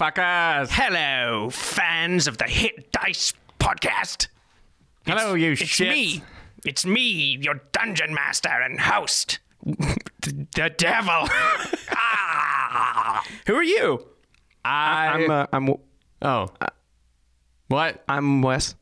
Hello. 0.00 0.70
Hello, 0.70 1.50
fans 1.50 2.26
of 2.26 2.38
the 2.38 2.46
Hit 2.46 2.90
Dice 2.90 3.34
podcast. 3.58 4.28
Hello, 5.04 5.34
you 5.34 5.52
It's 5.52 5.60
shits. 5.60 5.90
me. 5.90 6.22
It's 6.64 6.86
me, 6.86 7.36
your 7.38 7.60
dungeon 7.72 8.14
master 8.14 8.48
and 8.48 8.80
host. 8.80 9.40
the, 9.62 10.46
the 10.54 10.70
devil. 10.70 11.28
Ah. 11.92 13.22
Who 13.46 13.54
are 13.56 13.62
you? 13.62 14.06
I. 14.64 15.08
I'm 15.08 15.30
uh, 15.30 15.46
I'm 15.52 15.74
oh. 16.22 16.46
what? 17.68 18.02
I'm 18.08 18.40
Wes. 18.40 18.76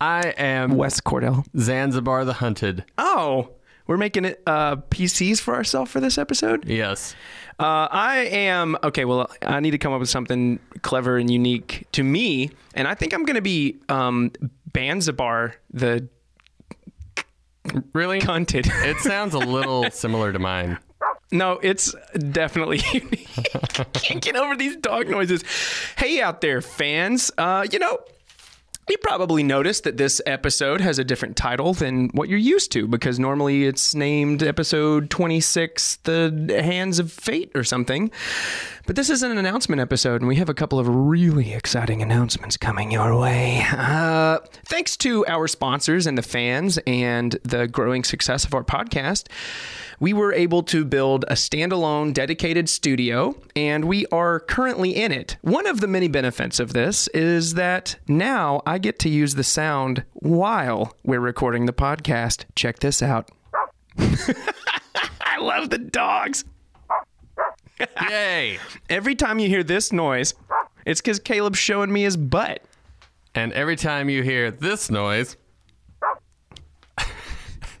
I 0.00 0.30
am 0.38 0.76
Wes 0.76 1.00
Cordell. 1.00 1.44
Zanzibar 1.56 2.24
the 2.24 2.32
Hunted. 2.32 2.84
Oh, 2.98 3.50
we're 3.90 3.96
making 3.96 4.24
it 4.24 4.40
uh, 4.46 4.76
PCs 4.76 5.40
for 5.40 5.52
ourselves 5.56 5.90
for 5.90 5.98
this 5.98 6.16
episode. 6.16 6.64
Yes. 6.64 7.16
Uh, 7.58 7.88
I 7.90 8.18
am 8.30 8.76
okay. 8.84 9.04
Well, 9.04 9.28
I 9.42 9.58
need 9.58 9.72
to 9.72 9.78
come 9.78 9.92
up 9.92 9.98
with 9.98 10.08
something 10.08 10.60
clever 10.82 11.16
and 11.18 11.28
unique 11.28 11.88
to 11.92 12.04
me, 12.04 12.52
and 12.74 12.86
I 12.86 12.94
think 12.94 13.12
I'm 13.12 13.24
going 13.24 13.34
to 13.34 13.42
be 13.42 13.78
um, 13.88 14.30
Banzabar 14.70 15.54
the 15.72 16.08
Really? 17.92 18.20
cunted. 18.20 18.70
It 18.86 18.98
sounds 18.98 19.34
a 19.34 19.38
little 19.38 19.90
similar 19.90 20.32
to 20.32 20.38
mine. 20.38 20.78
no, 21.32 21.58
it's 21.60 21.92
definitely 22.30 22.80
unique. 22.92 23.28
Can't 23.92 24.22
get 24.22 24.36
over 24.36 24.54
these 24.56 24.76
dog 24.76 25.08
noises. 25.08 25.42
Hey, 25.98 26.20
out 26.22 26.40
there, 26.42 26.60
fans. 26.62 27.32
Uh, 27.36 27.66
you 27.70 27.80
know. 27.80 27.98
You 28.88 28.96
probably 28.98 29.42
noticed 29.44 29.84
that 29.84 29.98
this 29.98 30.20
episode 30.26 30.80
has 30.80 30.98
a 30.98 31.04
different 31.04 31.36
title 31.36 31.74
than 31.74 32.08
what 32.08 32.28
you're 32.28 32.38
used 32.38 32.72
to 32.72 32.88
because 32.88 33.20
normally 33.20 33.64
it's 33.64 33.94
named 33.94 34.42
episode 34.42 35.10
26, 35.10 35.96
The 36.02 36.60
Hands 36.62 36.98
of 36.98 37.12
Fate 37.12 37.52
or 37.54 37.62
something. 37.62 38.10
But 38.90 38.96
this 38.96 39.08
is 39.08 39.22
an 39.22 39.38
announcement 39.38 39.80
episode, 39.80 40.20
and 40.20 40.26
we 40.26 40.34
have 40.34 40.48
a 40.48 40.52
couple 40.52 40.80
of 40.80 40.88
really 40.88 41.52
exciting 41.52 42.02
announcements 42.02 42.56
coming 42.56 42.90
your 42.90 43.16
way. 43.16 43.64
Uh, 43.70 44.40
thanks 44.64 44.96
to 44.96 45.24
our 45.28 45.46
sponsors 45.46 46.08
and 46.08 46.18
the 46.18 46.22
fans 46.22 46.76
and 46.88 47.38
the 47.44 47.68
growing 47.68 48.02
success 48.02 48.44
of 48.44 48.52
our 48.52 48.64
podcast, 48.64 49.28
we 50.00 50.12
were 50.12 50.32
able 50.32 50.64
to 50.64 50.84
build 50.84 51.24
a 51.28 51.34
standalone 51.34 52.12
dedicated 52.12 52.68
studio, 52.68 53.36
and 53.54 53.84
we 53.84 54.06
are 54.06 54.40
currently 54.40 54.90
in 54.90 55.12
it. 55.12 55.36
One 55.42 55.68
of 55.68 55.80
the 55.80 55.86
many 55.86 56.08
benefits 56.08 56.58
of 56.58 56.72
this 56.72 57.06
is 57.14 57.54
that 57.54 57.94
now 58.08 58.60
I 58.66 58.78
get 58.78 58.98
to 58.98 59.08
use 59.08 59.36
the 59.36 59.44
sound 59.44 60.02
while 60.14 60.96
we're 61.04 61.20
recording 61.20 61.66
the 61.66 61.72
podcast. 61.72 62.44
Check 62.56 62.80
this 62.80 63.04
out. 63.04 63.30
I 65.20 65.38
love 65.38 65.70
the 65.70 65.78
dogs. 65.78 66.44
Yay! 68.08 68.58
Every 68.88 69.14
time 69.14 69.38
you 69.38 69.48
hear 69.48 69.62
this 69.62 69.92
noise, 69.92 70.34
it's 70.84 71.00
because 71.00 71.18
Caleb's 71.18 71.58
showing 71.58 71.92
me 71.92 72.02
his 72.02 72.16
butt. 72.16 72.62
And 73.34 73.52
every 73.52 73.76
time 73.76 74.08
you 74.08 74.22
hear 74.22 74.50
this 74.50 74.90
noise, 74.90 75.36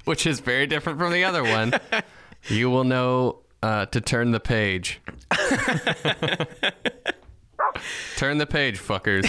which 0.04 0.26
is 0.26 0.40
very 0.40 0.66
different 0.66 0.98
from 0.98 1.12
the 1.12 1.24
other 1.24 1.42
one, 1.42 1.72
you 2.48 2.70
will 2.70 2.84
know 2.84 3.40
uh, 3.62 3.86
to 3.86 4.00
turn 4.00 4.30
the 4.30 4.40
page. 4.40 5.00
turn 8.16 8.38
the 8.38 8.46
page, 8.46 8.78
fuckers. 8.78 9.28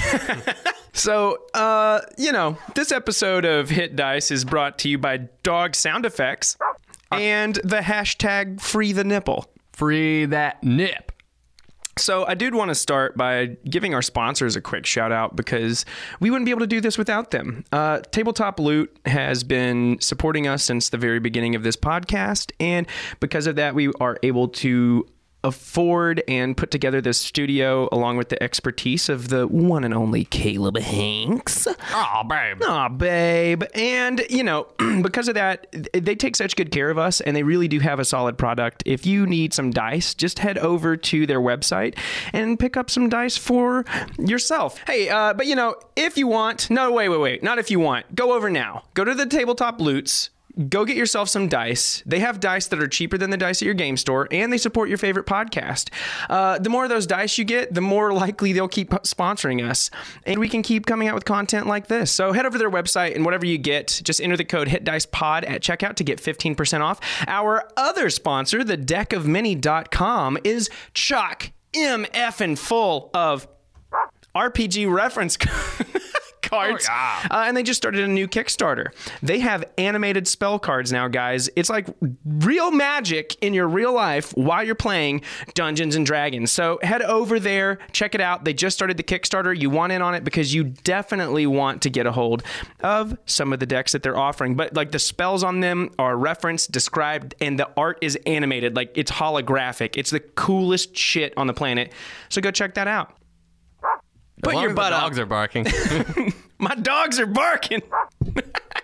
So, 0.94 1.38
uh, 1.54 2.02
you 2.18 2.32
know, 2.32 2.58
this 2.76 2.92
episode 2.92 3.46
of 3.46 3.70
Hit 3.70 3.96
Dice 3.96 4.30
is 4.30 4.44
brought 4.44 4.78
to 4.80 4.90
you 4.90 4.98
by 4.98 5.18
Dog 5.42 5.76
Sound 5.76 6.06
Effects 6.06 6.58
and 7.12 7.56
the 7.64 7.80
hashtag 7.80 8.62
Free 8.62 8.92
the 8.92 9.04
Nipple. 9.04 9.46
Free 9.74 10.26
that 10.26 10.64
nip. 10.64 11.12
So 11.98 12.26
I 12.26 12.36
did 12.36 12.56
want 12.56 12.70
to 12.70 12.76
start 12.76 13.18
by 13.18 13.58
giving 13.70 13.94
our 13.94 14.02
sponsors 14.02 14.56
a 14.56 14.62
quick 14.62 14.86
shout 14.86 15.12
out 15.12 15.36
because 15.36 15.86
we 16.20 16.30
wouldn't 16.30 16.46
be 16.46 16.52
able 16.52 16.62
to 16.62 16.68
do 16.68 16.82
this 16.82 16.98
without 16.98 17.32
them. 17.32 17.66
Uh, 17.72 18.00
Tabletop 18.12 18.60
Loot 18.60 18.98
has 19.06 19.44
been 19.44 20.00
supporting 20.00 20.48
us 20.48 20.64
since 20.64 20.90
the 20.90 20.98
very 20.98 21.20
beginning 21.20 21.54
of 21.54 21.64
this 21.64 21.76
podcast, 21.76 22.52
and 22.60 22.88
because 23.20 23.46
of 23.46 23.58
that, 23.58 23.76
we 23.76 23.92
are 24.00 24.18
able 24.24 24.48
to 24.48 25.06
afford 25.44 26.24
and 26.28 26.56
put 26.56 26.72
together 26.72 27.02
this 27.02 27.18
studio 27.18 27.90
along 27.92 28.18
with 28.18 28.30
the 28.30 28.42
expertise 28.42 29.10
of 29.10 29.30
the 29.30 29.48
one 29.48 29.84
and 29.84 29.94
only 29.94 30.26
Caleb 30.26 30.78
Hanks. 30.78 31.68
Oh, 31.94 32.24
babe. 32.28 32.62
Aw, 32.64 32.90
babe. 32.90 33.64
And, 33.74 34.24
you 34.30 34.44
know, 34.44 34.68
because 35.02 35.28
of 35.28 35.36
that, 35.36 35.68
they 35.94 36.16
take 36.16 36.36
such 36.36 36.56
good 36.56 36.72
care 36.72 36.90
of 36.90 36.98
us 36.98 37.22
and 37.22 37.36
they 37.36 37.44
really 37.44 37.68
do 37.68 37.80
have 37.80 38.00
a 38.00 38.06
solid 38.06 38.38
product. 38.38 38.84
If 38.86 39.06
you 39.06 39.26
need 39.26 39.54
some 39.54 39.72
dice, 39.72 40.14
just 40.14 40.40
head 40.40 40.58
over 40.58 40.96
to 40.96 41.26
their 41.26 41.40
website 41.42 41.98
and 42.34 42.60
pick 42.60 42.78
up 42.78 42.90
some 42.90 43.10
dice 43.10 43.38
for 43.38 43.86
yourself. 44.20 44.80
Hey, 44.86 45.10
uh, 45.10 45.34
but 45.34 45.48
you 45.48 45.56
know, 45.56 45.76
if 45.96 46.18
you 46.18 46.28
want, 46.28 46.70
no, 46.70 46.92
wait, 46.92 47.10
wait, 47.10 47.20
wait, 47.20 47.44
not 47.44 47.58
if 47.60 47.72
you 47.72 47.80
want, 47.80 48.14
go 48.16 48.34
over 48.34 48.50
now. 48.50 48.84
Go 48.94 49.04
to 49.04 49.16
the 49.16 49.26
tabletop 49.26 49.80
loots. 49.82 50.30
Go 50.70 50.86
get 50.86 50.98
yourself 50.98 51.30
some 51.30 51.48
dice. 51.48 52.04
They 52.06 52.20
have 52.20 52.40
dice 52.40 52.68
that 52.68 52.82
are 52.82 52.88
cheaper 52.88 53.18
than 53.18 53.30
the 53.30 53.38
dice 53.38 53.62
at 53.62 53.66
your 53.66 53.74
game 53.74 53.98
store, 53.98 54.28
and 54.32 54.52
they 54.52 54.58
support 54.58 54.90
your 54.90 54.98
favorite 54.98 55.26
podcast. 55.26 55.90
Uh, 56.30 56.60
the 56.60 56.70
more 56.70 56.84
of 56.84 56.90
those 56.90 57.08
dice 57.08 57.38
you 57.38 57.46
get, 57.46 57.74
the 57.74 57.82
more 57.82 58.14
likely 58.22 58.54
they'll 58.54 58.68
keep 58.68 58.90
sponsoring 58.90 59.68
us, 59.68 59.90
and 60.26 60.40
we 60.40 60.50
can 60.50 60.62
keep 60.62 60.86
coming 60.86 61.08
out 61.08 61.16
with 61.16 61.26
content 61.26 61.68
like 61.68 61.88
this. 61.88 62.12
So 62.12 62.34
head 62.34 62.46
over 62.46 62.54
to 62.54 62.60
their 62.60 62.72
website, 62.72 63.16
and 63.16 63.26
whatever 63.26 63.46
you 63.46 63.58
get, 63.58 64.02
just 64.04 64.22
enter 64.22 64.38
the 64.38 64.46
code 64.46 64.68
HitDicePod 64.68 65.50
at 65.50 65.62
checkout 65.62 65.96
to 65.96 66.04
get 66.04 66.22
15% 66.22 66.82
off. 66.82 67.00
Our 67.28 67.68
other 67.78 68.10
sponsor, 68.10 68.64
the 68.64 68.78
deckofmany.com, 68.78 70.38
is 70.44 70.70
chock 70.94 71.52
MF 71.74 72.42
and 72.42 72.60
full 72.60 73.10
of 73.14 73.48
RPG 74.36 74.92
reference 74.92 75.38
cards. 76.42 76.88
yeah. 76.90 77.28
Uh, 77.30 77.44
and 77.48 77.56
they 77.56 77.64
just 77.64 77.78
started 77.78 78.04
a 78.04 78.08
new 78.08 78.28
Kickstarter. 78.28 78.88
They 79.22 79.40
have 79.40 79.64
animated 79.78 80.28
spell 80.28 80.60
cards 80.60 80.92
now, 80.92 81.08
guys. 81.08 81.50
It's 81.56 81.70
like 81.70 81.88
real 82.26 82.72
magic 82.72 83.36
in 83.42 83.54
your 83.54 83.68
real 83.68 83.94
life 83.94 84.32
while 84.36 84.64
you're 84.64 84.76
playing 84.76 85.22
Dungeons 85.54 85.96
and 85.96 86.06
Dragons. 86.06 86.52
So 86.52 86.80
head 86.84 87.02
over 87.02 87.40
there, 87.40 87.80
check 87.92 88.16
it 88.16 88.22
out. 88.22 88.46
They 88.46 88.54
just 88.54 88.76
started 88.76 88.98
the 88.98 89.04
Kickstarter. 89.04 89.58
You 89.58 89.70
want 89.70 89.92
in 89.92 90.02
on 90.02 90.16
it 90.16 90.24
because 90.24 90.54
you 90.54 90.64
definitely 90.64 91.48
want 91.48 91.82
to 91.84 91.90
get 91.90 92.06
a 92.06 92.12
hold 92.12 92.44
of 92.82 93.18
some 93.26 93.54
of 93.54 93.60
the 93.60 93.66
decks 93.66 93.92
that 93.94 94.04
they're 94.04 94.18
offering. 94.18 94.56
But 94.56 94.74
like 94.74 94.92
the 94.92 95.00
spells 95.00 95.44
on 95.44 95.60
them 95.60 95.92
are 96.00 96.18
referenced, 96.18 96.72
described, 96.72 97.36
and 97.42 97.58
the 97.60 97.70
art 97.78 97.98
is 98.02 98.18
animated. 98.26 98.76
Like 98.76 98.92
it's 98.96 99.12
holographic. 99.12 99.98
It's 99.98 100.12
the 100.12 100.20
coolest 100.20 100.96
shit 100.96 101.34
on 101.38 101.48
the 101.48 101.54
planet. 101.54 101.92
So 102.30 102.42
go 102.42 102.52
check 102.52 102.74
that 102.76 102.88
out. 102.88 103.16
Put 104.42 104.56
your 104.56 104.74
butt 104.74 104.94
up. 104.94 105.02
dogs 105.02 105.20
are 105.20 105.26
barking. 105.26 105.66
My 106.60 106.76
dogs 106.76 107.20
are 107.20 107.26
barking. 107.26 107.82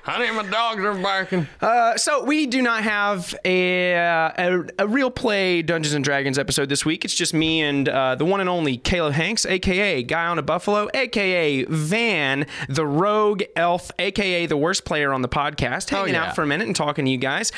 Honey, 0.02 0.32
my 0.32 0.50
dogs 0.50 0.82
are 0.86 0.94
barking. 0.94 1.48
Uh, 1.60 1.98
so 1.98 2.24
we 2.24 2.46
do 2.46 2.62
not 2.62 2.82
have 2.84 3.36
a, 3.44 3.94
uh, 3.94 4.32
a 4.38 4.64
a 4.80 4.88
real 4.88 5.12
play 5.12 5.62
Dungeons 5.62 5.94
and 5.94 6.04
Dragons 6.04 6.40
episode 6.40 6.70
this 6.70 6.86
week. 6.86 7.04
It's 7.04 7.14
just 7.14 7.34
me 7.34 7.62
and 7.62 7.90
uh, 7.90 8.16
the 8.16 8.24
one 8.24 8.40
and 8.40 8.50
only 8.50 8.78
Caleb 8.78 9.14
Hanks, 9.14 9.46
aka 9.46 10.02
Guy 10.04 10.28
on 10.28 10.40
a 10.40 10.42
Buffalo, 10.42 10.88
aka 10.94 11.66
Van, 11.66 12.48
the 12.70 12.86
rogue 12.86 13.44
elf, 13.58 13.92
aka 14.00 14.46
the 14.46 14.56
worst 14.56 14.86
player 14.86 15.12
on 15.12 15.22
the 15.22 15.30
podcast, 15.30 15.90
hanging 15.90 16.14
yeah. 16.14 16.30
out 16.30 16.36
for 16.36 16.42
a 16.42 16.48
minute 16.48 16.68
and 16.68 16.76
talking 16.76 17.04
to 17.04 17.12
you 17.12 17.18
guys. 17.18 17.52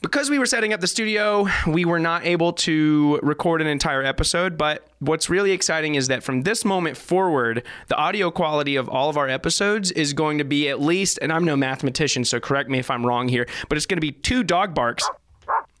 Because 0.00 0.30
we 0.30 0.38
were 0.38 0.46
setting 0.46 0.72
up 0.72 0.80
the 0.80 0.86
studio, 0.86 1.48
we 1.66 1.84
were 1.84 1.98
not 1.98 2.24
able 2.24 2.52
to 2.52 3.18
record 3.20 3.60
an 3.60 3.66
entire 3.66 4.02
episode. 4.02 4.56
But 4.56 4.86
what's 5.00 5.28
really 5.28 5.50
exciting 5.50 5.96
is 5.96 6.06
that 6.06 6.22
from 6.22 6.42
this 6.42 6.64
moment 6.64 6.96
forward, 6.96 7.64
the 7.88 7.96
audio 7.96 8.30
quality 8.30 8.76
of 8.76 8.88
all 8.88 9.10
of 9.10 9.16
our 9.16 9.28
episodes 9.28 9.90
is 9.90 10.12
going 10.12 10.38
to 10.38 10.44
be 10.44 10.68
at 10.68 10.80
least, 10.80 11.18
and 11.20 11.32
I'm 11.32 11.44
no 11.44 11.56
mathematician, 11.56 12.24
so 12.24 12.38
correct 12.38 12.70
me 12.70 12.78
if 12.78 12.92
I'm 12.92 13.04
wrong 13.04 13.26
here, 13.26 13.48
but 13.68 13.76
it's 13.76 13.86
going 13.86 13.96
to 13.96 14.00
be 14.00 14.12
two 14.12 14.44
dog 14.44 14.72
barks 14.72 15.08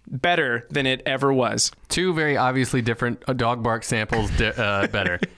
better 0.08 0.66
than 0.70 0.84
it 0.86 1.00
ever 1.06 1.32
was. 1.32 1.70
Two 1.88 2.12
very 2.12 2.36
obviously 2.36 2.82
different 2.82 3.22
uh, 3.28 3.34
dog 3.34 3.62
bark 3.62 3.84
samples 3.84 4.30
uh, 4.40 4.88
better. 4.90 5.20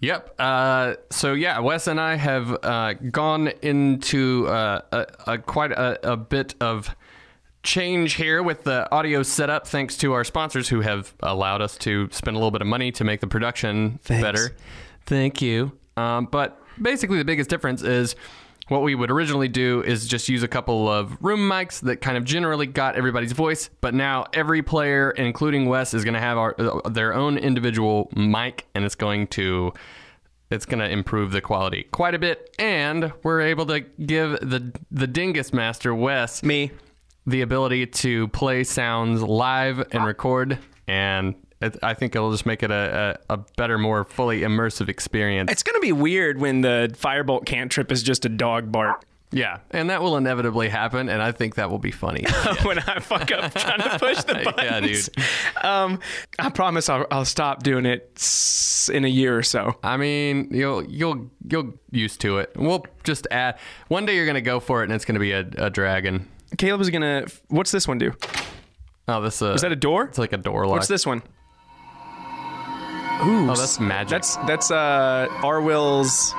Yep. 0.00 0.34
Uh, 0.38 0.94
so 1.10 1.32
yeah, 1.32 1.58
Wes 1.58 1.88
and 1.88 2.00
I 2.00 2.14
have 2.14 2.56
uh, 2.62 2.92
gone 3.10 3.48
into 3.62 4.46
uh, 4.46 4.80
a, 4.92 5.32
a 5.32 5.38
quite 5.38 5.72
a, 5.72 6.12
a 6.12 6.16
bit 6.16 6.54
of 6.60 6.94
change 7.62 8.14
here 8.14 8.42
with 8.42 8.64
the 8.64 8.90
audio 8.92 9.22
setup, 9.22 9.66
thanks 9.66 9.96
to 9.98 10.12
our 10.12 10.24
sponsors 10.24 10.68
who 10.68 10.80
have 10.80 11.14
allowed 11.20 11.62
us 11.62 11.76
to 11.78 12.08
spend 12.12 12.36
a 12.36 12.38
little 12.38 12.50
bit 12.50 12.62
of 12.62 12.68
money 12.68 12.92
to 12.92 13.04
make 13.04 13.20
the 13.20 13.26
production 13.26 13.98
Thanks. 14.02 14.22
better. 14.22 14.56
Thank 15.06 15.42
you. 15.42 15.72
Um, 15.96 16.26
but 16.26 16.62
basically, 16.80 17.18
the 17.18 17.24
biggest 17.24 17.50
difference 17.50 17.82
is 17.82 18.14
what 18.68 18.82
we 18.82 18.94
would 18.94 19.10
originally 19.10 19.48
do 19.48 19.82
is 19.82 20.06
just 20.06 20.28
use 20.28 20.42
a 20.42 20.48
couple 20.48 20.88
of 20.88 21.16
room 21.20 21.40
mics 21.40 21.80
that 21.80 22.00
kind 22.00 22.16
of 22.16 22.24
generally 22.24 22.66
got 22.66 22.96
everybody's 22.96 23.32
voice. 23.32 23.70
But 23.80 23.94
now 23.94 24.26
every 24.32 24.62
player, 24.62 25.10
including 25.10 25.66
Wes, 25.66 25.94
is 25.94 26.04
going 26.04 26.14
to 26.14 26.20
have 26.20 26.38
our, 26.38 26.54
uh, 26.58 26.88
their 26.88 27.14
own 27.14 27.38
individual 27.38 28.10
mic, 28.14 28.66
and 28.74 28.84
it's 28.84 28.94
going 28.94 29.26
to 29.28 29.72
it's 30.50 30.64
going 30.64 30.78
to 30.78 30.88
improve 30.88 31.32
the 31.32 31.42
quality 31.42 31.84
quite 31.90 32.14
a 32.14 32.18
bit. 32.18 32.54
And 32.58 33.12
we're 33.22 33.40
able 33.40 33.66
to 33.66 33.80
give 33.80 34.32
the 34.40 34.72
the 34.90 35.06
Dingus 35.06 35.52
Master 35.52 35.94
Wes 35.94 36.42
Me. 36.42 36.70
The 37.28 37.42
ability 37.42 37.86
to 37.86 38.28
play 38.28 38.64
sounds 38.64 39.22
live 39.22 39.86
and 39.92 40.04
record 40.04 40.58
and 40.86 41.34
I 41.82 41.94
think 41.94 42.14
it'll 42.14 42.30
just 42.30 42.46
make 42.46 42.62
it 42.62 42.70
a, 42.70 43.18
a, 43.28 43.34
a 43.34 43.36
better, 43.56 43.78
more 43.78 44.04
fully 44.04 44.42
immersive 44.42 44.88
experience. 44.88 45.50
It's 45.50 45.62
gonna 45.64 45.80
be 45.80 45.92
weird 45.92 46.38
when 46.40 46.60
the 46.60 46.94
firebolt 47.00 47.46
cantrip 47.46 47.90
is 47.90 48.02
just 48.02 48.24
a 48.24 48.28
dog 48.28 48.70
bark. 48.70 49.02
yeah, 49.32 49.58
and 49.72 49.90
that 49.90 50.00
will 50.00 50.16
inevitably 50.16 50.68
happen, 50.68 51.08
and 51.08 51.20
I 51.20 51.32
think 51.32 51.56
that 51.56 51.68
will 51.68 51.80
be 51.80 51.90
funny. 51.90 52.24
when 52.62 52.78
I 52.78 53.00
fuck 53.00 53.32
up 53.32 53.52
trying 53.54 53.80
to 53.80 53.98
push 53.98 54.22
the 54.22 54.34
buttons. 54.44 54.54
Yeah, 54.62 54.80
dude. 54.80 55.64
Um, 55.64 55.98
I 56.38 56.48
promise 56.50 56.88
I'll, 56.88 57.06
I'll 57.10 57.24
stop 57.24 57.64
doing 57.64 57.84
it 57.86 58.88
in 58.92 59.04
a 59.04 59.08
year 59.08 59.36
or 59.36 59.42
so. 59.42 59.76
I 59.82 59.96
mean, 59.96 60.48
you'll 60.52 60.84
you'll 60.84 61.28
you'll 61.50 61.74
used 61.90 62.20
to 62.20 62.38
it. 62.38 62.52
We'll 62.54 62.86
just 63.02 63.26
add. 63.32 63.58
One 63.88 64.06
day 64.06 64.14
you're 64.14 64.26
gonna 64.26 64.40
go 64.40 64.60
for 64.60 64.82
it, 64.82 64.84
and 64.84 64.92
it's 64.92 65.04
gonna 65.04 65.18
be 65.18 65.32
a, 65.32 65.40
a 65.58 65.70
dragon. 65.70 66.28
Caleb 66.56 66.80
is 66.80 66.90
gonna. 66.90 67.26
What's 67.48 67.70
this 67.70 67.86
one 67.86 67.98
do? 67.98 68.12
Oh, 69.06 69.20
this 69.22 69.40
uh, 69.42 69.52
Is 69.52 69.62
that 69.62 69.72
a 69.72 69.76
door? 69.76 70.04
It's 70.04 70.18
like 70.18 70.32
a 70.32 70.36
door 70.38 70.66
lock. 70.66 70.76
What's 70.76 70.88
this 70.88 71.06
one? 71.06 71.22
Ooh, 73.24 73.50
Oh, 73.50 73.54
that's 73.56 73.80
magic. 73.80 74.10
That's 74.10 74.36
that's 74.38 74.70
uh 74.70 75.26
Arwill's 75.42 76.32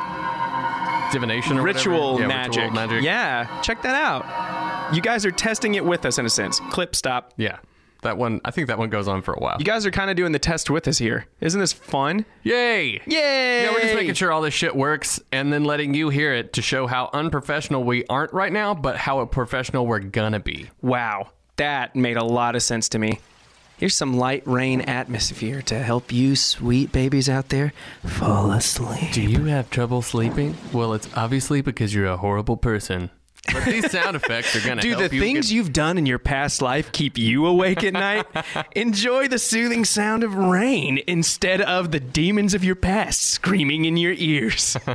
divination 1.11 1.57
or 1.59 1.63
ritual. 1.63 2.19
Yeah, 2.19 2.27
magic. 2.27 2.61
Ritual 2.63 2.75
magic. 2.75 3.03
Yeah, 3.03 3.61
check 3.61 3.81
that 3.81 3.95
out. 3.95 4.93
You 4.95 5.01
guys 5.01 5.25
are 5.25 5.31
testing 5.31 5.75
it 5.75 5.83
with 5.85 6.05
us 6.05 6.17
in 6.17 6.25
a 6.25 6.29
sense. 6.29 6.59
Clip 6.71 6.95
stop. 6.95 7.33
Yeah. 7.37 7.59
That 8.01 8.17
one. 8.17 8.39
I 8.45 8.51
think 8.51 8.67
that 8.67 8.77
one 8.77 8.89
goes 8.89 9.07
on 9.07 9.21
for 9.21 9.33
a 9.33 9.39
while. 9.39 9.57
You 9.59 9.65
guys 9.65 9.85
are 9.85 9.91
kind 9.91 10.09
of 10.09 10.15
doing 10.15 10.31
the 10.31 10.39
test 10.39 10.69
with 10.69 10.87
us 10.87 10.97
here. 10.97 11.27
Isn't 11.41 11.59
this 11.59 11.73
fun? 11.73 12.25
Yay! 12.43 13.01
Yay! 13.05 13.63
Yeah, 13.63 13.71
we're 13.71 13.81
just 13.81 13.95
making 13.95 14.13
sure 14.13 14.31
all 14.31 14.41
this 14.41 14.53
shit 14.53 14.75
works 14.75 15.19
and 15.31 15.51
then 15.51 15.65
letting 15.65 15.93
you 15.93 16.09
hear 16.09 16.33
it 16.33 16.53
to 16.53 16.61
show 16.61 16.87
how 16.87 17.09
unprofessional 17.11 17.83
we 17.83 18.05
aren't 18.05 18.31
right 18.31 18.53
now, 18.53 18.73
but 18.73 18.95
how 18.95 19.23
professional 19.25 19.85
we're 19.85 19.99
gonna 19.99 20.39
be. 20.39 20.69
Wow, 20.81 21.31
that 21.57 21.95
made 21.95 22.15
a 22.15 22.23
lot 22.23 22.55
of 22.55 22.63
sense 22.63 22.87
to 22.89 22.99
me. 22.99 23.19
Here's 23.77 23.95
some 23.95 24.17
light 24.17 24.43
rain 24.45 24.81
atmosphere 24.81 25.61
to 25.63 25.79
help 25.79 26.11
you, 26.11 26.35
sweet 26.35 26.91
babies 26.91 27.29
out 27.29 27.47
there, 27.47 27.71
fall 28.05 28.51
asleep. 28.51 29.13
Do 29.13 29.21
you 29.21 29.45
have 29.45 29.69
trouble 29.69 30.01
sleeping? 30.01 30.57
Well, 30.73 30.93
it's 30.93 31.07
obviously 31.15 31.61
because 31.61 31.93
you're 31.93 32.05
a 32.07 32.17
horrible 32.17 32.57
person. 32.57 33.09
But 33.51 33.65
these 33.65 33.89
sound 33.89 34.15
effects 34.15 34.55
are 34.55 34.67
gonna 34.67 34.81
Do 34.81 34.95
the 34.95 35.13
you 35.15 35.21
things 35.21 35.47
get- 35.47 35.55
you've 35.55 35.73
done 35.73 35.97
in 35.97 36.05
your 36.05 36.19
past 36.19 36.61
life 36.61 36.91
keep 36.91 37.17
you 37.17 37.45
awake 37.45 37.83
at 37.83 37.93
night? 37.93 38.25
Enjoy 38.75 39.27
the 39.27 39.39
soothing 39.39 39.85
sound 39.85 40.23
of 40.23 40.35
rain 40.35 40.99
instead 41.07 41.61
of 41.61 41.91
the 41.91 41.99
demons 41.99 42.53
of 42.53 42.63
your 42.63 42.75
past 42.75 43.21
screaming 43.23 43.85
in 43.85 43.97
your 43.97 44.13
ears. 44.17 44.77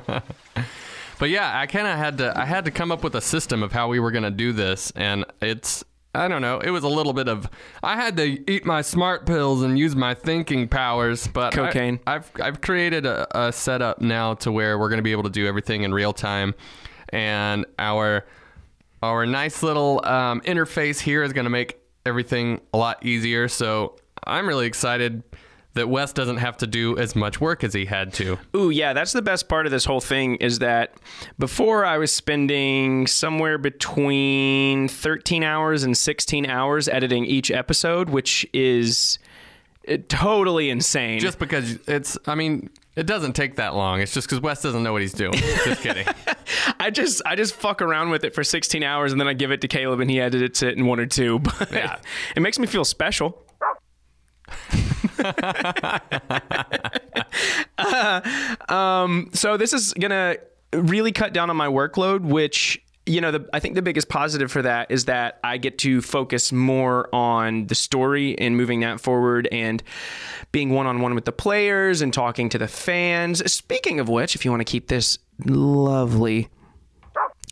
But 1.20 1.30
yeah, 1.30 1.58
I 1.58 1.66
kind 1.66 1.86
of 1.86 1.96
had 1.96 2.18
to 2.18 2.36
I 2.38 2.44
had 2.44 2.64
to 2.64 2.70
come 2.72 2.90
up 2.90 3.04
with 3.04 3.14
a 3.14 3.20
system 3.20 3.62
of 3.62 3.70
how 3.72 3.86
we 3.88 4.00
were 4.00 4.10
going 4.10 4.24
to 4.24 4.32
do 4.32 4.52
this 4.52 4.90
and 4.96 5.24
it's 5.40 5.84
I 6.12 6.26
don't 6.28 6.42
know, 6.42 6.58
it 6.58 6.70
was 6.70 6.82
a 6.84 6.88
little 6.88 7.12
bit 7.12 7.28
of 7.28 7.48
I 7.84 7.94
had 7.96 8.16
to 8.16 8.50
eat 8.50 8.66
my 8.66 8.82
smart 8.82 9.24
pills 9.24 9.62
and 9.62 9.78
use 9.78 9.94
my 9.96 10.14
thinking 10.14 10.68
powers, 10.68 11.28
but 11.28 11.54
I- 11.54 11.56
Cocaine. 11.66 12.00
I've 12.06 12.30
I've 12.42 12.60
created 12.60 13.06
a, 13.06 13.46
a 13.46 13.52
setup 13.52 14.00
now 14.00 14.34
to 14.34 14.50
where 14.50 14.76
we're 14.78 14.88
going 14.88 14.98
to 14.98 15.02
be 15.04 15.12
able 15.12 15.22
to 15.22 15.30
do 15.30 15.46
everything 15.46 15.84
in 15.84 15.94
real 15.94 16.12
time 16.12 16.52
and 17.14 17.64
our 17.78 18.26
our 19.02 19.26
nice 19.26 19.62
little 19.62 20.04
um, 20.04 20.40
interface 20.42 20.98
here 20.98 21.22
is 21.22 21.32
going 21.32 21.44
to 21.44 21.50
make 21.50 21.78
everything 22.06 22.60
a 22.72 22.78
lot 22.78 23.04
easier. 23.04 23.48
So 23.48 23.96
I'm 24.26 24.46
really 24.46 24.66
excited 24.66 25.22
that 25.74 25.88
Wes 25.88 26.12
doesn't 26.12 26.38
have 26.38 26.56
to 26.58 26.66
do 26.66 26.96
as 26.96 27.14
much 27.14 27.40
work 27.40 27.64
as 27.64 27.74
he 27.74 27.84
had 27.84 28.12
to. 28.14 28.38
Ooh, 28.56 28.70
yeah, 28.70 28.92
that's 28.92 29.12
the 29.12 29.22
best 29.22 29.48
part 29.48 29.66
of 29.66 29.72
this 29.72 29.84
whole 29.84 30.00
thing 30.00 30.36
is 30.36 30.60
that 30.60 30.94
before 31.38 31.84
I 31.84 31.98
was 31.98 32.12
spending 32.12 33.06
somewhere 33.06 33.58
between 33.58 34.88
13 34.88 35.42
hours 35.42 35.82
and 35.82 35.96
16 35.96 36.46
hours 36.46 36.88
editing 36.88 37.24
each 37.24 37.50
episode, 37.50 38.08
which 38.08 38.46
is 38.52 39.18
uh, 39.88 39.96
totally 40.08 40.70
insane. 40.70 41.18
Just 41.18 41.38
because 41.40 41.78
it's, 41.88 42.16
I 42.26 42.36
mean, 42.36 42.70
it 42.96 43.06
doesn't 43.06 43.32
take 43.34 43.56
that 43.56 43.74
long. 43.74 44.00
It's 44.00 44.12
just 44.14 44.28
because 44.28 44.40
Wes 44.40 44.62
doesn't 44.62 44.82
know 44.82 44.92
what 44.92 45.02
he's 45.02 45.12
doing. 45.12 45.34
Just 45.34 45.82
kidding. 45.82 46.06
I 46.80 46.90
just 46.90 47.22
I 47.26 47.34
just 47.36 47.54
fuck 47.54 47.82
around 47.82 48.10
with 48.10 48.24
it 48.24 48.34
for 48.34 48.44
16 48.44 48.82
hours 48.82 49.12
and 49.12 49.20
then 49.20 49.28
I 49.28 49.32
give 49.32 49.50
it 49.50 49.60
to 49.62 49.68
Caleb 49.68 50.00
and 50.00 50.10
he 50.10 50.20
edits 50.20 50.62
it 50.62 50.76
in 50.76 50.86
one 50.86 51.00
or 51.00 51.06
two. 51.06 51.38
But 51.58 51.72
Yeah. 51.72 51.98
it 52.36 52.40
makes 52.40 52.58
me 52.58 52.66
feel 52.66 52.84
special. 52.84 53.42
Uh, 57.76 58.20
um, 58.68 59.30
so 59.32 59.56
this 59.56 59.72
is 59.72 59.92
gonna 59.94 60.36
really 60.72 61.12
cut 61.12 61.32
down 61.32 61.50
on 61.50 61.56
my 61.56 61.66
workload, 61.66 62.20
which 62.20 62.83
you 63.06 63.20
know 63.20 63.30
the, 63.30 63.48
I 63.52 63.60
think 63.60 63.74
the 63.74 63.82
biggest 63.82 64.08
positive 64.08 64.50
for 64.50 64.62
that 64.62 64.90
is 64.90 65.04
that 65.06 65.38
I 65.44 65.58
get 65.58 65.78
to 65.78 66.00
focus 66.00 66.52
more 66.52 67.14
on 67.14 67.66
the 67.66 67.74
story 67.74 68.38
and 68.38 68.56
moving 68.56 68.80
that 68.80 69.00
forward 69.00 69.46
and 69.52 69.82
being 70.52 70.70
one 70.70 70.86
on 70.86 71.00
one 71.00 71.14
with 71.14 71.24
the 71.24 71.32
players 71.32 72.00
and 72.00 72.12
talking 72.12 72.48
to 72.50 72.58
the 72.58 72.68
fans. 72.68 73.50
Speaking 73.52 74.00
of 74.00 74.08
which, 74.08 74.34
if 74.34 74.44
you 74.44 74.50
want 74.50 74.62
to 74.62 74.70
keep 74.70 74.88
this 74.88 75.18
lovely 75.44 76.48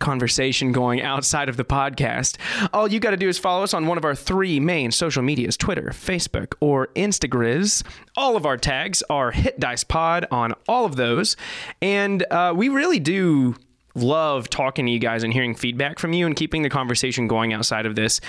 conversation 0.01 0.73
going 0.73 1.01
outside 1.01 1.49
of 1.49 1.57
the 1.57 1.65
podcast, 1.65 2.37
all 2.73 2.89
you 2.89 2.99
got 2.99 3.11
to 3.11 3.17
do 3.17 3.29
is 3.29 3.39
follow 3.39 3.63
us 3.63 3.75
on 3.75 3.87
one 3.87 3.99
of 3.99 4.05
our 4.05 4.15
three 4.15 4.59
main 4.59 4.91
social 4.91 5.23
medias 5.23 5.57
Twitter, 5.57 5.91
Facebook, 5.93 6.55
or 6.61 6.89
Instagrizz. 6.89 7.85
All 8.17 8.37
of 8.37 8.47
our 8.47 8.57
tags 8.57 9.03
are 9.11 9.31
Hit 9.31 9.61
Dice 9.61 9.85
Pod 9.85 10.27
on 10.31 10.55
all 10.67 10.87
of 10.87 10.97
those. 10.97 11.37
And 11.81 12.25
uh, 12.31 12.55
we 12.57 12.69
really 12.69 12.99
do 12.99 13.55
love 13.95 14.49
talking 14.49 14.87
to 14.87 14.93
you 14.93 14.99
guys 14.99 15.23
and 15.23 15.33
hearing 15.33 15.55
feedback 15.55 15.99
from 15.99 16.13
you 16.13 16.27
and 16.27 16.37
keeping 16.37 16.63
the 16.63 16.71
conversation 16.71 17.29
going 17.29 17.53
outside 17.53 17.87
of 17.87 17.95
this. 17.95 18.21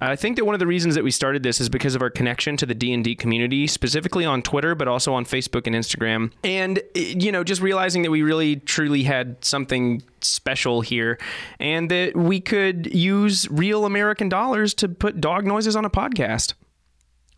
I 0.00 0.16
think 0.16 0.36
that 0.36 0.46
one 0.46 0.54
of 0.54 0.58
the 0.58 0.66
reasons 0.66 0.94
that 0.94 1.04
we 1.04 1.10
started 1.10 1.42
this 1.42 1.60
is 1.60 1.68
because 1.68 1.94
of 1.94 2.00
our 2.00 2.08
connection 2.08 2.56
to 2.56 2.66
the 2.66 2.74
D&D 2.74 3.16
community, 3.16 3.66
specifically 3.66 4.24
on 4.24 4.40
Twitter, 4.42 4.74
but 4.74 4.88
also 4.88 5.12
on 5.12 5.24
Facebook 5.26 5.66
and 5.66 5.76
Instagram. 5.76 6.32
And, 6.42 6.80
you 6.94 7.30
know, 7.30 7.44
just 7.44 7.60
realizing 7.60 8.02
that 8.02 8.10
we 8.10 8.22
really 8.22 8.56
truly 8.56 9.02
had 9.02 9.44
something 9.44 10.02
special 10.22 10.80
here 10.80 11.18
and 11.58 11.90
that 11.90 12.16
we 12.16 12.40
could 12.40 12.94
use 12.94 13.46
real 13.50 13.84
American 13.84 14.28
dollars 14.30 14.72
to 14.74 14.88
put 14.88 15.20
dog 15.20 15.44
noises 15.44 15.76
on 15.76 15.84
a 15.84 15.90
podcast. 15.90 16.54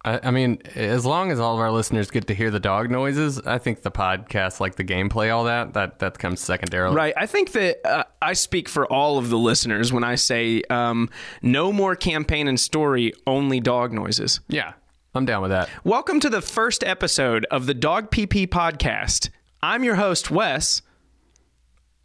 I, 0.05 0.21
I 0.25 0.31
mean, 0.31 0.61
as 0.75 1.07
long 1.07 1.31
as 1.31 1.39
all 1.39 1.55
of 1.55 1.61
our 1.61 1.71
listeners 1.71 2.11
get 2.11 2.27
to 2.27 2.35
hear 2.35 2.51
the 2.51 2.59
dog 2.59 2.91
noises, 2.91 3.39
I 3.41 3.59
think 3.59 3.83
the 3.83 3.91
podcast, 3.91 4.59
like 4.59 4.75
the 4.75 4.85
gameplay, 4.85 5.33
all 5.33 5.45
that, 5.45 5.75
that, 5.75 6.01
that 6.01 6.19
comes 6.19 6.41
secondarily. 6.41 6.97
Right. 6.97 7.15
I 7.17 7.27
think 7.27 7.53
that 7.53 7.87
uh, 7.87 8.05
I 8.21 8.33
speak 8.33 8.69
for 8.69 8.85
all 8.87 9.19
of 9.19 9.31
the 9.31 9.39
listeners 9.39 9.93
when 9.93 10.03
I 10.03 10.17
say 10.17 10.63
um, 10.71 11.09
no 11.41 11.73
more 11.73 11.95
campaign 11.95 12.49
and 12.49 12.59
story, 12.59 13.13
only 13.27 13.61
dog 13.61 13.93
noises. 13.93 14.41
Yeah, 14.49 14.73
I'm 15.15 15.25
down 15.25 15.43
with 15.43 15.53
that. 15.53 15.69
Welcome 15.85 16.19
to 16.21 16.31
the 16.31 16.43
first 16.43 16.83
episode 16.83 17.47
of 17.51 17.67
the 17.67 17.75
Dog 17.75 18.11
PP 18.11 18.49
podcast. 18.49 19.31
I'm 19.63 19.85
your 19.85 19.95
host, 19.95 20.31
Wes. 20.33 20.83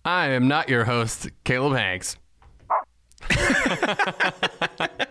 I 0.06 0.28
am 0.28 0.48
not 0.48 0.70
your 0.70 0.86
host, 0.86 1.30
Caleb 1.44 1.74
Hanks. 1.74 2.16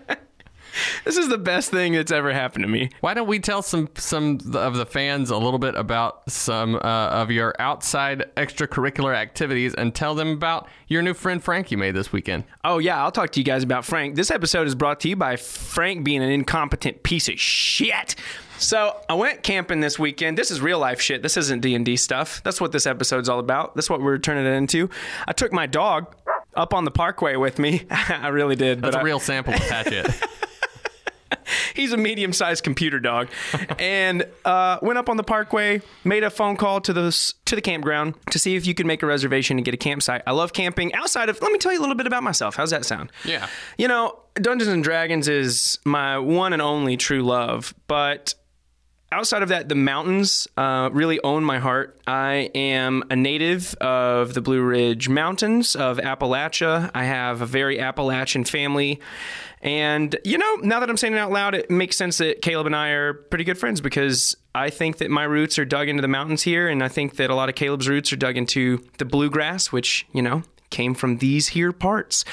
This 1.07 1.19
is 1.19 1.29
the 1.29 1.39
best 1.39 1.71
thing 1.71 1.93
that's 1.93 2.11
ever 2.11 2.33
happened 2.33 2.65
to 2.65 2.69
me. 2.69 2.91
Why 2.99 3.15
don't 3.15 3.29
we 3.29 3.39
tell 3.39 3.63
some 3.63 3.89
some 3.95 4.41
of 4.55 4.75
the 4.75 4.85
fans 4.85 5.31
a 5.31 5.37
little 5.37 5.61
bit 5.61 5.77
about 5.77 6.29
some 6.29 6.75
uh, 6.75 6.79
of 6.81 7.31
your 7.31 7.55
outside 7.61 8.25
extracurricular 8.37 9.15
activities 9.15 9.73
and 9.75 9.95
tell 9.95 10.17
them 10.17 10.31
about 10.31 10.69
your 10.89 11.03
new 11.03 11.15
friend 11.15 11.41
Frank 11.43 11.71
you 11.71 11.79
made 11.79 11.93
this 11.95 12.13
weekend? 12.13 12.43
Oh 12.65 12.79
yeah, 12.79 13.01
I'll 13.01 13.13
talk 13.13 13.31
to 13.31 13.41
you 13.41 13.45
guys 13.45 13.63
about 13.63 13.85
Frank. 13.85 14.17
This 14.17 14.33
episode 14.33 14.67
is 14.67 14.75
brought 14.75 14.99
to 15.01 15.09
you 15.09 15.15
by 15.15 15.37
Frank 15.37 16.03
being 16.05 16.25
an 16.25 16.31
incompetent 16.31 17.05
piece 17.05 17.29
of 17.29 17.39
shit. 17.39 18.17
So 18.59 19.01
I 19.09 19.15
went 19.15 19.45
camping 19.45 19.79
this 19.79 20.01
weekend. 20.01 20.37
This 20.37 20.51
is 20.51 20.61
real 20.61 20.81
life 20.81 21.01
shit. 21.01 21.23
This 21.23 21.37
isn't 21.37 21.61
D 21.61 21.77
and 21.77 21.85
D 21.87 21.97
stuff. 21.97 22.43
That's 22.43 22.61
what 22.61 22.73
this 22.73 22.85
episode's 22.85 23.29
all 23.29 23.39
about. 23.39 23.77
That's 23.77 23.89
what 23.89 24.03
we're 24.03 24.19
turning 24.19 24.45
it 24.45 24.57
into. 24.57 24.91
I 25.29 25.35
took 25.35 25.53
my 25.53 25.67
dog 25.67 26.13
up 26.57 26.75
on 26.75 26.85
the 26.85 26.91
parkway 26.91 27.37
with 27.37 27.61
me. 27.61 27.87
I 27.91 28.27
really 28.27 28.57
did. 28.57 28.83
That's 28.83 28.97
but 28.97 28.99
a 28.99 29.03
I- 29.03 29.05
real 29.05 29.21
sample 29.21 29.55
of 29.55 29.61
Hatchet. 29.61 30.09
he's 31.75 31.93
a 31.93 31.97
medium-sized 31.97 32.63
computer 32.65 33.01
dog, 33.01 33.29
and 33.79 34.27
uh, 34.45 34.79
went 34.83 34.99
up 34.99 35.09
on 35.09 35.17
the 35.17 35.25
parkway, 35.25 35.81
made 36.05 36.25
a 36.25 36.31
phone 36.31 36.57
call 36.57 36.81
to 36.83 36.93
the 36.93 37.07
to 37.45 37.55
the 37.55 37.63
campground 37.63 38.15
to 38.31 38.39
see 38.39 38.57
if 38.57 38.67
you 38.67 38.75
could 38.75 38.87
make 38.87 39.03
a 39.03 39.07
reservation 39.07 39.59
and 39.59 39.65
get 39.65 39.75
a 39.75 39.79
campsite. 39.79 40.23
I 40.27 40.33
love 40.33 40.53
camping. 40.53 40.95
Outside 40.95 41.29
of, 41.29 41.41
let 41.41 41.53
me 41.53 41.59
tell 41.59 41.73
you 41.73 41.79
a 41.79 41.83
little 41.83 41.95
bit 41.95 42.07
about 42.07 42.23
myself. 42.23 42.57
How's 42.57 42.71
that 42.71 42.85
sound? 42.85 43.13
Yeah. 43.25 43.49
You 43.79 43.89
know, 43.89 44.19
Dungeons 44.35 44.71
and 44.71 44.83
Dragons 44.83 45.29
is 45.29 45.79
my 45.85 46.19
one 46.19 46.53
and 46.53 46.61
only 46.61 46.97
true 46.97 47.23
love, 47.23 47.75
but 47.87 48.35
outside 49.13 49.43
of 49.43 49.49
that, 49.49 49.69
the 49.69 49.75
mountains 49.75 50.49
uh, 50.57 50.91
really 50.93 51.21
own 51.23 51.45
my 51.45 51.59
heart. 51.59 51.99
I 52.07 52.51
am 52.55 53.05
a 53.11 53.17
native 53.17 53.75
of 53.77 54.35
the 54.35 54.41
Blue 54.41 54.63
Ridge 54.63 55.09
Mountains 55.09 55.77
of 55.77 55.99
Appalachia. 55.99 56.91
I 56.95 57.05
have 57.05 57.41
a 57.41 57.47
very 57.47 57.81
Appalachian 57.81 58.45
family. 58.45 59.01
And, 59.63 60.17
you 60.25 60.39
know, 60.39 60.55
now 60.57 60.81
that 60.81 60.91
I'm 60.91 60.97
saying 60.97 61.15
it 61.15 61.19
out 61.19 61.33
loud, 61.33 61.55
it 61.55 61.71
makes 61.71 61.97
sense 61.97 62.19
that 62.19 62.43
Caleb 62.43 62.67
and 62.67 62.77
I 62.77 62.91
are 62.91 63.15
pretty 63.15 63.45
good 63.45 63.59
friends 63.59 63.81
because 63.81 64.37
I 64.55 64.71
think 64.71 64.99
that 64.99 65.11
my 65.11 65.25
roots 65.25 65.59
are 65.59 65.65
dug 65.65 65.89
into 65.89 66.03
the 66.03 66.09
mountains 66.09 66.43
here. 66.43 66.69
And 66.69 66.83
I 66.83 66.89
think 66.89 67.17
that 67.17 67.31
a 67.31 67.35
lot 67.35 67.49
of 67.49 67.55
Caleb's 67.55 67.89
roots 67.89 68.13
are 68.13 68.17
dug 68.17 68.37
into 68.37 68.85
the 68.99 69.05
bluegrass, 69.05 69.73
which, 69.73 70.07
you 70.13 70.23
know, 70.23 70.43
came 70.71 70.95
from 70.95 71.19
these 71.19 71.49
here 71.49 71.73
parts. 71.73 72.25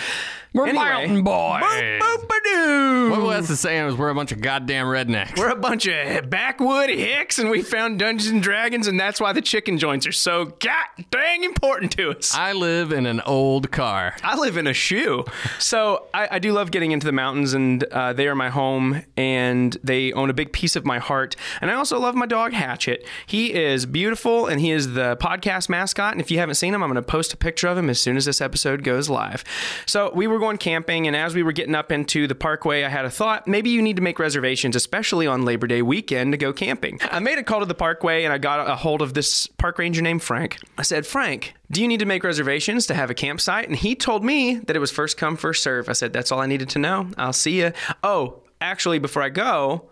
We're 0.54 0.68
Anyway. 0.68 0.84
mountain 0.86 1.24
boys. 1.24 1.64
Boop, 1.64 2.00
boop, 2.00 2.28
ba-doo. 2.28 3.10
What 3.12 3.22
Wes 3.24 3.50
is 3.50 3.60
saying 3.60 3.88
is 3.88 3.96
we're 3.96 4.10
a 4.10 4.16
bunch 4.16 4.32
of 4.32 4.40
goddamn 4.40 4.86
rednecks. 4.86 5.38
We're 5.38 5.50
a 5.50 5.56
bunch 5.56 5.88
of 5.88 6.30
backwood 6.30 6.90
hicks, 6.90 7.40
and 7.40 7.50
we 7.50 7.64
found 7.64 7.98
Dungeons 8.00 8.30
and 8.32 8.42
Dragons, 8.42 8.88
and 8.88 9.00
that's 9.00 9.20
why 9.20 9.34
the 9.34 9.42
chicken 9.42 9.78
joints 9.80 10.06
are 10.06 10.12
so 10.12 10.46
god 10.60 10.86
dang 11.10 11.44
important 11.44 11.92
to 11.94 12.12
us. 12.12 12.36
I 12.36 12.54
live 12.54 12.92
in 12.92 13.06
an 13.08 13.22
old 13.22 13.72
car. 13.72 14.16
I 14.24 14.38
live 14.38 14.56
in 14.58 14.68
a 14.68 14.74
shoe. 14.74 15.26
So 15.60 16.06
I, 16.14 16.28
I 16.32 16.40
do 16.40 16.54
love 16.54 16.70
getting 16.72 16.92
into 16.92 17.06
the 17.08 17.12
mountains, 17.12 17.54
and 17.54 17.84
uh, 17.86 18.14
they 18.14 18.28
are 18.28 18.36
my 18.36 18.50
home, 18.50 19.02
and 19.18 19.76
they 19.84 20.14
own 20.14 20.30
a 20.30 20.34
big 20.34 20.54
piece 20.54 20.76
of 20.76 20.86
my 20.86 21.00
heart. 21.00 21.36
And 21.62 21.72
I 21.72 21.74
also 21.74 22.00
love 22.00 22.14
my 22.16 22.28
dog, 22.28 22.54
Hatchet. 22.54 23.08
He 23.26 23.54
is 23.54 23.86
beautiful, 23.88 24.46
and 24.46 24.62
he 24.62 24.70
is 24.72 24.94
the 24.94 25.18
podcast 25.18 25.68
mascot. 25.68 26.12
And 26.12 26.22
if 26.22 26.30
you 26.30 26.38
haven't 26.38 26.56
seen 26.56 26.76
him, 26.76 26.84
I'm 26.84 26.90
going 26.92 27.04
to 27.04 27.08
post 27.08 27.34
a 27.34 27.38
picture 27.38 27.68
of 27.68 27.78
him 27.78 27.90
as 27.90 28.00
soon 28.00 28.18
as 28.18 28.26
this 28.26 28.40
episode 28.40 28.84
goes 28.84 29.10
live. 29.10 29.44
So 29.88 30.12
we 30.14 30.28
were 30.28 30.43
going 30.44 30.58
camping, 30.58 31.08
and 31.08 31.16
as 31.16 31.34
we 31.34 31.42
were 31.42 31.54
getting 31.54 31.74
up 31.74 31.90
into 31.90 32.28
the 32.28 32.36
parkway, 32.36 32.84
I 32.84 32.90
had 32.90 33.06
a 33.06 33.10
thought 33.10 33.48
maybe 33.48 33.70
you 33.70 33.82
need 33.82 33.96
to 33.96 34.02
make 34.02 34.20
reservations, 34.20 34.76
especially 34.76 35.26
on 35.26 35.46
Labor 35.46 35.68
Day 35.68 35.82
weekend, 35.82 36.34
to 36.34 36.38
go 36.38 36.52
camping. 36.52 37.00
I 37.02 37.20
made 37.20 37.38
a 37.38 37.44
call 37.44 37.62
to 37.62 37.66
the 37.66 37.74
parkway, 37.74 38.26
and 38.26 38.34
I 38.34 38.40
got 38.40 38.70
a 38.70 38.76
hold 38.76 39.02
of 39.02 39.14
this 39.14 39.48
park 39.48 39.80
ranger 39.80 40.02
named 40.02 40.22
Frank. 40.22 40.58
I 40.78 40.82
said, 40.82 41.06
Frank, 41.06 41.54
do 41.72 41.82
you 41.82 41.88
need 41.88 42.02
to 42.02 42.06
make 42.06 42.26
reservations 42.26 42.88
to 42.88 42.94
have 42.94 43.10
a 43.10 43.14
campsite? 43.14 43.68
And 43.70 43.78
he 43.78 43.96
told 43.96 44.26
me 44.26 44.56
that 44.56 44.76
it 44.76 44.80
was 44.80 44.92
first 44.92 45.16
come, 45.16 45.38
first 45.38 45.64
serve. 45.64 45.88
I 45.88 45.94
said, 45.94 46.12
that's 46.12 46.30
all 46.30 46.42
I 46.42 46.48
needed 46.48 46.68
to 46.70 46.80
know. 46.80 47.08
I'll 47.18 47.32
see 47.32 47.62
you. 47.62 47.72
Oh, 48.04 48.44
actually, 48.60 49.00
before 49.00 49.24
I 49.24 49.30
go, 49.30 49.90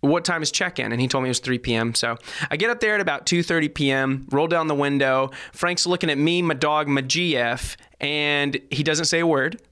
what 0.00 0.24
time 0.24 0.42
is 0.42 0.50
check-in 0.50 0.90
and 0.90 1.00
he 1.00 1.06
told 1.06 1.22
me 1.22 1.28
it 1.28 1.30
was 1.30 1.38
3 1.38 1.58
p.m 1.60 1.94
so 1.94 2.16
i 2.50 2.56
get 2.56 2.70
up 2.70 2.80
there 2.80 2.96
at 2.96 3.00
about 3.00 3.24
2.30 3.24 3.72
p.m 3.72 4.26
roll 4.32 4.48
down 4.48 4.66
the 4.66 4.74
window 4.74 5.30
frank's 5.52 5.86
looking 5.86 6.10
at 6.10 6.18
me 6.18 6.42
my 6.42 6.54
dog 6.54 6.88
my 6.88 7.02
gf 7.02 7.76
and 8.00 8.60
he 8.72 8.82
doesn't 8.82 9.04
say 9.04 9.20
a 9.20 9.26
word 9.26 9.62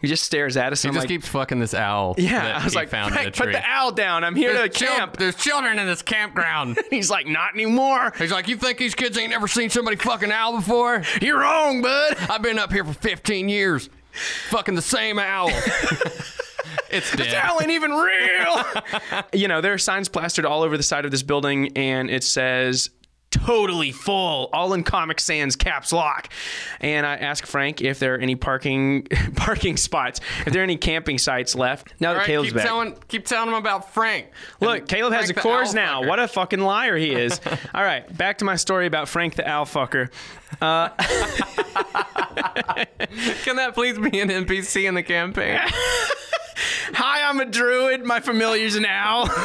he 0.00 0.06
just 0.08 0.22
stares 0.22 0.56
at 0.56 0.72
us 0.72 0.82
He 0.82 0.88
and 0.88 0.94
just 0.94 1.02
like 1.04 1.08
keeps 1.08 1.28
fucking 1.28 1.58
this 1.58 1.74
owl. 1.74 2.14
yeah 2.18 2.42
that 2.42 2.60
i 2.60 2.64
was 2.64 2.74
like 2.74 2.88
found 2.88 3.14
put 3.14 3.34
the 3.52 3.62
owl 3.64 3.92
down 3.92 4.24
i'm 4.24 4.34
here 4.36 4.52
to 4.62 4.68
chil- 4.68 4.88
camp 4.88 5.16
There's 5.16 5.34
children 5.36 5.78
in 5.78 5.86
this 5.86 6.02
campground. 6.02 6.78
he's 6.90 7.10
like 7.10 7.26
not 7.26 7.54
anymore 7.54 8.12
He's 8.18 8.32
like, 8.32 8.48
you 8.48 8.56
think 8.56 8.78
these 8.78 8.94
kids 8.94 9.16
ain't 9.18 9.30
never 9.30 9.48
seen 9.48 9.70
somebody 9.70 9.96
fucking 9.96 10.30
owl 10.32 10.56
before? 10.56 11.02
you're 11.20 11.40
wrong 11.40 11.82
bud 11.82 12.16
I've 12.30 12.42
been 12.42 12.58
up 12.58 12.72
here 12.72 12.84
for 12.84 12.92
15 12.94 13.48
years, 13.48 13.88
fucking 14.48 14.74
the 14.74 14.82
same 14.82 15.18
owl. 15.18 15.50
it's 16.90 17.10
dead. 17.10 17.18
This 17.26 17.34
owl 17.34 17.58
ain't 17.60 17.70
even 17.70 17.90
real. 17.92 18.64
you 19.32 19.48
know, 19.48 19.60
there 19.60 19.72
are 19.74 19.78
signs 19.78 20.08
plastered 20.08 20.44
all 20.44 20.62
over 20.62 20.76
the 20.76 20.82
side 20.82 21.04
of 21.04 21.10
this 21.10 21.22
building, 21.22 21.76
and 21.76 22.10
it 22.10 22.24
says 22.24 22.90
totally 23.30 23.92
full, 23.92 24.48
all 24.52 24.72
in 24.72 24.82
Comic 24.84 25.20
Sans 25.20 25.54
caps 25.56 25.92
lock. 25.92 26.28
And 26.80 27.04
I 27.06 27.16
ask 27.16 27.46
Frank 27.46 27.82
if 27.82 27.98
there 27.98 28.14
are 28.14 28.18
any 28.18 28.34
parking 28.36 29.04
parking 29.36 29.76
spots, 29.76 30.20
if 30.46 30.52
there 30.52 30.62
are 30.62 30.64
any 30.64 30.76
camping 30.76 31.18
sites 31.18 31.54
left. 31.54 31.92
Now 32.00 32.12
that 32.12 32.18
right, 32.20 32.26
Caleb's 32.26 32.48
keep 32.48 32.56
back. 32.56 32.66
telling, 32.66 32.96
keep 33.08 33.26
telling 33.26 33.48
him 33.48 33.54
about 33.54 33.92
Frank. 33.92 34.28
Look, 34.60 34.78
And 34.80 34.88
Caleb 34.88 35.12
has 35.12 35.30
a 35.30 35.34
the 35.34 35.40
cores 35.40 35.68
owl 35.70 35.74
now. 35.74 36.02
fucker. 36.02 36.08
What 36.08 36.18
a 36.20 36.28
fucking 36.28 36.60
liar 36.60 36.96
he 36.96 37.12
is. 37.12 37.40
All 37.74 37.82
right, 37.82 38.16
back 38.16 38.38
to 38.38 38.44
my 38.44 38.56
story 38.56 38.86
about 38.86 39.08
Frank 39.08 39.34
the 39.34 39.46
owl 39.48 39.66
fucker. 39.66 40.10
Uh, 40.62 40.88
Can 43.44 43.56
that 43.56 43.74
please 43.74 43.98
be 43.98 44.20
an 44.20 44.28
NPC 44.28 44.88
in 44.88 44.94
the 44.94 45.02
campaign? 45.02 45.58
Hi, 46.94 47.28
I'm 47.28 47.40
a 47.40 47.44
druid. 47.44 48.04
My 48.04 48.20
familiar's 48.20 48.76
an 48.76 48.86
owl. 48.86 49.28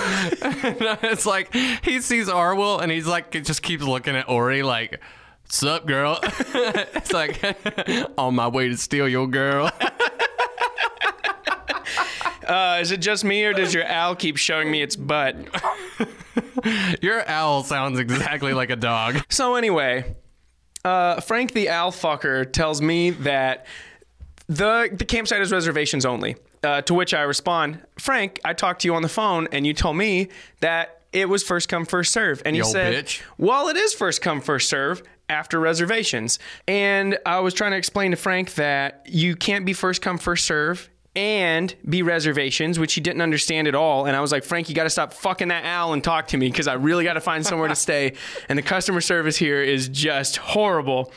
it's 1.03 1.25
like 1.25 1.53
he 1.53 2.01
sees 2.01 2.27
Arwell 2.27 2.81
and 2.81 2.91
he's 2.91 3.07
like, 3.07 3.35
it 3.35 3.45
just 3.45 3.61
keeps 3.61 3.83
looking 3.83 4.15
at 4.15 4.29
Ori 4.29 4.63
like, 4.63 5.01
"Sup, 5.49 5.85
girl?" 5.85 6.19
it's 6.23 7.11
like, 7.11 7.41
on 8.17 8.35
my 8.35 8.47
way 8.47 8.69
to 8.69 8.77
steal 8.77 9.07
your 9.07 9.27
girl. 9.27 9.71
Uh, 12.47 12.79
is 12.81 12.91
it 12.91 12.99
just 12.99 13.23
me, 13.23 13.43
or 13.45 13.53
does 13.53 13.73
your 13.73 13.87
owl 13.87 14.15
keep 14.15 14.37
showing 14.37 14.69
me 14.69 14.81
its 14.81 14.95
butt? 14.95 15.35
your 17.01 17.27
owl 17.27 17.63
sounds 17.63 17.99
exactly 17.99 18.53
like 18.53 18.69
a 18.69 18.75
dog. 18.75 19.21
So 19.29 19.55
anyway, 19.55 20.15
uh, 20.83 21.21
Frank 21.21 21.53
the 21.53 21.69
owl 21.69 21.91
fucker 21.91 22.51
tells 22.51 22.81
me 22.81 23.11
that 23.11 23.65
the 24.47 24.89
the 24.91 25.05
campsite 25.05 25.41
is 25.41 25.51
reservations 25.51 26.05
only. 26.05 26.35
Uh, 26.63 26.81
to 26.83 26.93
which 26.93 27.13
I 27.13 27.23
respond, 27.23 27.81
Frank, 27.97 28.39
I 28.45 28.53
talked 28.53 28.81
to 28.81 28.87
you 28.87 28.95
on 28.95 29.01
the 29.01 29.09
phone 29.09 29.47
and 29.51 29.67
you 29.67 29.73
told 29.73 29.97
me 29.97 30.29
that 30.61 31.01
it 31.11 31.27
was 31.29 31.43
first 31.43 31.69
come 31.69 31.85
first 31.85 32.13
serve. 32.13 32.41
And 32.45 32.55
he 32.55 32.63
said, 32.63 33.05
bitch. 33.05 33.21
"Well, 33.37 33.67
it 33.67 33.77
is 33.77 33.93
first 33.93 34.21
come 34.21 34.41
first 34.41 34.69
serve." 34.69 35.03
After 35.29 35.57
reservations. 35.59 36.37
And 36.67 37.17
I 37.25 37.39
was 37.39 37.53
trying 37.53 37.71
to 37.71 37.77
explain 37.77 38.11
to 38.11 38.17
Frank 38.17 38.55
that 38.55 39.03
you 39.07 39.35
can't 39.37 39.65
be 39.65 39.71
first 39.73 40.01
come, 40.01 40.17
first 40.17 40.45
serve 40.45 40.89
and 41.15 41.73
be 41.87 42.03
reservations, 42.03 42.77
which 42.77 42.93
he 42.93 43.01
didn't 43.01 43.21
understand 43.21 43.67
at 43.67 43.73
all. 43.73 44.05
And 44.05 44.15
I 44.15 44.21
was 44.21 44.31
like, 44.31 44.43
Frank, 44.43 44.67
you 44.67 44.75
got 44.75 44.83
to 44.83 44.89
stop 44.89 45.13
fucking 45.13 45.47
that 45.47 45.63
owl 45.63 45.93
and 45.93 46.03
talk 46.03 46.27
to 46.27 46.37
me 46.37 46.49
because 46.49 46.67
I 46.67 46.73
really 46.73 47.03
got 47.03 47.13
to 47.13 47.21
find 47.21 47.45
somewhere 47.45 47.69
to 47.69 47.75
stay. 47.87 48.13
And 48.49 48.59
the 48.59 48.63
customer 48.63 48.99
service 48.99 49.37
here 49.37 49.61
is 49.61 49.87
just 49.87 50.37
horrible. 50.37 51.11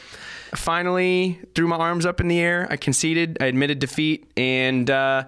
Finally, 0.54 1.40
threw 1.54 1.66
my 1.68 1.76
arms 1.76 2.06
up 2.06 2.20
in 2.20 2.28
the 2.28 2.38
air. 2.40 2.66
I 2.70 2.76
conceded. 2.76 3.38
I 3.40 3.46
admitted 3.46 3.78
defeat. 3.78 4.30
And, 4.36 4.90
uh, 4.90 5.24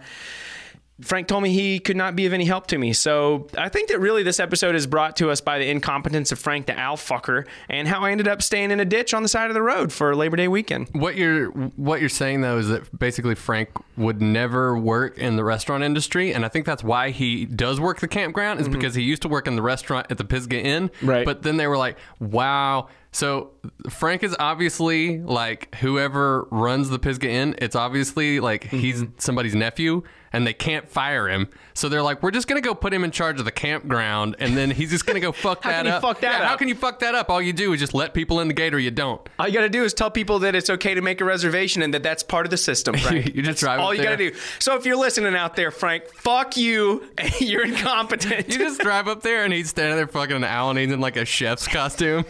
Frank 1.01 1.29
told 1.29 1.45
me 1.45 1.53
he 1.53 1.79
could 1.79 1.97
not 1.97 2.17
be 2.17 2.27
of 2.27 2.33
any 2.33 2.45
help 2.45 2.67
to 2.69 2.79
me. 2.79 2.93
So 2.93 3.47
I 3.57 3.69
think 3.69 3.89
that 3.91 4.01
really 4.01 4.25
this 4.25 4.41
episode 4.41 4.75
is 4.75 4.87
brought 4.89 5.15
to 5.19 5.31
us 5.31 5.41
by 5.41 5.59
the 5.61 5.71
incompetence 5.71 6.33
of 6.33 6.41
Frank 6.41 6.67
the 6.67 6.77
owl 6.77 6.97
fucker 6.97 7.47
and 7.69 7.87
how 7.87 8.01
I 8.03 8.11
ended 8.11 8.27
up 8.27 8.43
staying 8.43 8.73
in 8.73 8.81
a 8.81 8.85
ditch 8.85 9.15
on 9.15 9.23
the 9.23 9.29
side 9.29 9.49
of 9.49 9.55
the 9.55 9.63
road 9.63 9.93
for 9.93 10.17
Labor 10.17 10.37
Day 10.37 10.49
weekend. 10.49 10.89
What 10.93 11.15
you're 11.15 11.51
what 11.51 12.01
you're 12.01 12.09
saying 12.09 12.41
though 12.41 12.59
is 12.59 12.69
that 12.69 12.99
basically 12.99 13.37
Frank 13.37 13.69
would 13.97 14.21
never 14.21 14.77
work 14.77 15.19
in 15.19 15.37
the 15.37 15.45
restaurant 15.45 15.85
industry, 15.85 16.35
and 16.35 16.45
I 16.45 16.49
think 16.49 16.67
that's 16.67 16.83
why 16.83 17.11
he 17.11 17.45
does 17.45 17.79
work 17.79 18.01
the 18.01 18.09
campground 18.09 18.61
is 18.61 18.69
because 18.69 18.97
he 18.97 19.03
used 19.03 19.23
to 19.23 19.29
work 19.29 19.47
in 19.47 19.55
the 19.55 19.63
restaurant 19.63 20.09
at 20.11 20.19
the 20.19 20.25
Pisgah 20.25 20.61
Inn. 20.61 20.91
Right. 21.01 21.25
But 21.25 21.43
then 21.43 21.59
they 21.59 21.69
were 21.69 21.79
like, 21.79 21.97
"Wow." 22.19 22.89
So 23.11 23.53
Frank 23.89 24.23
is 24.23 24.37
obviously 24.39 25.19
like 25.19 25.75
whoever 25.77 26.47
runs 26.51 26.91
the 26.91 26.99
Pisgah 26.99 27.31
Inn. 27.31 27.55
It's 27.59 27.75
obviously 27.75 28.41
like 28.41 28.65
he's 28.65 29.03
mm-hmm. 29.03 29.13
somebody's 29.19 29.55
nephew, 29.55 30.03
and 30.33 30.47
they 30.47 30.53
can't 30.53 30.89
fire 30.89 31.29
him. 31.29 31.49
So 31.73 31.89
they're 31.89 32.03
like, 32.03 32.23
"We're 32.23 32.33
just 32.33 32.49
gonna 32.49 32.61
go 32.61 32.75
put 32.75 32.93
him 32.93 33.05
in 33.05 33.11
charge 33.11 33.39
of 33.39 33.47
the 33.47 33.51
campground, 33.51 34.37
and 34.39 34.57
then 34.57 34.71
he's 34.71 34.91
just 34.91 35.07
gonna 35.07 35.21
go 35.21 35.33
fuck 35.33 35.63
that 35.63 35.69
up. 35.69 35.73
How 35.73 35.73
that 35.73 35.79
can 35.79 35.87
he 35.87 35.93
up." 35.93 36.03
fuck 36.03 36.21
that 36.21 36.41
Yeah, 36.41 36.49
How 36.49 36.57
can 36.57 36.69
you 36.69 36.75
fuck 36.75 36.99
that 37.01 37.15
up? 37.15 37.31
All 37.31 37.41
you 37.41 37.55
do 37.55 37.73
is 37.73 37.81
just 37.81 37.95
let 37.95 38.13
people 38.13 38.41
in 38.41 38.49
the 38.49 38.55
gate, 38.55 38.75
or 38.75 38.79
you 38.79 38.91
don't. 38.91 39.27
All 39.39 39.49
you 39.49 39.55
got 39.55 39.63
to 39.63 39.71
do 39.71 39.85
is 39.85 39.95
tell 39.95 40.11
people 40.11 40.41
that 40.41 40.55
it's 40.55 40.69
okay 40.69 40.95
to 40.95 41.01
make 41.01 41.21
a 41.23 41.25
reservation 41.25 41.83
and 41.83 41.95
that 41.95 42.03
that's 42.03 42.23
part 42.23 42.47
of 42.47 42.51
the 42.51 42.59
system, 42.59 42.95
Frank. 42.99 43.35
You 43.35 43.43
just 43.43 43.61
drive 43.61 43.81
all 43.81 43.89
up 43.89 43.97
you 43.97 44.03
got 44.03 44.11
to 44.11 44.31
do. 44.31 44.37
So 44.59 44.77
if 44.77 44.85
you're 44.85 44.97
listening 44.97 45.35
out 45.35 45.57
there, 45.57 45.71
Frank, 45.71 46.05
fuck 46.15 46.57
you. 46.57 47.11
You're 47.41 47.65
incompetent. 47.65 48.49
You 48.49 48.59
just 48.59 48.81
drive 48.81 49.09
up 49.09 49.23
there 49.23 49.45
and 49.45 49.53
he's 49.53 49.71
standing 49.71 49.97
there 49.97 50.07
fucking 50.07 50.37
an 50.37 50.45
owl 50.45 50.71
and 50.71 50.79
he's 50.79 50.93
in 50.93 51.01
like 51.01 51.17
a 51.17 51.25
chef's 51.25 51.67
costume. 51.67 52.25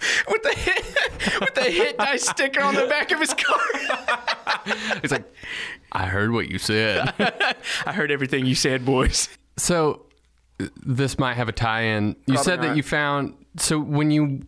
with 0.28 0.42
the 0.42 0.54
hit, 0.54 1.40
with 1.40 1.54
the 1.54 1.64
hit 1.64 1.98
dice 1.98 2.28
sticker 2.28 2.62
on 2.62 2.74
the 2.74 2.86
back 2.86 3.10
of 3.10 3.20
his 3.20 3.34
car. 3.34 3.58
He's 5.02 5.12
like, 5.12 5.24
I 5.92 6.06
heard 6.06 6.32
what 6.32 6.48
you 6.48 6.58
said. 6.58 7.12
I 7.86 7.92
heard 7.92 8.10
everything 8.10 8.46
you 8.46 8.54
said, 8.54 8.84
boys. 8.84 9.28
so 9.56 10.06
this 10.84 11.18
might 11.18 11.34
have 11.34 11.48
a 11.48 11.52
tie-in. 11.52 12.08
You 12.26 12.34
Probably 12.34 12.44
said 12.44 12.62
that 12.62 12.76
you 12.76 12.82
found 12.82 13.34
so 13.56 13.78
when 13.78 14.10
you 14.10 14.42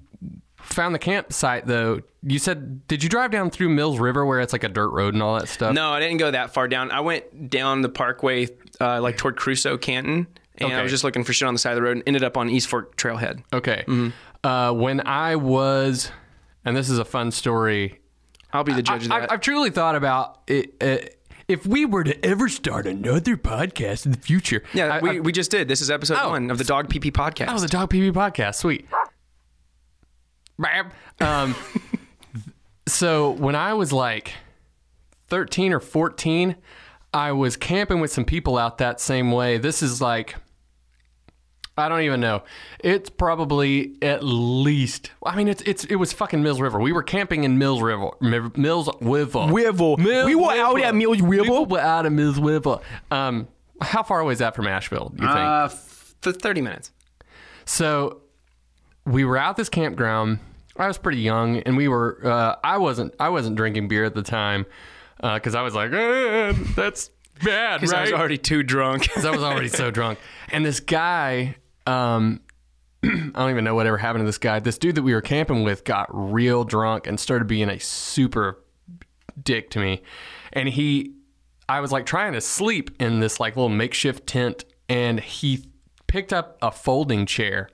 found 0.56 0.94
the 0.94 0.98
campsite 0.98 1.66
though, 1.66 2.00
you 2.22 2.38
said 2.38 2.86
did 2.88 3.02
you 3.02 3.08
drive 3.08 3.30
down 3.30 3.50
through 3.50 3.68
Mills 3.70 3.98
River 3.98 4.24
where 4.26 4.40
it's 4.40 4.52
like 4.52 4.64
a 4.64 4.68
dirt 4.68 4.90
road 4.90 5.14
and 5.14 5.22
all 5.22 5.38
that 5.38 5.48
stuff? 5.48 5.74
No, 5.74 5.90
I 5.90 6.00
didn't 6.00 6.18
go 6.18 6.30
that 6.30 6.52
far 6.52 6.68
down. 6.68 6.90
I 6.90 7.00
went 7.00 7.50
down 7.50 7.82
the 7.82 7.88
parkway, 7.88 8.48
uh, 8.80 9.00
like 9.00 9.16
toward 9.16 9.36
Cruso, 9.36 9.80
Canton, 9.80 10.26
and 10.56 10.72
I 10.72 10.82
was 10.82 10.90
just 10.90 11.04
looking 11.04 11.24
for 11.24 11.32
shit 11.32 11.48
on 11.48 11.54
the 11.54 11.58
side 11.58 11.72
of 11.72 11.76
the 11.76 11.82
road 11.82 11.96
and 11.96 12.02
ended 12.06 12.24
up 12.24 12.36
on 12.36 12.50
East 12.50 12.68
Fork 12.68 12.96
Trailhead. 12.96 13.42
Okay. 13.52 13.84
Mm-hmm. 13.86 14.08
Uh, 14.42 14.72
when 14.72 15.06
I 15.06 15.36
was, 15.36 16.10
and 16.64 16.76
this 16.76 16.88
is 16.88 16.98
a 16.98 17.04
fun 17.04 17.30
story. 17.30 18.00
I'll 18.52 18.64
be 18.64 18.72
the 18.72 18.82
judge 18.82 19.06
of 19.06 19.12
I, 19.12 19.20
that. 19.20 19.32
I've 19.32 19.40
truly 19.40 19.70
thought 19.70 19.94
about 19.94 20.40
it. 20.46 20.74
Uh, 20.80 21.06
if 21.46 21.66
we 21.66 21.84
were 21.84 22.04
to 22.04 22.24
ever 22.24 22.48
start 22.48 22.86
another 22.86 23.36
podcast 23.36 24.06
in 24.06 24.12
the 24.12 24.18
future, 24.18 24.62
yeah, 24.72 24.94
I- 24.94 25.00
we, 25.00 25.10
I- 25.10 25.20
we 25.20 25.32
just 25.32 25.50
did. 25.50 25.68
This 25.68 25.80
is 25.80 25.90
episode 25.90 26.18
Oh. 26.20 26.30
one 26.30 26.50
of 26.50 26.58
the 26.58 26.64
Dog 26.64 26.88
PP 26.88 27.12
podcast. 27.12 27.48
Oh, 27.54 27.58
the 27.58 27.68
Dog 27.68 27.90
PB 27.90 28.12
podcast. 28.12 28.54
Sweet. 28.56 28.86
Um, 31.20 31.54
so 32.88 33.30
when 33.30 33.54
I 33.54 33.74
was 33.74 33.92
like 33.92 34.32
13 35.28 35.72
or 35.72 35.80
14, 35.80 36.56
I 37.12 37.32
was 37.32 37.56
camping 37.56 38.00
with 38.00 38.12
some 38.12 38.24
people 38.24 38.56
out 38.58 38.78
that 38.78 39.00
same 39.00 39.32
way. 39.32 39.58
This 39.58 39.82
is 39.82 40.00
like, 40.00 40.36
I 41.80 41.88
don't 41.88 42.02
even 42.02 42.20
know. 42.20 42.42
It's 42.78 43.10
probably 43.10 43.96
at 44.02 44.22
least. 44.22 45.10
I 45.24 45.34
mean, 45.36 45.48
it's 45.48 45.62
it's 45.62 45.84
it 45.86 45.96
was 45.96 46.12
fucking 46.12 46.42
Mills 46.42 46.60
River. 46.60 46.78
We 46.80 46.92
were 46.92 47.02
camping 47.02 47.44
in 47.44 47.58
Mills 47.58 47.82
River. 47.82 48.10
Mi- 48.20 48.50
Mills 48.56 48.88
River. 49.00 49.46
River. 49.50 49.96
Mills 49.98 50.26
We 50.26 50.34
were 50.34 50.52
out 50.52 50.80
at 50.80 50.94
Mills 50.94 51.20
River. 51.20 51.42
We 51.52 51.64
were 51.66 51.80
out 51.80 52.06
of 52.06 52.12
Mills 52.12 52.38
River. 52.38 52.78
Um, 53.10 53.48
how 53.80 54.02
far 54.02 54.20
away 54.20 54.32
is 54.34 54.38
that 54.40 54.54
from 54.54 54.66
Asheville? 54.66 55.12
You 55.16 55.26
think? 55.26 55.38
uh, 55.38 55.64
f- 55.70 56.14
30 56.22 56.60
minutes. 56.60 56.92
So 57.64 58.22
we 59.06 59.24
were 59.24 59.36
out 59.36 59.56
this 59.56 59.68
campground. 59.68 60.38
I 60.76 60.86
was 60.86 60.98
pretty 60.98 61.20
young, 61.20 61.58
and 61.58 61.76
we 61.76 61.88
were. 61.88 62.20
Uh, 62.24 62.56
I 62.64 62.78
wasn't. 62.78 63.14
I 63.20 63.28
wasn't 63.30 63.56
drinking 63.56 63.88
beer 63.88 64.04
at 64.04 64.14
the 64.14 64.22
time. 64.22 64.66
because 65.20 65.54
I 65.54 65.62
was 65.62 65.74
like, 65.74 65.92
eh, 65.92 66.54
that's 66.74 67.10
bad, 67.44 67.82
right? 67.90 67.94
I 67.94 68.00
was 68.02 68.12
already 68.12 68.38
too 68.38 68.62
drunk. 68.62 69.10
'Cause 69.14 69.24
I 69.26 69.30
was 69.30 69.42
already 69.42 69.68
so 69.68 69.90
drunk. 69.90 70.18
And 70.50 70.64
this 70.64 70.80
guy, 70.80 71.56
um, 71.86 72.40
I 73.04 73.08
don't 73.08 73.50
even 73.50 73.64
know 73.64 73.74
whatever 73.74 73.96
happened 73.96 74.22
to 74.22 74.26
this 74.26 74.38
guy. 74.38 74.60
This 74.60 74.78
dude 74.78 74.94
that 74.96 75.02
we 75.02 75.14
were 75.14 75.22
camping 75.22 75.62
with 75.62 75.84
got 75.84 76.08
real 76.12 76.64
drunk 76.64 77.06
and 77.06 77.18
started 77.18 77.46
being 77.46 77.68
a 77.68 77.78
super 77.80 78.62
dick 79.42 79.70
to 79.70 79.78
me. 79.78 80.02
And 80.52 80.68
he, 80.68 81.14
I 81.68 81.80
was 81.80 81.92
like 81.92 82.04
trying 82.06 82.34
to 82.34 82.40
sleep 82.40 82.90
in 83.00 83.20
this 83.20 83.40
like 83.40 83.56
little 83.56 83.68
makeshift 83.68 84.26
tent, 84.26 84.64
and 84.88 85.20
he 85.20 85.64
picked 86.06 86.32
up 86.32 86.58
a 86.60 86.70
folding 86.70 87.24
chair 87.24 87.70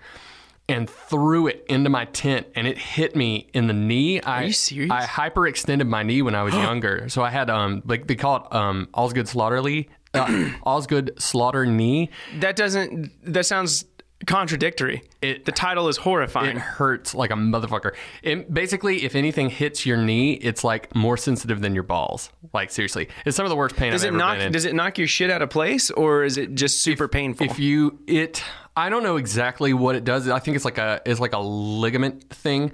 and 0.68 0.90
threw 0.90 1.46
it 1.46 1.64
into 1.68 1.88
my 1.88 2.04
tent, 2.06 2.46
and 2.54 2.66
it 2.66 2.76
hit 2.76 3.16
me 3.16 3.48
in 3.54 3.66
the 3.68 3.72
knee. 3.72 4.20
Are 4.20 4.44
you 4.44 4.52
serious? 4.52 4.90
I 4.90 5.04
hyperextended 5.04 5.88
my 5.88 6.02
knee 6.02 6.22
when 6.22 6.34
I 6.34 6.42
was 6.42 6.54
younger, 6.54 7.08
so 7.08 7.22
I 7.22 7.30
had 7.30 7.48
um 7.50 7.82
like 7.86 8.06
they 8.06 8.16
call 8.16 8.36
it 8.36 8.54
um 8.54 8.88
Osgood 8.92 9.28
Slaughterly, 9.28 9.88
uh, 10.12 10.50
Osgood 10.64 11.12
Slaughter 11.18 11.66
knee. 11.66 12.10
that 12.40 12.56
doesn't. 12.56 13.12
That 13.32 13.46
sounds 13.46 13.84
contradictory. 14.26 15.02
It- 15.22 15.44
the 15.44 15.52
title 15.52 15.88
is 15.88 15.96
horrifying. 15.96 16.56
It 16.56 16.60
hurts 16.60 17.14
like 17.14 17.30
a 17.30 17.34
motherfucker. 17.34 17.92
It, 18.22 18.52
basically, 18.52 19.04
if 19.04 19.14
anything 19.14 19.48
hits 19.50 19.86
your 19.86 19.96
knee, 19.96 20.34
it's 20.34 20.64
like 20.64 20.94
more 20.94 21.16
sensitive 21.16 21.60
than 21.60 21.74
your 21.74 21.82
balls. 21.84 22.30
Like 22.52 22.70
seriously, 22.70 23.08
it's 23.24 23.36
some 23.36 23.46
of 23.46 23.50
the 23.50 23.56
worst 23.56 23.76
pain 23.76 23.92
does 23.92 24.02
I've 24.02 24.06
it 24.06 24.08
ever 24.08 24.18
knock? 24.18 24.36
been 24.38 24.46
in. 24.48 24.52
Does 24.52 24.64
it 24.64 24.74
knock 24.74 24.98
your 24.98 25.08
shit 25.08 25.30
out 25.30 25.42
of 25.42 25.50
place, 25.50 25.90
or 25.90 26.24
is 26.24 26.36
it 26.36 26.54
just 26.54 26.82
super 26.82 27.08
painful? 27.08 27.46
if 27.46 27.58
you 27.58 27.98
it 28.06 28.42
i 28.76 28.88
don't 28.88 29.02
know 29.02 29.16
exactly 29.16 29.72
what 29.72 29.94
it 29.96 30.04
does 30.04 30.28
i 30.28 30.38
think 30.38 30.54
it's 30.56 30.64
like 30.64 30.78
a 30.78 31.00
it's 31.06 31.20
like 31.20 31.32
a 31.32 31.38
ligament 31.38 32.28
thing 32.30 32.70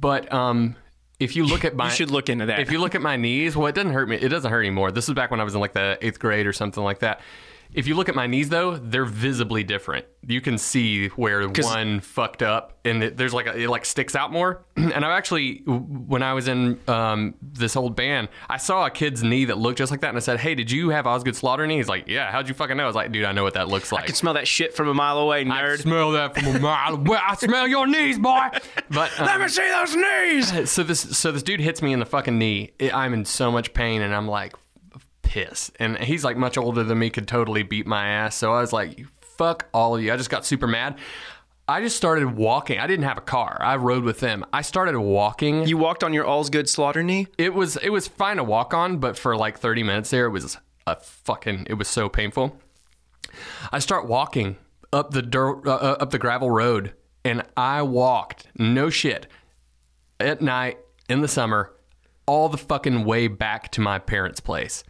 but 0.00 0.32
um 0.32 0.76
if 1.18 1.34
you 1.36 1.44
look 1.44 1.64
at 1.64 1.74
my 1.76 1.86
you 1.86 1.90
should 1.90 2.10
look 2.10 2.28
into 2.28 2.46
that. 2.46 2.60
if 2.60 2.70
you 2.70 2.78
look 2.78 2.94
at 2.94 3.02
my 3.02 3.16
knees 3.16 3.56
well 3.56 3.66
it 3.66 3.74
doesn't 3.74 3.92
hurt 3.92 4.08
me 4.08 4.16
it 4.16 4.28
doesn't 4.28 4.50
hurt 4.50 4.60
anymore 4.60 4.90
this 4.92 5.08
is 5.08 5.14
back 5.14 5.30
when 5.30 5.40
i 5.40 5.44
was 5.44 5.54
in 5.54 5.60
like 5.60 5.72
the 5.72 5.98
eighth 6.02 6.18
grade 6.20 6.46
or 6.46 6.52
something 6.52 6.82
like 6.84 7.00
that 7.00 7.20
if 7.72 7.86
you 7.86 7.94
look 7.94 8.08
at 8.08 8.14
my 8.14 8.26
knees 8.26 8.48
though 8.48 8.76
they're 8.76 9.04
visibly 9.04 9.62
different 9.62 10.04
you 10.26 10.40
can 10.40 10.58
see 10.58 11.08
where 11.08 11.48
one 11.48 12.00
fucked 12.00 12.42
up 12.42 12.78
and 12.84 13.02
it, 13.02 13.16
there's 13.16 13.32
like 13.32 13.46
a, 13.46 13.56
it 13.56 13.68
like 13.68 13.84
sticks 13.84 14.14
out 14.14 14.32
more 14.32 14.64
and 14.76 15.04
i 15.04 15.16
actually 15.16 15.62
when 15.66 16.22
i 16.22 16.32
was 16.32 16.48
in 16.48 16.78
um, 16.88 17.34
this 17.42 17.76
old 17.76 17.96
band 17.96 18.28
i 18.48 18.56
saw 18.56 18.86
a 18.86 18.90
kid's 18.90 19.22
knee 19.22 19.44
that 19.44 19.58
looked 19.58 19.78
just 19.78 19.90
like 19.90 20.00
that 20.00 20.08
and 20.08 20.16
i 20.16 20.20
said 20.20 20.38
hey 20.40 20.54
did 20.54 20.70
you 20.70 20.90
have 20.90 21.06
osgood 21.06 21.36
slaughter 21.36 21.66
knee 21.66 21.76
he's 21.76 21.88
like 21.88 22.06
yeah 22.08 22.30
how'd 22.30 22.48
you 22.48 22.54
fucking 22.54 22.76
know 22.76 22.84
i 22.84 22.86
was 22.86 22.96
like 22.96 23.12
dude 23.12 23.24
i 23.24 23.32
know 23.32 23.42
what 23.44 23.54
that 23.54 23.68
looks 23.68 23.92
like 23.92 24.04
I 24.04 24.06
can 24.06 24.14
smell 24.14 24.34
that 24.34 24.48
shit 24.48 24.74
from 24.74 24.88
a 24.88 24.94
mile 24.94 25.18
away, 25.18 25.44
nerd. 25.44 25.72
I 25.72 25.76
smell 25.76 26.12
that 26.12 26.34
from 26.34 26.56
a 26.56 26.58
mile 26.58 26.94
away. 26.94 27.18
I 27.22 27.34
smell 27.34 27.68
your 27.68 27.86
knees, 27.86 28.18
boy. 28.18 28.48
But 28.90 29.10
um, 29.20 29.26
Let 29.26 29.40
me 29.40 29.48
see 29.48 29.68
those 29.68 29.94
knees. 29.94 30.70
so 30.70 30.82
this 30.82 31.00
so 31.00 31.30
this 31.30 31.42
dude 31.42 31.60
hits 31.60 31.80
me 31.82 31.92
in 31.92 32.00
the 32.00 32.06
fucking 32.06 32.38
knee. 32.38 32.72
I'm 32.92 33.12
in 33.14 33.24
so 33.24 33.52
much 33.52 33.72
pain, 33.72 34.02
and 34.02 34.14
I'm 34.14 34.26
like 34.26 34.54
pissed. 35.30 35.70
And 35.78 35.96
he's 35.98 36.24
like 36.24 36.36
much 36.36 36.58
older 36.58 36.82
than 36.82 36.98
me, 36.98 37.08
could 37.08 37.28
totally 37.28 37.62
beat 37.62 37.86
my 37.86 38.08
ass. 38.08 38.34
So 38.34 38.52
I 38.52 38.60
was 38.60 38.72
like, 38.72 39.06
fuck 39.20 39.68
all 39.72 39.94
of 39.94 40.02
you. 40.02 40.12
I 40.12 40.16
just 40.16 40.28
got 40.28 40.44
super 40.44 40.66
mad. 40.66 40.98
I 41.68 41.80
just 41.80 41.96
started 41.96 42.34
walking. 42.34 42.80
I 42.80 42.88
didn't 42.88 43.04
have 43.04 43.16
a 43.16 43.20
car. 43.20 43.56
I 43.60 43.76
rode 43.76 44.02
with 44.02 44.18
them. 44.18 44.44
I 44.52 44.62
started 44.62 44.98
walking. 44.98 45.68
You 45.68 45.78
walked 45.78 46.02
on 46.02 46.12
your 46.12 46.24
all's 46.24 46.50
good 46.50 46.68
slaughter 46.68 47.04
knee. 47.04 47.28
it 47.38 47.54
was 47.54 47.76
it 47.76 47.90
was 47.90 48.08
fine 48.08 48.38
to 48.38 48.44
walk 48.44 48.74
on, 48.74 48.98
but 48.98 49.16
for 49.16 49.36
like 49.36 49.56
30 49.56 49.84
minutes 49.84 50.10
there, 50.10 50.26
it 50.26 50.30
was 50.30 50.58
a 50.88 50.96
fucking. 50.96 51.68
It 51.70 51.74
was 51.74 51.86
so 51.86 52.08
painful. 52.08 52.58
I 53.70 53.78
start 53.78 54.08
walking 54.08 54.56
up 54.92 55.12
the 55.12 55.22
dirt, 55.22 55.64
uh, 55.64 55.74
uh, 55.74 55.96
up 56.00 56.10
the 56.10 56.18
gravel 56.18 56.50
road, 56.50 56.92
and 57.24 57.44
I 57.56 57.82
walked 57.82 58.48
no 58.58 58.90
shit 58.90 59.28
at 60.18 60.42
night 60.42 60.78
in 61.08 61.20
the 61.20 61.28
summer, 61.28 61.72
all 62.26 62.48
the 62.48 62.58
fucking 62.58 63.04
way 63.04 63.28
back 63.28 63.70
to 63.72 63.80
my 63.80 64.00
parents' 64.00 64.40
place. 64.40 64.82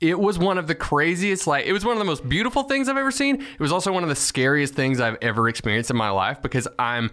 It 0.00 0.18
was 0.18 0.38
one 0.38 0.58
of 0.58 0.66
the 0.66 0.74
craziest, 0.74 1.46
like, 1.46 1.66
it 1.66 1.72
was 1.72 1.84
one 1.84 1.92
of 1.92 1.98
the 1.98 2.04
most 2.04 2.28
beautiful 2.28 2.64
things 2.64 2.88
I've 2.88 2.96
ever 2.96 3.10
seen. 3.10 3.40
It 3.40 3.60
was 3.60 3.72
also 3.72 3.92
one 3.92 4.02
of 4.02 4.08
the 4.08 4.16
scariest 4.16 4.74
things 4.74 5.00
I've 5.00 5.16
ever 5.22 5.48
experienced 5.48 5.90
in 5.90 5.96
my 5.96 6.10
life 6.10 6.42
because 6.42 6.68
I'm 6.78 7.10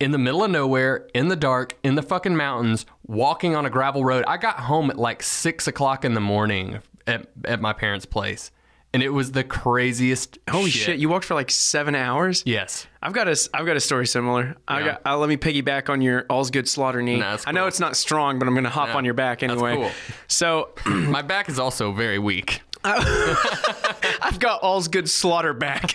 in 0.00 0.10
the 0.10 0.18
middle 0.18 0.42
of 0.44 0.50
nowhere, 0.50 1.08
in 1.14 1.28
the 1.28 1.36
dark, 1.36 1.76
in 1.82 1.94
the 1.94 2.02
fucking 2.02 2.36
mountains, 2.36 2.86
walking 3.06 3.54
on 3.54 3.66
a 3.66 3.70
gravel 3.70 4.04
road. 4.04 4.24
I 4.26 4.36
got 4.36 4.60
home 4.60 4.90
at 4.90 4.98
like 4.98 5.22
six 5.22 5.66
o'clock 5.66 6.04
in 6.04 6.14
the 6.14 6.20
morning 6.20 6.80
at, 7.06 7.28
at 7.44 7.60
my 7.60 7.72
parents' 7.72 8.06
place, 8.06 8.50
and 8.94 9.02
it 9.02 9.10
was 9.10 9.32
the 9.32 9.44
craziest. 9.44 10.38
Holy 10.48 10.70
shit. 10.70 10.98
You 10.98 11.08
walked 11.10 11.26
for 11.26 11.34
like 11.34 11.50
seven 11.50 11.94
hours. 11.94 12.42
yes. 12.46 12.86
I've 13.02 13.12
got 13.12 13.28
a, 13.28 13.36
I've 13.52 13.66
got 13.66 13.76
a 13.76 13.80
story 13.80 14.06
similar. 14.06 14.56
I 14.66 14.78
Yeah. 14.80 14.86
got, 14.86 15.02
uh, 15.04 15.18
let 15.18 15.28
me 15.28 15.36
piggyback 15.36 15.90
on 15.90 16.00
your 16.00 16.24
all's 16.30 16.50
good 16.50 16.66
slaughter 16.66 17.02
knee. 17.02 17.16
No, 17.16 17.32
that's 17.32 17.46
I 17.46 17.50
know 17.52 17.60
cool. 17.62 17.68
it's 17.68 17.80
not 17.80 17.96
strong, 17.98 18.38
but 18.38 18.48
I'm 18.48 18.54
going 18.54 18.64
to 18.64 18.70
hop 18.70 18.94
on 18.94 19.04
your 19.04 19.12
back 19.12 19.40
that's 19.40 19.52
anyway. 19.52 19.74
cool. 19.74 19.90
So 20.26 20.70
My 20.86 21.20
back 21.20 21.50
is 21.50 21.58
also 21.58 21.92
very 21.92 22.18
weak. 22.18 22.62
I've 22.86 24.38
got 24.38 24.62
all's 24.62 24.88
good 24.88 25.08
slaughter 25.08 25.54
back. 25.54 25.92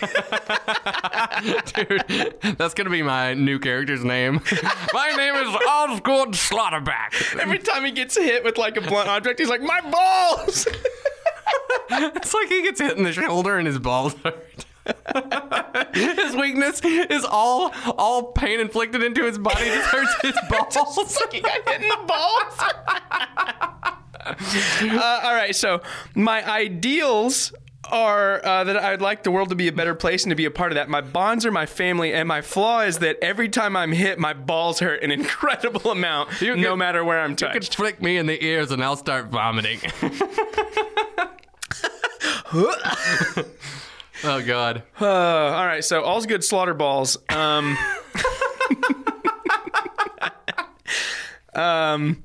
Dude, 1.74 2.34
that's 2.58 2.74
gonna 2.74 2.90
be 2.90 3.02
my 3.02 3.34
new 3.34 3.58
character's 3.60 4.02
name. 4.04 4.40
my 4.92 5.10
name 5.16 5.34
is 5.36 5.48
All's 5.68 6.00
Osgood 6.00 6.30
Slaughterback. 6.34 7.38
Every 7.40 7.58
time 7.58 7.84
he 7.84 7.92
gets 7.92 8.16
hit 8.16 8.42
with 8.44 8.58
like 8.58 8.76
a 8.76 8.80
blunt 8.80 9.08
object, 9.08 9.38
he's 9.38 9.48
like, 9.48 9.62
my 9.62 9.80
balls. 9.82 10.66
It's 11.90 12.32
like 12.34 12.48
he 12.48 12.62
gets 12.62 12.80
hit 12.80 12.96
in 12.96 13.04
the 13.04 13.12
shoulder 13.12 13.58
and 13.58 13.66
his 13.66 13.78
balls 13.78 14.14
hurt. 14.24 14.64
his 15.94 16.34
weakness 16.36 16.80
is 16.84 17.24
all 17.24 17.72
all 17.98 18.32
pain 18.32 18.60
inflicted 18.60 19.02
into 19.02 19.24
his 19.24 19.38
body 19.38 19.64
just 19.66 19.88
hurts 19.90 20.20
his 20.22 20.38
balls. 20.50 21.18
he 21.32 21.40
got 21.40 21.68
hit 21.68 21.82
in 21.82 21.88
the 21.88 21.98
balls. 22.06 22.54
uh, 24.82 25.20
all 25.24 25.34
right, 25.34 25.54
so 25.54 25.80
my 26.14 26.48
ideals 26.48 27.52
are 27.90 28.44
uh, 28.44 28.62
that 28.64 28.76
I'd 28.76 29.02
like 29.02 29.24
the 29.24 29.30
world 29.32 29.48
to 29.48 29.54
be 29.56 29.66
a 29.68 29.72
better 29.72 29.94
place 29.94 30.22
and 30.24 30.30
to 30.30 30.36
be 30.36 30.44
a 30.44 30.50
part 30.50 30.70
of 30.70 30.76
that. 30.76 30.88
My 30.88 31.00
bonds 31.00 31.44
are 31.44 31.50
my 31.50 31.66
family, 31.66 32.12
and 32.12 32.28
my 32.28 32.40
flaw 32.40 32.80
is 32.82 32.98
that 33.00 33.16
every 33.22 33.48
time 33.48 33.76
I'm 33.76 33.92
hit, 33.92 34.18
my 34.18 34.32
balls 34.32 34.78
hurt 34.78 35.02
an 35.02 35.10
incredible 35.10 35.90
amount, 35.90 36.40
You 36.40 36.56
no 36.56 36.70
could- 36.70 36.76
matter 36.78 37.04
where 37.04 37.20
I'm 37.20 37.32
You 37.32 37.48
could 37.52 37.66
flick 37.66 38.00
me 38.00 38.16
in 38.16 38.26
the 38.26 38.42
ears 38.44 38.70
and 38.70 38.82
I'll 38.84 38.96
start 38.96 39.26
vomiting. 39.26 39.80
oh 44.24 44.42
god. 44.44 44.82
Uh, 45.00 45.06
all 45.06 45.66
right, 45.66 45.84
so 45.84 46.02
all's 46.02 46.26
good 46.26 46.42
slaughter 46.42 46.74
balls. 46.74 47.16
Um, 47.28 47.78
um, 51.54 52.24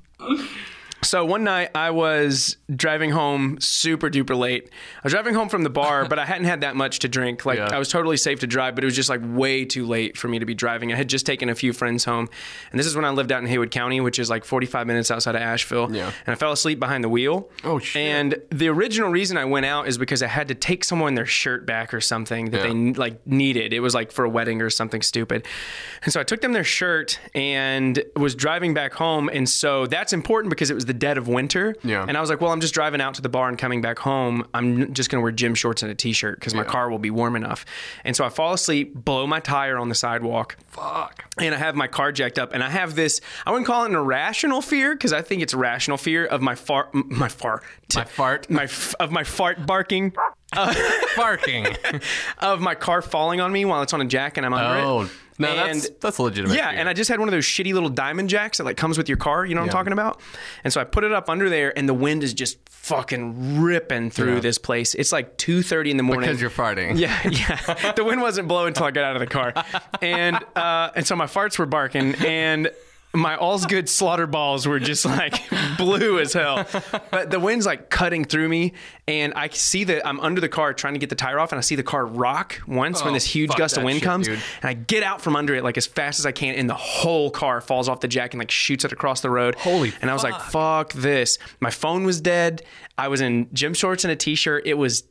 so 1.05 1.23
one 1.23 1.43
night 1.43 1.69
I 1.75 1.91
was 1.91 2.57
driving 2.75 3.11
home 3.11 3.57
super 3.61 4.09
duper 4.09 4.37
late. 4.37 4.69
I 4.97 4.99
was 5.03 5.13
driving 5.13 5.33
home 5.35 5.49
from 5.49 5.63
the 5.63 5.69
bar, 5.69 6.05
but 6.09 6.19
I 6.19 6.25
hadn't 6.25 6.45
had 6.45 6.61
that 6.61 6.75
much 6.75 6.99
to 6.99 7.07
drink. 7.07 7.45
Like 7.45 7.57
Yeah. 7.59 7.69
I 7.71 7.79
was 7.79 7.89
totally 7.89 8.17
safe 8.17 8.39
to 8.41 8.47
drive, 8.47 8.75
but 8.75 8.83
it 8.83 8.87
was 8.87 8.95
just 8.95 9.09
like 9.09 9.21
way 9.23 9.65
too 9.65 9.85
late 9.85 10.17
for 10.17 10.27
me 10.27 10.39
to 10.39 10.45
be 10.45 10.53
driving. 10.53 10.91
I 10.91 10.95
had 10.95 11.07
just 11.07 11.25
taken 11.25 11.49
a 11.49 11.55
few 11.55 11.71
friends 11.73 12.03
home, 12.05 12.27
and 12.71 12.79
this 12.79 12.87
is 12.87 12.95
when 12.95 13.05
I 13.05 13.11
lived 13.11 13.31
out 13.31 13.41
in 13.41 13.47
Haywood 13.47 13.71
County, 13.71 14.01
which 14.01 14.19
is 14.19 14.29
like 14.29 14.43
45 14.45 14.87
minutes 14.87 15.11
outside 15.11 15.35
of 15.35 15.41
Asheville. 15.41 15.93
Yeah. 15.95 16.11
And 16.25 16.33
I 16.33 16.35
fell 16.35 16.51
asleep 16.51 16.79
behind 16.79 17.03
the 17.03 17.09
wheel. 17.09 17.49
Oh, 17.63 17.79
shit. 17.79 18.01
And 18.01 18.35
the 18.49 18.67
original 18.69 19.09
reason 19.09 19.37
I 19.37 19.45
went 19.45 19.65
out 19.65 19.87
is 19.87 19.97
because 19.97 20.23
I 20.23 20.27
had 20.27 20.47
to 20.47 20.55
take 20.55 20.83
someone 20.83 21.15
their 21.15 21.25
shirt 21.25 21.65
back 21.65 21.93
or 21.93 22.01
something 22.01 22.49
that 22.51 22.65
Yeah. 22.65 22.73
they 22.73 22.93
like 22.93 23.25
needed. 23.27 23.73
It 23.73 23.79
was 23.81 23.93
like 23.93 24.11
for 24.11 24.25
a 24.25 24.29
wedding 24.29 24.61
or 24.61 24.69
something 24.69 25.01
stupid. 25.01 25.45
And 26.03 26.11
so 26.11 26.19
I 26.19 26.23
took 26.23 26.41
them 26.41 26.53
their 26.53 26.63
shirt 26.63 27.19
and 27.35 28.03
was 28.15 28.33
driving 28.35 28.73
back 28.73 28.93
home. 28.93 29.29
And 29.31 29.47
so 29.47 29.85
that's 29.85 30.13
important 30.13 30.49
because 30.49 30.71
it 30.71 30.73
was 30.73 30.85
the 30.85 30.93
dead 30.95 31.17
of 31.17 31.27
winter. 31.27 31.75
Yeah. 31.83 32.05
And 32.07 32.17
I 32.17 32.21
was 32.21 32.29
like, 32.29 32.41
well, 32.41 32.51
I'm 32.51 32.61
just 32.61 32.73
driving 32.73 33.01
out 33.01 33.13
to 33.15 33.21
the 33.21 33.29
bar 33.29 33.47
and 33.49 33.57
coming 33.57 33.81
back 33.81 33.99
home. 33.99 34.47
I'm 34.53 34.93
just 34.93 35.09
going 35.09 35.19
to 35.19 35.23
wear 35.23 35.31
gym 35.31 35.53
shorts 35.55 35.83
and 35.83 35.91
a 35.91 35.95
t-shirt 35.95 36.39
because 36.39 36.53
my 36.55 36.63
car 36.63 36.89
will 36.89 36.99
be 36.99 37.11
warm 37.11 37.35
enough. 37.35 37.65
And 38.03 38.15
so 38.15 38.25
I 38.25 38.29
fall 38.29 38.53
asleep, 38.53 38.93
blow 38.95 39.27
my 39.27 39.39
tire 39.39 39.77
on 39.77 39.89
the 39.89 39.95
sidewalk 39.95 40.57
Fuck. 40.69 41.25
and 41.37 41.53
I 41.53 41.57
have 41.57 41.75
my 41.75 41.87
car 41.87 42.11
jacked 42.11 42.39
up, 42.39 42.53
and 42.53 42.63
I 42.63 42.69
have 42.69 42.95
this. 42.95 43.21
I 43.45 43.51
wouldn't 43.51 43.67
call 43.67 43.83
it 43.83 43.89
an 43.89 43.95
irrational 43.95 44.61
fear 44.61 44.93
because 44.95 45.13
I 45.13 45.21
think 45.21 45.41
it's 45.41 45.53
rational 45.53 45.97
fear 45.97 46.25
of 46.25 46.41
my 46.41 46.55
fart, 46.55 46.93
my 46.93 47.27
fart, 47.27 47.63
My 47.95 48.03
fart. 48.03 48.49
my 48.49 48.63
f- 48.63 48.95
of 48.99 49.11
my 49.11 49.23
fart 49.23 49.65
barking, 49.65 50.13
Barking. 51.15 51.67
of 52.39 52.61
my 52.61 52.75
car 52.75 53.01
falling 53.01 53.41
on 53.41 53.51
me 53.51 53.65
while 53.65 53.81
it's 53.81 53.93
on 53.93 54.01
a 54.01 54.05
jack 54.05 54.37
and 54.37 54.45
I'm 54.45 54.53
under 54.53 54.81
Oh. 54.85 55.01
it. 55.03 55.11
No, 55.37 55.53
that's 55.53 55.87
And- 55.87 55.95
that's 55.99 56.17
a 56.17 56.23
legitimate. 56.23 56.55
Yeah, 56.55 56.69
fear. 56.71 56.79
and 56.79 56.87
I 56.89 56.93
just 56.93 57.09
had 57.09 57.19
one 57.19 57.27
of 57.27 57.33
those 57.33 57.45
shitty 57.45 57.73
little 57.73 57.89
diamond 57.89 58.29
jacks 58.29 58.57
that 58.59 58.63
like 58.63 58.77
comes 58.77 58.97
with 58.97 59.09
your 59.09 59.17
car. 59.17 59.45
You 59.45 59.53
know 59.55 59.61
what 59.61 59.67
I'm 59.67 59.73
talking 59.73 59.93
about? 59.93 60.21
And 60.63 60.71
so 60.71 60.79
I 60.79 60.83
put 60.85 61.03
it 61.03 61.11
up 61.11 61.29
under 61.29 61.49
there, 61.49 61.77
and 61.77 61.89
the 61.89 61.93
wind 61.93 62.23
is 62.23 62.33
just 62.33 62.57
fucking 62.69 63.61
ripping 63.61 64.11
through 64.11 64.35
Yeah. 64.35 64.39
this 64.41 64.57
place. 64.57 64.93
It's 64.95 65.11
like 65.11 65.37
2:30 65.37 65.91
in 65.91 65.97
the 65.97 66.03
morning. 66.03 66.27
because 66.29 66.39
you're 66.41 66.49
farting. 66.49 66.97
Yeah, 67.05 67.17
yeah. 67.27 67.91
the 67.93 68.03
wind 68.03 68.21
wasn't 68.21 68.47
blowing 68.47 68.69
until 68.69 68.85
I 68.85 68.91
got 68.91 69.03
out 69.03 69.15
of 69.15 69.19
the 69.19 69.27
car, 69.27 69.53
and 70.01 70.37
uh, 70.55 70.91
and 70.95 71.05
so 71.05 71.15
my 71.15 71.25
farts 71.25 71.57
were 71.59 71.65
barking, 71.65 72.15
and 72.15 72.69
my 73.15 73.35
all's 73.35 73.65
good 73.65 73.87
slaughter 73.89 74.27
balls 74.27 74.67
were 74.67 74.79
just 74.79 75.05
like 75.05 75.41
blue 75.77 76.19
as 76.19 76.33
hell. 76.33 76.65
But 77.11 77.31
the 77.31 77.39
wind's 77.39 77.65
like 77.65 77.89
cutting 77.89 78.25
through 78.25 78.49
me, 78.49 78.73
and 79.07 79.33
I 79.35 79.49
see 79.49 79.83
that 79.85 80.05
I'm 80.07 80.19
under 80.19 80.41
the 80.41 80.49
car 80.49 80.73
trying 80.73 80.93
to 80.93 80.99
get 80.99 81.09
the 81.09 81.15
tire 81.15 81.39
off, 81.39 81.51
and 81.51 81.57
I 81.59 81.61
see 81.61 81.75
the 81.75 81.83
car 81.83 82.05
rock 82.05 82.61
once 82.67 83.01
when 83.03 83.11
Oh, 83.11 83.13
this 83.13 83.25
huge 83.25 83.51
gust 83.55 83.77
of 83.77 83.83
wind 83.83 83.99
shit, 83.99 84.03
comes, 84.05 84.27
dude. 84.27 84.39
and 84.61 84.69
I 84.69 84.73
get 84.73 85.03
out 85.03 85.21
from 85.21 85.35
under 85.35 85.55
it 85.55 85.63
like 85.63 85.77
as 85.77 85.85
fast 85.85 86.19
as 86.19 86.25
I 86.25 86.31
can, 86.31 86.55
and 86.55 86.69
the 86.69 86.73
whole 86.75 87.29
car 87.31 87.61
falls 87.61 87.87
off 87.89 87.99
the 87.99 88.07
jack 88.07 88.33
and 88.33 88.39
like 88.39 88.51
shoots 88.51 88.85
it 88.85 88.91
across 88.91 89.21
the 89.21 89.29
road. 89.29 89.55
Holy 89.55 89.93
And 90.01 90.09
I 90.09 90.13
was 90.13 90.23
like, 90.23 90.39
"Fuck 90.41 90.93
this!" 90.93 91.37
My 91.59 91.69
phone 91.69 92.03
was 92.03 92.21
dead. 92.21 92.63
I 92.97 93.07
was 93.07 93.21
in 93.21 93.47
gym 93.53 93.73
shorts 93.73 94.03
and 94.03 94.11
a 94.11 94.15
t-shirt. 94.15 94.65
It 94.65 94.75
was 94.75 95.03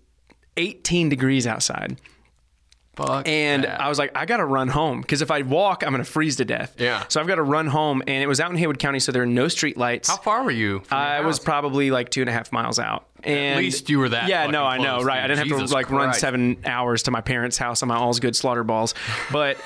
18 0.56 1.08
degrees 1.08 1.46
outside. 1.46 2.00
Fuck. 2.96 3.28
And 3.28 3.64
that. 3.64 3.80
I 3.80 3.88
was 3.88 3.98
like, 3.98 4.12
I 4.16 4.26
got 4.26 4.38
to 4.38 4.44
run 4.44 4.68
home 4.68 5.00
because 5.00 5.22
if 5.22 5.30
I 5.30 5.42
walk, 5.42 5.82
I'm 5.84 5.92
to 6.04 6.10
freeze 6.10 6.36
to 6.36 6.44
death. 6.44 6.74
Yeah. 6.78 7.04
So 7.08 7.20
I've 7.20 7.26
got 7.26 7.36
to 7.36 7.42
run 7.42 7.66
home. 7.66 8.02
And 8.06 8.22
it 8.22 8.26
was 8.26 8.40
out 8.40 8.50
in 8.50 8.56
Haywood 8.56 8.78
County, 8.78 9.00
so 9.00 9.12
there 9.12 9.22
are 9.22 9.26
no 9.26 9.48
street 9.48 9.76
lights. 9.76 10.08
how 10.08 10.16
far 10.16 10.42
were 10.44 10.50
you? 10.50 10.82
I 10.90 11.20
was 11.20 11.38
probably 11.38 11.90
like 11.90 12.10
two 12.10 12.20
and 12.20 12.30
a 12.30 12.32
half 12.32 12.52
miles 12.52 12.78
out. 12.78 13.06
And 13.22 13.58
least 13.58 13.88
you 13.88 13.98
were 13.98 14.10
that 14.10 14.28
Yeah, 14.28 14.46
no, 14.48 14.64
I 14.64 14.76
know, 14.76 14.96
close, 14.96 15.04
right? 15.04 15.22
I 15.22 15.28
didn't 15.28 15.48
have 15.48 15.68
to 15.68 15.74
like 15.74 15.90
run 15.90 16.12
seven 16.12 16.58
hours 16.66 17.04
to 17.04 17.10
my 17.10 17.22
parents' 17.22 17.56
house 17.56 17.82
on 17.82 17.88
my 17.88 17.96
all's 17.96 18.20
good 18.20 18.36
slaughter 18.36 18.64
balls. 18.64 18.94
But 19.32 19.56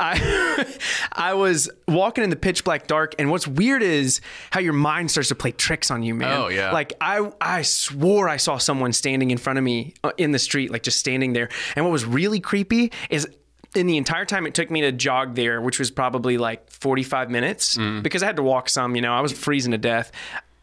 I 0.00 0.66
I 1.12 1.34
was 1.34 1.68
walking 1.88 2.24
in 2.24 2.30
the 2.30 2.36
pitch 2.36 2.64
black 2.64 2.86
dark, 2.86 3.14
and 3.18 3.30
what's 3.30 3.46
weird 3.46 3.82
is 3.82 4.20
how 4.50 4.60
your 4.60 4.72
mind 4.72 5.10
starts 5.10 5.28
to 5.30 5.34
play 5.34 5.52
tricks 5.52 5.90
on 5.90 6.02
you, 6.02 6.14
man. 6.14 6.32
Oh, 6.40 6.48
yeah. 6.48 6.72
Like 6.72 6.92
I 7.00 7.30
I 7.40 7.62
swore 7.62 8.28
I 8.28 8.36
saw 8.36 8.58
someone 8.58 8.92
standing 8.92 9.30
in 9.30 9.38
front 9.38 9.58
of 9.58 9.64
me 9.64 9.94
uh, 10.04 10.12
in 10.16 10.32
the 10.32 10.38
street, 10.38 10.70
like 10.70 10.82
just 10.82 10.98
standing 10.98 11.32
there. 11.32 11.48
And 11.74 11.84
what 11.84 11.92
was 11.92 12.04
really 12.04 12.40
creepy 12.40 12.92
is 13.10 13.26
in 13.74 13.86
the 13.86 13.96
entire 13.98 14.24
time 14.24 14.46
it 14.46 14.54
took 14.54 14.70
me 14.70 14.80
to 14.82 14.92
jog 14.92 15.34
there, 15.34 15.60
which 15.60 15.78
was 15.78 15.90
probably 15.90 16.38
like 16.38 16.70
45 16.70 17.30
minutes 17.30 17.76
Mm. 17.76 18.02
because 18.02 18.22
I 18.22 18.26
had 18.26 18.36
to 18.36 18.42
walk 18.42 18.68
some, 18.70 18.96
you 18.96 19.02
know, 19.02 19.12
I 19.12 19.20
was 19.20 19.32
freezing 19.32 19.72
to 19.72 19.78
death. 19.78 20.12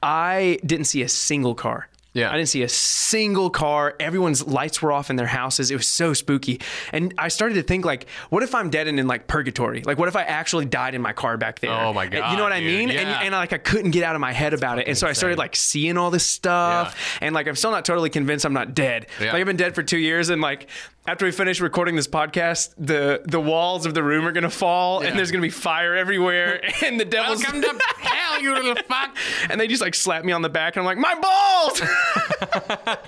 I 0.02 0.58
didn't 0.66 0.86
see 0.86 1.02
a 1.04 1.10
single 1.10 1.54
car. 1.56 1.88
Yeah. 2.14 2.32
I 2.32 2.38
didn't 2.38 2.50
see 2.50 2.64
a 2.64 2.70
single 2.70 3.50
car. 3.50 3.96
Everyone's 4.00 4.46
lights 4.46 4.82
were 4.82 4.92
off 4.92 5.10
in 5.10 5.16
their 5.16 5.28
houses. 5.28 5.72
It 5.72 5.76
was 5.76 5.88
so 5.88 6.14
spooky. 6.14 6.62
And 6.92 7.14
I 7.18 7.28
started 7.28 7.56
to 7.56 7.64
think 7.64 7.86
like, 7.86 8.08
what 8.30 8.44
if 8.44 8.54
I'm 8.54 8.70
dead 8.70 8.88
and 8.88 9.00
in 9.00 9.08
like 9.08 9.28
purgatory? 9.28 9.82
Like 9.82 9.98
what 9.98 10.08
if 10.08 10.16
I 10.16 10.24
actually 10.24 10.66
died 10.66 10.94
in 10.96 11.02
my 11.02 11.14
car 11.14 11.38
back 11.38 11.60
there? 11.60 11.72
Oh, 11.72 11.92
my 11.92 12.08
God, 12.08 12.32
You 12.32 12.38
know 12.38 12.44
what 12.44 12.54
I 12.54 12.62
mean? 12.62 12.90
Yeah. 12.90 13.02
And, 13.02 13.26
and 13.26 13.32
like 13.34 13.54
I 13.54 13.58
couldn't 13.58 13.92
get 13.92 14.04
out 14.04 14.16
of 14.16 14.22
my 14.22 14.32
head 14.32 14.54
about 14.54 14.80
it. 14.80 14.88
And 14.88 14.98
so 14.98 15.08
I 15.08 15.14
started 15.14 15.38
like 15.38 15.56
seeing 15.56 15.98
all 15.98 16.12
this 16.12 16.26
stuff. 16.26 17.18
And 17.20 17.34
like 17.34 17.48
I'm 17.48 17.56
still 17.56 17.72
not 17.72 17.86
totally 17.86 18.10
convinced 18.10 18.46
I'm 18.46 18.54
not 18.54 18.76
dead. 18.76 19.08
Yeah. 19.20 19.34
Like 19.34 19.42
I've 19.42 19.48
been 19.48 19.58
dead 19.58 19.76
for 19.76 19.84
two 19.84 19.98
years 19.98 20.30
and 20.30 20.42
like 20.42 20.70
after 21.06 21.26
we 21.26 21.32
finish 21.32 21.60
recording 21.60 21.96
this 21.96 22.08
podcast, 22.08 22.74
the 22.78 23.22
the 23.26 23.40
walls 23.40 23.86
of 23.86 23.94
the 23.94 24.04
room 24.04 24.26
are 24.26 24.32
gonna 24.32 24.50
fall 24.50 25.02
and 25.02 25.18
there's 25.18 25.32
gonna 25.32 25.42
be 25.42 25.50
fire 25.50 25.96
everywhere 25.96 26.62
and 26.84 27.00
the 27.00 27.06
devil's 27.06 27.44
Welcome 27.44 27.62
to 27.62 27.80
hell, 27.98 28.42
you 28.42 28.54
little 28.54 28.76
fuck. 28.88 29.16
and 29.50 29.60
they 29.60 29.68
just 29.68 29.82
like 29.82 29.96
slap 29.96 30.24
me 30.24 30.32
on 30.32 30.42
the 30.42 30.50
back 30.50 30.76
and 30.76 30.82
I'm 30.82 30.86
like, 30.86 30.98
my 30.98 31.16
balls! 31.20 32.98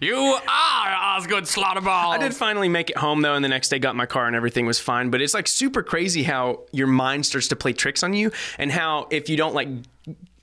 You 0.00 0.16
are 0.16 0.94
Osgood 0.94 1.44
Slaughterballs. 1.44 2.14
I 2.14 2.18
did 2.18 2.34
finally 2.34 2.68
make 2.68 2.90
it 2.90 2.96
home 2.96 3.22
though, 3.22 3.34
and 3.34 3.44
the 3.44 3.48
next 3.48 3.68
day 3.68 3.78
got 3.78 3.94
my 3.94 4.04
car 4.04 4.26
and 4.26 4.34
everything 4.34 4.66
was 4.66 4.80
fine. 4.80 5.10
But 5.10 5.22
it's 5.22 5.32
like 5.32 5.46
super 5.46 5.84
crazy 5.84 6.24
how 6.24 6.62
your 6.72 6.88
mind 6.88 7.24
starts 7.24 7.46
to 7.48 7.56
play 7.56 7.72
tricks 7.72 8.02
on 8.02 8.12
you, 8.12 8.32
and 8.58 8.72
how 8.72 9.06
if 9.12 9.28
you 9.28 9.36
don't 9.36 9.54
like 9.54 9.68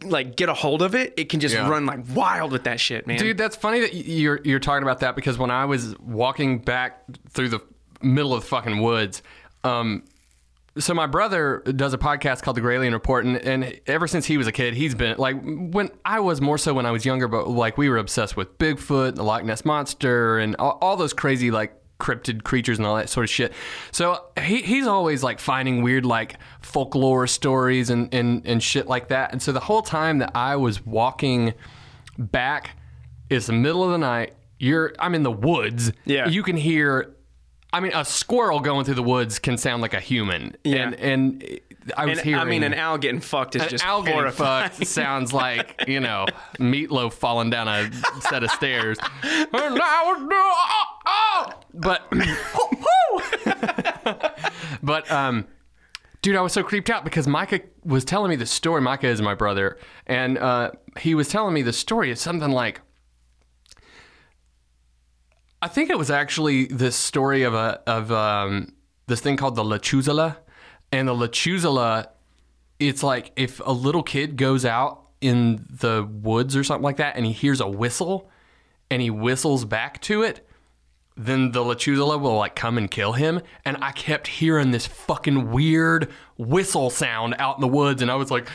like 0.04 0.36
get 0.36 0.50
a 0.50 0.54
hold 0.54 0.82
of 0.82 0.96
it, 0.96 1.14
it 1.18 1.30
can 1.30 1.40
just 1.40 1.54
Yeah. 1.56 1.68
run 1.70 1.86
like 1.86 2.00
wild 2.14 2.52
with 2.52 2.64
that 2.64 2.80
shit, 2.80 3.06
man. 3.08 3.18
Dude, 3.18 3.38
that's 3.38 3.56
funny 3.56 3.82
that 3.82 3.94
you're 3.94 4.40
you're 4.44 4.60
talking 4.60 4.84
about 4.84 5.00
that 5.02 5.16
because 5.16 5.38
when 5.38 5.52
I 5.52 5.66
was 5.66 5.98
walking 6.00 6.60
back 6.60 7.04
through 7.30 7.50
the 7.50 7.60
middle 8.02 8.34
of 8.34 8.42
the 8.42 8.48
fucking 8.48 8.82
woods, 8.82 9.22
um, 9.64 10.04
so 10.78 10.94
my 10.94 11.08
brother 11.08 11.62
does 11.76 11.94
a 11.94 11.98
podcast 11.98 12.42
called 12.44 12.56
The 12.56 12.62
Graylian 12.62 12.94
Report, 12.94 13.26
and, 13.26 13.36
and 13.38 13.80
ever 13.88 14.08
since 14.08 14.26
he 14.26 14.38
was 14.38 14.48
a 14.48 14.52
kid, 14.54 14.74
he's 14.76 14.96
been 14.96 15.18
like 15.18 15.36
when 15.44 15.90
I 16.06 16.22
was 16.22 16.40
more 16.40 16.58
so 16.58 16.74
when 16.74 16.86
I 16.86 16.92
was 16.92 17.06
younger, 17.06 17.28
but 17.28 17.50
like 17.50 17.78
we 17.78 17.90
were 17.90 17.98
obsessed 17.98 18.38
with 18.38 18.58
Bigfoot, 18.58 19.16
the 19.16 19.24
Loch 19.24 19.44
Ness 19.44 19.66
monster, 19.66 20.40
and 20.40 20.56
all, 20.58 20.78
all 20.82 20.96
those 20.96 21.12
crazy 21.12 21.52
like 21.52 21.76
cryptid 22.00 22.44
creatures 22.44 22.78
and 22.78 22.88
all 22.88 22.96
that 22.96 23.10
sort 23.10 23.26
of 23.26 23.30
shit. 23.30 23.54
So 23.92 24.26
he, 24.42 24.62
he's 24.62 24.88
always 24.88 25.22
like 25.24 25.40
finding 25.40 25.82
weird 25.84 26.06
like 26.06 26.38
folklore 26.62 27.28
stories 27.28 27.90
and, 27.90 28.14
and 28.14 28.46
and 28.46 28.64
shit 28.64 28.88
like 28.88 29.10
that. 29.10 29.32
And 29.32 29.42
so 29.42 29.52
the 29.52 29.60
whole 29.60 29.82
time 29.82 30.20
that 30.20 30.32
I 30.36 30.56
was 30.56 30.86
walking 30.86 31.54
back, 32.18 32.72
it's 33.30 33.48
the 33.48 33.54
middle 33.54 33.84
of 33.84 33.92
the 33.92 33.98
night. 33.98 34.34
You're 34.58 34.94
I'm 35.00 35.16
in 35.16 35.24
the 35.24 35.32
woods. 35.32 35.92
Yeah. 36.06 36.28
You 36.28 36.44
can 36.44 36.58
hear 36.58 37.16
I 37.72 37.82
mean, 37.82 37.92
a 37.94 38.04
squirrel 38.04 38.60
going 38.62 38.86
through 38.86 38.96
the 38.96 39.04
woods 39.04 39.38
can 39.38 39.58
sound 39.58 39.82
like 39.82 39.94
a 39.94 40.00
human. 40.00 40.56
Yeah. 40.64 40.78
And 40.78 40.96
and 40.96 41.60
I 41.98 42.06
was 42.06 42.20
And, 42.20 42.28
hearing 42.28 42.42
I 42.42 42.46
mean, 42.46 42.64
an 42.64 42.74
owl 42.74 42.98
getting 42.98 43.22
fucked 43.22 43.56
is 43.56 43.64
an 43.64 43.70
just 43.70 43.86
owl 43.86 44.04
getting 44.04 44.32
fucked 44.32 44.86
sounds 44.88 45.34
like 45.34 45.84
you 45.88 46.00
know 46.00 46.26
meatloaf 46.58 47.14
falling 47.14 47.50
down 47.50 47.68
a 47.68 47.92
set 48.22 48.44
of 48.44 48.52
stairs. 48.52 48.98
and 49.24 49.50
I 49.54 50.14
would 50.20 50.30
oh, 50.32 50.86
oh. 51.06 51.54
But 51.74 52.12
but 54.84 55.12
um, 55.12 55.48
dude, 56.22 56.36
I 56.36 56.42
was 56.42 56.54
so 56.54 56.64
creeped 56.64 56.90
out 56.90 57.04
because 57.04 57.28
Micah 57.28 57.62
was 57.84 58.06
telling 58.06 58.30
me 58.30 58.36
the 58.36 58.46
story. 58.46 58.82
Micah 58.82 59.08
is 59.08 59.22
my 59.22 59.36
brother, 59.36 59.78
and 60.08 60.38
uh, 60.38 60.72
he 60.98 61.16
was 61.16 61.30
telling 61.30 61.54
me 61.54 61.62
the 61.62 61.74
story. 61.74 62.12
It's 62.12 62.22
something 62.22 62.52
like. 62.52 62.82
I 65.62 65.68
think 65.68 65.90
it 65.90 65.98
was 65.98 66.10
actually 66.10 66.68
this 66.68 66.96
story 66.96 67.44
of 67.44 67.54
a 67.54 67.82
of 67.86 68.12
um, 68.12 68.74
this 69.08 69.20
thing 69.20 69.36
called 69.36 69.56
the 69.56 69.64
Lechuzela, 69.64 70.38
and 70.92 71.08
the 71.08 71.14
Lechuzela, 71.14 72.08
it's 72.80 73.04
like 73.04 73.32
if 73.36 73.62
a 73.66 73.72
little 73.72 74.04
kid 74.04 74.38
goes 74.38 74.66
out 74.66 75.04
in 75.22 75.66
the 75.70 76.08
woods 76.10 76.56
or 76.56 76.64
something 76.64 76.84
like 76.84 76.98
that, 76.98 77.16
and 77.16 77.26
he 77.26 77.32
hears 77.32 77.60
a 77.60 77.68
whistle, 77.68 78.30
and 78.90 79.02
he 79.02 79.10
whistles 79.10 79.66
back 79.66 80.02
to 80.02 80.24
it, 80.24 80.48
then 81.16 81.52
the 81.52 81.60
Lechuzela 81.60 82.20
will 82.20 82.38
like 82.38 82.56
come 82.56 82.78
and 82.78 82.90
kill 82.90 83.14
him. 83.14 83.42
And 83.66 83.78
I 83.82 83.92
kept 83.92 84.28
hearing 84.28 84.72
this 84.72 84.88
fucking 84.88 85.52
weird 85.52 86.10
whistle 86.38 86.90
sound 86.90 87.36
out 87.38 87.58
in 87.58 87.62
the 87.62 87.68
woods, 87.68 88.02
and 88.02 88.10
I 88.10 88.16
was 88.16 88.32
like, 88.32 88.48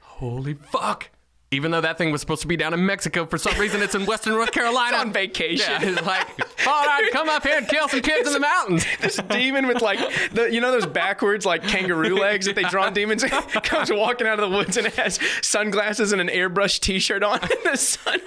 "Holy 0.00 0.54
fuck!" 0.54 1.10
Even 1.50 1.70
though 1.70 1.80
that 1.80 1.96
thing 1.96 2.12
was 2.12 2.20
supposed 2.20 2.42
to 2.42 2.48
be 2.48 2.58
down 2.58 2.74
in 2.74 2.84
Mexico, 2.84 3.24
for 3.24 3.38
some 3.38 3.58
reason 3.58 3.80
it's 3.80 3.94
in 3.94 4.04
Western 4.04 4.34
North 4.34 4.52
Carolina 4.52 4.98
on 4.98 5.12
vacation. 5.14 5.80
Yeah, 5.80 5.88
it's 5.88 6.02
like, 6.04 6.28
all 6.66 6.84
right, 6.84 7.08
come 7.10 7.30
up 7.30 7.42
here 7.42 7.56
and 7.56 7.66
kill 7.66 7.88
some 7.88 8.02
kids 8.02 8.26
in 8.26 8.34
the 8.34 8.40
mountains. 8.40 8.84
this 9.00 9.16
demon 9.30 9.66
with 9.66 9.80
like 9.80 9.98
the 10.32 10.52
you 10.52 10.60
know 10.60 10.70
those 10.70 10.84
backwards 10.84 11.46
like 11.46 11.62
kangaroo 11.62 12.16
legs 12.16 12.44
that 12.44 12.54
they 12.54 12.64
draw 12.64 12.84
on 12.84 12.92
demons 12.92 13.24
comes 13.62 13.90
walking 13.90 14.26
out 14.26 14.38
of 14.38 14.50
the 14.50 14.54
woods 14.54 14.76
and 14.76 14.86
it 14.86 14.94
has 14.96 15.18
sunglasses 15.40 16.12
and 16.12 16.20
an 16.20 16.28
airbrush 16.28 16.80
t-shirt 16.80 17.22
on 17.22 17.42
in 17.42 17.58
the 17.64 17.76
sun. 17.76 18.20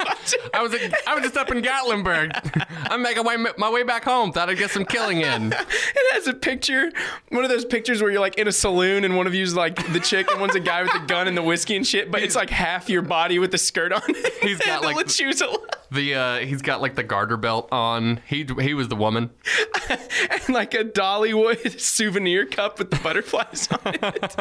I 0.54 0.64
was 0.64 0.76
I 1.06 1.14
was 1.14 1.24
just 1.24 1.38
up 1.38 1.52
in 1.52 1.62
Gatlinburg. 1.62 2.32
I'm 2.90 3.04
making 3.04 3.24
my, 3.24 3.38
my 3.56 3.70
way 3.70 3.84
back 3.84 4.04
home. 4.04 4.32
Thought 4.32 4.50
I'd 4.50 4.58
get 4.58 4.72
some 4.72 4.86
killing 4.86 5.22
in. 5.22 5.54
It 5.54 6.14
has 6.14 6.26
a 6.26 6.34
picture, 6.34 6.92
one 7.30 7.44
of 7.44 7.52
those 7.52 7.66
pictures 7.66 8.02
where 8.02 8.10
you're 8.10 8.20
like 8.20 8.40
in 8.40 8.48
a 8.48 8.52
saloon 8.52 9.04
and 9.04 9.16
one 9.16 9.28
of 9.28 9.36
you's 9.36 9.54
like 9.54 9.76
the 9.94 10.00
chick 10.00 10.32
and 10.32 10.42
one's 10.42 10.56
a 10.56 10.60
guy 10.60 10.82
with 10.82 10.96
a 10.96 11.06
gun 11.06 11.28
and 11.28 11.38
the 11.38 11.44
whiskey 11.44 11.76
and 11.76 11.86
shit, 11.86 12.10
but 12.10 12.24
it's 12.24 12.36
like 12.36 12.50
half 12.50 12.90
your 12.90 13.04
body 13.12 13.38
with 13.40 13.52
the 13.52 13.58
skirt 13.58 13.92
on. 13.92 14.02
He's 14.42 14.58
got, 14.66 14.82
The 14.82 14.88
like- 14.88 14.96
Lechuza- 15.06 15.58
The 15.92 16.16
uh, 16.16 16.38
he's 16.40 16.62
got 16.62 16.80
like 16.82 16.96
the 16.96 17.04
garter 17.04 17.36
belt 17.36 17.68
on. 17.72 18.22
He 18.26 18.48
he 18.62 18.74
was 18.74 18.88
the 18.88 18.96
woman. 18.96 19.30
and 19.90 20.50
like 20.50 20.74
a 20.74 20.86
Dollywood 20.86 21.78
souvenir 21.80 22.46
cup 22.46 22.80
with 22.80 22.90
the 22.92 22.96
butterflies 22.98 23.68
on 23.72 23.96
it. 24.02 24.36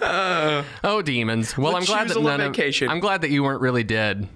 Oh 0.84 1.00
demons. 1.02 1.56
Well, 1.56 1.76
I'm 1.76 1.84
glad 1.84 2.08
that 2.08 2.20
none 2.20 2.40
of. 2.40 2.58
I'm 2.90 3.00
glad 3.00 3.20
that 3.22 3.30
you 3.30 3.42
weren't 3.44 3.60
really 3.60 3.84
dead. 3.84 4.28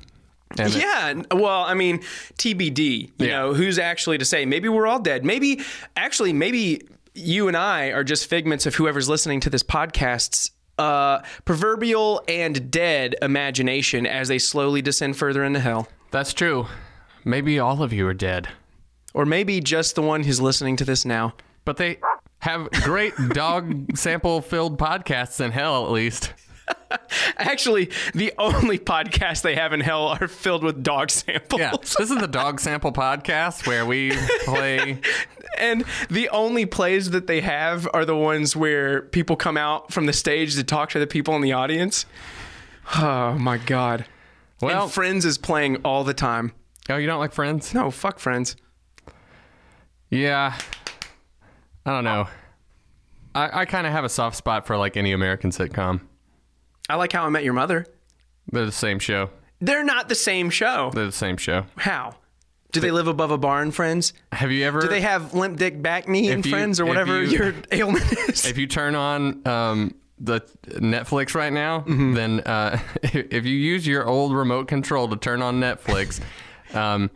Yeah, 0.56 1.14
well, 1.32 1.62
I 1.62 1.74
mean, 1.74 2.00
TBD. 2.38 2.78
You 3.18 3.26
Yeah. 3.26 3.26
know, 3.38 3.54
who's 3.54 3.78
actually 3.78 4.18
to 4.18 4.24
say? 4.24 4.44
Maybe 4.44 4.68
we're 4.68 4.86
all 4.86 4.98
dead. 5.00 5.24
Maybe, 5.24 5.62
actually, 5.96 6.32
maybe 6.34 6.86
you 7.14 7.48
and 7.48 7.56
I 7.56 7.86
are 7.86 8.04
just 8.04 8.26
figments 8.26 8.66
of 8.66 8.74
whoever's 8.74 9.08
listening 9.08 9.40
to 9.40 9.50
this 9.50 9.62
podcast's 9.62 10.50
uh, 10.82 11.22
proverbial 11.44 12.22
and 12.28 12.70
dead 12.70 13.14
imagination 13.22 14.06
as 14.06 14.28
they 14.28 14.38
slowly 14.38 14.82
descend 14.82 15.16
further 15.16 15.44
into 15.44 15.60
hell. 15.60 15.88
that's 16.10 16.32
true. 16.34 16.66
Maybe 17.24 17.58
all 17.58 17.82
of 17.82 17.92
you 17.92 18.06
are 18.08 18.14
dead, 18.14 18.48
Or 19.14 19.24
maybe 19.24 19.60
just 19.60 19.94
the 19.94 20.02
one 20.02 20.24
who's 20.24 20.40
listening 20.40 20.76
to 20.78 20.84
this 20.84 21.04
now. 21.04 21.34
but 21.64 21.76
they 21.76 21.98
have 22.40 22.68
great 22.82 23.14
dog 23.28 23.62
sample 23.96 24.40
filled 24.42 24.76
podcasts 24.78 25.40
in 25.40 25.52
hell 25.52 25.84
at 25.86 25.92
least. 25.92 26.32
Actually, 27.36 27.90
the 28.14 28.32
only 28.38 28.78
podcasts 28.78 29.42
they 29.42 29.54
have 29.54 29.72
in 29.72 29.80
hell 29.80 30.08
are 30.08 30.28
filled 30.28 30.62
with 30.62 30.82
dog 30.82 31.10
samples. 31.10 31.60
Yeah, 31.60 31.72
this 31.80 32.10
is 32.10 32.18
the 32.18 32.28
dog 32.28 32.60
sample 32.60 32.92
podcast 32.92 33.66
where 33.66 33.86
we 33.86 34.12
play. 34.44 35.00
And 35.58 35.84
the 36.08 36.30
only 36.30 36.64
plays 36.64 37.10
that 37.10 37.26
they 37.26 37.42
have 37.42 37.86
are 37.92 38.06
the 38.06 38.16
ones 38.16 38.56
where 38.56 39.02
people 39.02 39.36
come 39.36 39.58
out 39.58 39.92
from 39.92 40.06
the 40.06 40.12
stage 40.14 40.54
to 40.54 40.64
talk 40.64 40.88
to 40.90 40.98
the 40.98 41.06
people 41.06 41.36
in 41.36 41.42
the 41.42 41.52
audience. 41.52 42.06
Oh 42.96 43.34
my 43.34 43.58
god. 43.58 44.06
Well, 44.62 44.84
and 44.84 44.92
Friends 44.92 45.24
is 45.26 45.36
playing 45.36 45.76
all 45.84 46.04
the 46.04 46.14
time. 46.14 46.52
oh, 46.88 46.96
you 46.96 47.06
don't 47.06 47.18
like 47.18 47.32
Friends? 47.32 47.74
No, 47.74 47.90
fuck 47.90 48.18
Friends. 48.18 48.56
Yeah, 50.08 50.56
I 51.84 51.90
don't 51.90 52.04
know. 52.04 52.28
I, 53.34 53.60
I 53.60 53.64
kind 53.64 53.86
of 53.86 53.92
have 53.92 54.04
a 54.04 54.08
soft 54.08 54.36
spot 54.36 54.66
for 54.66 54.76
like 54.76 54.96
any 54.96 55.12
American 55.12 55.50
sitcom. 55.50 56.00
I 56.88 56.96
like 56.96 57.12
How 57.12 57.24
I 57.24 57.28
Met 57.28 57.44
Your 57.44 57.52
Mother. 57.54 57.86
They're 58.50 58.66
the 58.66 58.72
same 58.72 58.98
show. 58.98 59.30
They're 59.60 59.84
not 59.84 60.08
the 60.08 60.14
same 60.14 60.50
show. 60.50 60.90
They're 60.92 61.06
the 61.06 61.12
same 61.12 61.36
show. 61.36 61.64
How? 61.76 62.16
Do 62.72 62.80
they 62.80 62.90
live 62.90 63.06
above 63.06 63.30
a 63.30 63.38
barn, 63.38 63.70
friends? 63.70 64.12
Have 64.32 64.50
you 64.50 64.64
ever? 64.64 64.80
Do 64.80 64.88
they 64.88 65.02
have 65.02 65.34
limp 65.34 65.58
dick 65.58 65.80
back 65.82 66.08
knee 66.08 66.30
and 66.30 66.44
you- 66.44 66.50
friends 66.50 66.80
or 66.80 66.86
whatever 66.86 67.22
you- 67.22 67.38
your 67.38 67.54
ailment 67.72 68.10
is? 68.28 68.46
if 68.46 68.56
you 68.58 68.66
turn 68.66 68.94
on 68.94 69.46
um, 69.46 69.94
the 70.18 70.40
Netflix 70.66 71.34
right 71.34 71.52
now, 71.52 71.80
Mm-hmm. 71.80 72.14
then 72.14 72.40
uh, 72.40 72.78
if 73.02 73.44
you 73.44 73.54
use 73.56 73.86
your 73.86 74.06
old 74.08 74.34
remote 74.34 74.68
control 74.68 75.06
to 75.08 75.16
turn 75.16 75.42
on 75.42 75.60
Netflix, 75.60 76.20
um, 76.74 77.10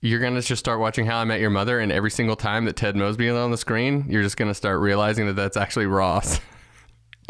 you're 0.00 0.20
gonna 0.20 0.42
just 0.42 0.58
start 0.60 0.80
watching 0.80 1.06
How 1.06 1.18
I 1.18 1.24
Met 1.24 1.38
Your 1.40 1.50
Mother, 1.50 1.78
and 1.78 1.92
every 1.92 2.10
single 2.10 2.34
time 2.36 2.64
that 2.64 2.74
Ted 2.74 2.96
Mosby 2.96 3.28
is 3.28 3.34
on 3.36 3.52
the 3.52 3.56
screen, 3.56 4.04
you're 4.08 4.22
just 4.24 4.36
gonna 4.36 4.52
start 4.54 4.80
realizing 4.80 5.26
that 5.28 5.34
that's 5.36 5.56
actually 5.56 5.86
Ross. 5.86 6.40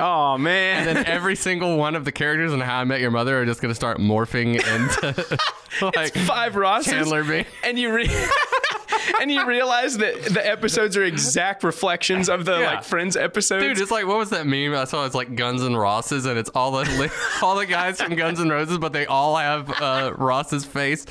Oh 0.03 0.37
man. 0.39 0.87
And 0.89 0.97
then 0.99 1.07
every 1.07 1.37
single 1.37 1.77
one 1.79 1.95
of 1.97 2.05
the 2.05 2.13
characters 2.13 2.53
in 2.53 2.61
How 2.61 2.81
I 2.81 2.85
Met 2.85 3.01
Your 3.01 3.11
Mother 3.11 3.41
are 3.41 3.47
just 3.47 3.63
gonna 3.63 3.75
start 3.75 3.99
morphing 3.99 4.57
into 4.57 5.39
like 5.97 6.15
Five 6.15 6.57
Rosses. 6.57 6.93
Chandler 6.93 7.25
Bing. 7.25 7.47
and 7.65 7.79
you 7.79 7.95
re- 7.95 8.11
and 9.21 9.31
you 9.31 9.47
realize 9.47 9.99
that 9.99 10.23
the 10.25 10.47
episodes 10.47 10.97
are 10.97 11.05
exact 11.05 11.65
reflections 11.65 12.29
of 12.29 12.45
the 12.45 12.59
Yeah. 12.59 12.67
like 12.75 12.85
Friends 12.85 13.17
episodes. 13.17 13.65
Dude, 13.65 13.79
it's 13.81 13.91
like 13.91 14.07
what 14.07 14.19
was 14.19 14.31
that 14.31 14.47
meme 14.47 14.75
I 14.75 14.85
saw? 14.85 15.05
It's 15.07 15.15
like 15.15 15.35
Guns 15.37 15.63
and 15.63 15.79
Rosses, 15.79 16.27
and 16.27 16.39
it's 16.39 16.51
all 16.51 16.73
the 16.73 17.13
all 17.43 17.57
the 17.57 17.67
guys 17.67 18.01
from 18.03 18.15
Guns 18.15 18.41
and 18.41 18.51
Roses, 18.51 18.79
but 18.79 18.93
they 18.93 19.07
all 19.07 19.37
have 19.37 19.71
uh, 19.81 20.13
Ross's 20.17 20.65
face. 20.65 21.07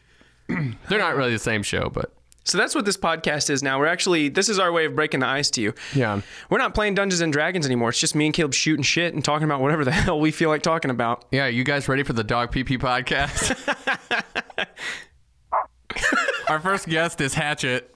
They're 0.48 0.98
not 0.98 1.16
really 1.16 1.32
the 1.32 1.38
same 1.38 1.62
show, 1.62 1.90
but 1.92 2.12
so 2.44 2.58
that's 2.58 2.74
what 2.74 2.84
this 2.84 2.96
podcast 2.96 3.50
is 3.50 3.62
now. 3.62 3.78
We're 3.78 3.86
actually 3.86 4.28
this 4.28 4.48
is 4.48 4.58
our 4.58 4.72
way 4.72 4.86
of 4.86 4.94
breaking 4.94 5.20
the 5.20 5.26
ice 5.26 5.50
to 5.50 5.60
you. 5.62 5.74
yeah. 5.94 6.20
We're 6.48 6.58
not 6.58 6.74
playing 6.74 6.94
Dungeons 6.94 7.20
and 7.20 7.32
Dragons 7.32 7.66
anymore. 7.66 7.90
It's 7.90 8.00
just 8.00 8.14
me 8.14 8.26
and 8.26 8.34
Caleb 8.34 8.54
shooting 8.54 8.82
shit 8.82 9.14
and 9.14 9.24
talking 9.24 9.44
about 9.44 9.60
whatever 9.60 9.84
the 9.84 9.90
hell 9.92 10.18
we 10.20 10.30
feel 10.30 10.48
like 10.48 10.62
talking 10.62 10.90
about. 10.90 11.24
Yeah, 11.30 11.46
you 11.46 11.64
guys 11.64 11.88
ready 11.88 12.02
for 12.02 12.12
the 12.12 12.24
Dog 12.24 12.52
PP 12.52 12.78
podcast? 12.78 13.56
Our 16.48 16.58
first 16.60 16.88
guest 16.88 17.20
is 17.20 17.34
Hatchet. 17.34 17.94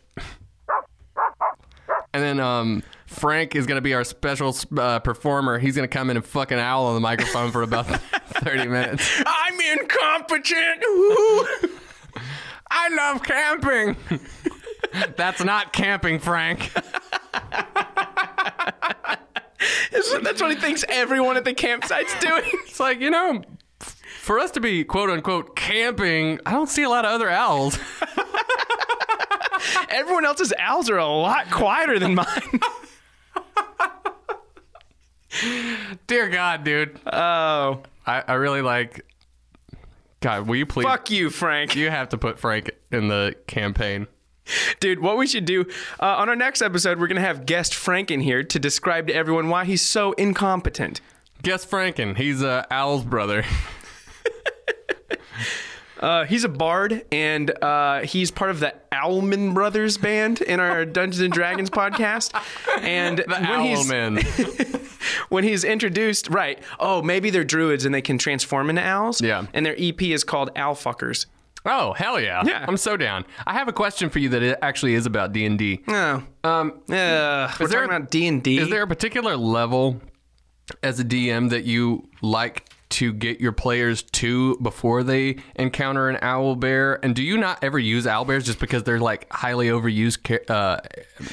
And 2.13 2.23
then 2.23 2.39
um, 2.39 2.85
Frank 3.07 3.57
is 3.57 3.67
going 3.67 3.77
to 3.77 3.83
be 3.83 3.93
our 3.95 4.05
special 4.05 4.55
uh, 4.79 5.01
performer. 5.01 5.59
He's 5.59 5.75
going 5.75 5.89
to 5.89 5.93
come 5.93 6.11
in 6.11 6.17
and 6.17 6.25
fucking 6.25 6.59
owl 6.59 6.87
on 6.87 6.95
the 6.95 7.01
microphone 7.01 7.51
for 7.51 7.63
about 7.63 7.87
30 8.45 8.69
minutes. 8.69 9.23
I'm 9.27 9.61
incompetent. 9.81 10.85
Woo. 12.75 12.81
I 12.81 12.89
love 12.95 13.23
camping. 13.23 13.97
That's 15.17 15.43
not 15.43 15.73
camping, 15.73 16.19
Frank. 16.19 16.73
That's 19.91 20.41
what 20.41 20.51
he 20.51 20.57
thinks 20.57 20.85
everyone 20.89 21.37
at 21.37 21.45
the 21.45 21.55
campsite's 21.55 22.19
doing. 22.21 22.43
It's 22.67 22.81
like, 22.81 23.01
you 23.01 23.11
know, 23.11 23.43
for 24.21 24.41
us 24.41 24.51
to 24.53 24.61
be 24.61 24.83
quote 24.85 25.09
unquote 25.09 25.55
camping, 25.55 26.41
I 26.45 26.51
don't 26.53 26.69
see 26.69 26.83
a 26.83 26.89
lot 26.89 27.05
of 27.05 27.13
other 27.13 27.31
owls. 27.31 27.79
Everyone 29.89 30.25
else's 30.25 30.53
owls 30.59 30.91
are 30.91 30.99
a 30.99 31.07
lot 31.07 31.51
quieter 31.53 32.01
than 32.01 32.17
mine. 32.17 32.61
Dear 36.09 36.29
God, 36.29 36.65
dude. 36.65 36.99
Oh, 37.07 37.83
I, 38.07 38.25
I 38.27 38.35
really 38.35 38.63
like. 38.63 39.05
God, 40.25 40.47
will 40.49 40.57
you 40.57 40.65
please? 40.65 40.85
fuck 40.87 41.11
you, 41.11 41.29
Frank. 41.29 41.77
You 41.77 41.91
have 41.91 42.09
to 42.09 42.17
put 42.17 42.39
Frank 42.39 42.71
in 42.91 43.09
the 43.09 43.37
campaign. 43.47 44.07
Dude, 44.81 45.01
what 45.01 45.19
we 45.19 45.27
should 45.27 45.45
do 45.45 45.67
uh, 46.01 46.17
on 46.17 46.31
our 46.31 46.35
next 46.35 46.63
episode, 46.63 46.99
we're 46.99 47.09
going 47.09 47.21
to 47.21 47.27
have 47.27 47.45
guest 47.45 47.75
Frank 47.75 48.11
in 48.11 48.21
here 48.21 48.43
to 48.43 48.59
describe 48.59 49.07
to 49.09 49.15
everyone 49.15 49.51
why 49.51 49.67
he's 49.67 49.83
so 49.83 50.13
incompetent. 50.13 51.03
Guess 51.43 51.67
Franken. 51.67 52.17
He's 52.17 52.43
uh, 52.43 52.65
Owl's 52.71 53.05
brother. 53.05 53.45
Uh, 56.01 56.27
he's 56.27 56.45
a 56.45 56.49
bard, 56.51 57.03
and 57.13 57.51
uh, 57.63 58.01
he's 58.01 58.31
part 58.31 58.51
of 58.51 58.61
the 58.61 58.75
Owlman 58.93 59.55
Brothers 59.55 59.97
band 59.97 60.43
in 60.43 60.61
our 60.61 60.85
Dungeons 60.85 61.21
and 61.23 61.33
Dragons 61.33 61.71
podcast. 61.71 62.35
And 62.83 63.21
The 63.21 63.25
when 63.27 63.61
he's 63.61 63.91
Owlman. 63.91 64.84
when 65.29 65.45
he's 65.45 65.65
introduced, 65.65 66.29
right? 66.31 66.63
Oh, 66.79 67.03
maybe 67.03 67.31
they're 67.31 67.45
druids 67.45 67.85
and 67.85 67.95
they 67.95 68.03
can 68.03 68.19
transform 68.19 68.71
into 68.71 68.83
owls. 68.83 69.21
Yeah. 69.23 69.47
And 69.53 69.65
their 69.65 69.77
EP 69.79 70.01
is 70.03 70.25
called 70.25 70.51
Owl 70.57 70.75
Fuckers. 70.75 71.27
oh 71.67 71.93
hell 71.95 72.21
yeah! 72.21 72.43
Yeah. 72.45 72.65
I'm 72.69 72.77
so 72.77 72.97
down. 72.97 73.25
I 73.47 73.55
have 73.55 73.69
a 73.69 73.73
question 73.73 74.11
for 74.11 74.19
you 74.19 74.29
that 74.31 74.43
it 74.43 74.59
actually 74.61 74.95
is 74.95 75.07
about 75.07 75.33
D 75.33 75.47
and 75.47 75.59
D. 75.59 75.83
Oh, 75.89 76.23
Um, 76.45 76.73
uh, 76.91 77.51
we're 77.59 77.67
there- 77.69 77.81
talking 77.81 77.85
about 77.97 78.11
D 78.11 78.27
and 78.27 78.43
D. 78.43 78.59
is 78.59 78.69
there 78.69 78.83
a 78.83 78.87
particular 78.87 79.37
level 79.37 80.01
as 80.83 81.01
a 81.01 81.05
DM 81.05 81.51
that 81.51 81.65
you 81.65 82.09
like 82.23 82.69
to 82.91 83.13
get 83.13 83.41
your 83.41 83.53
players 83.53 84.03
to 84.03 84.57
before 84.59 85.03
they 85.03 85.37
encounter 85.57 86.09
an 86.09 86.19
owl 86.23 86.57
bear? 86.57 87.05
And 87.05 87.15
do 87.15 87.23
you 87.23 87.37
not 87.37 87.63
ever 87.63 87.79
use 87.79 88.07
owl 88.07 88.25
bears 88.25 88.45
just 88.45 88.59
because 88.59 88.85
they're 88.85 89.01
like 89.01 89.27
highly 89.33 89.69
overused 89.69 90.51
uh, 90.51 90.81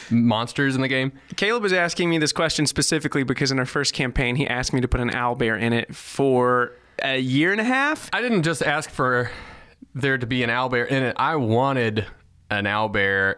monsters 0.09 0.75
in 0.75 0.81
the 0.81 0.87
game? 0.87 1.11
Caleb 1.35 1.63
was 1.63 1.73
asking 1.73 2.09
me 2.09 2.17
this 2.17 2.31
question 2.31 2.65
specifically 2.65 3.23
because 3.23 3.51
in 3.51 3.59
our 3.59 3.65
first 3.65 3.93
campaign, 3.93 4.35
he 4.35 4.47
asked 4.47 4.73
me 4.73 4.81
to 4.81 4.87
put 4.87 4.99
an 5.01 5.11
owl 5.13 5.35
bear 5.35 5.55
in 5.55 5.73
it 5.73 5.95
for 5.95 6.73
a 7.03 7.19
year 7.19 7.51
and 7.51 7.61
a 7.61 7.65
half. 7.65 8.09
I 8.13 8.21
didn't 8.21 8.43
just 8.43 8.61
ask 8.61 8.89
for 8.89 9.31
there 9.93 10.17
to 10.17 10.25
be 10.27 10.43
an 10.43 10.49
owl 10.49 10.69
bear 10.69 10.85
in 10.85 11.03
it. 11.03 11.15
I 11.17 11.35
wanted 11.35 12.05
an 12.49 12.65
owlbear. 12.65 13.35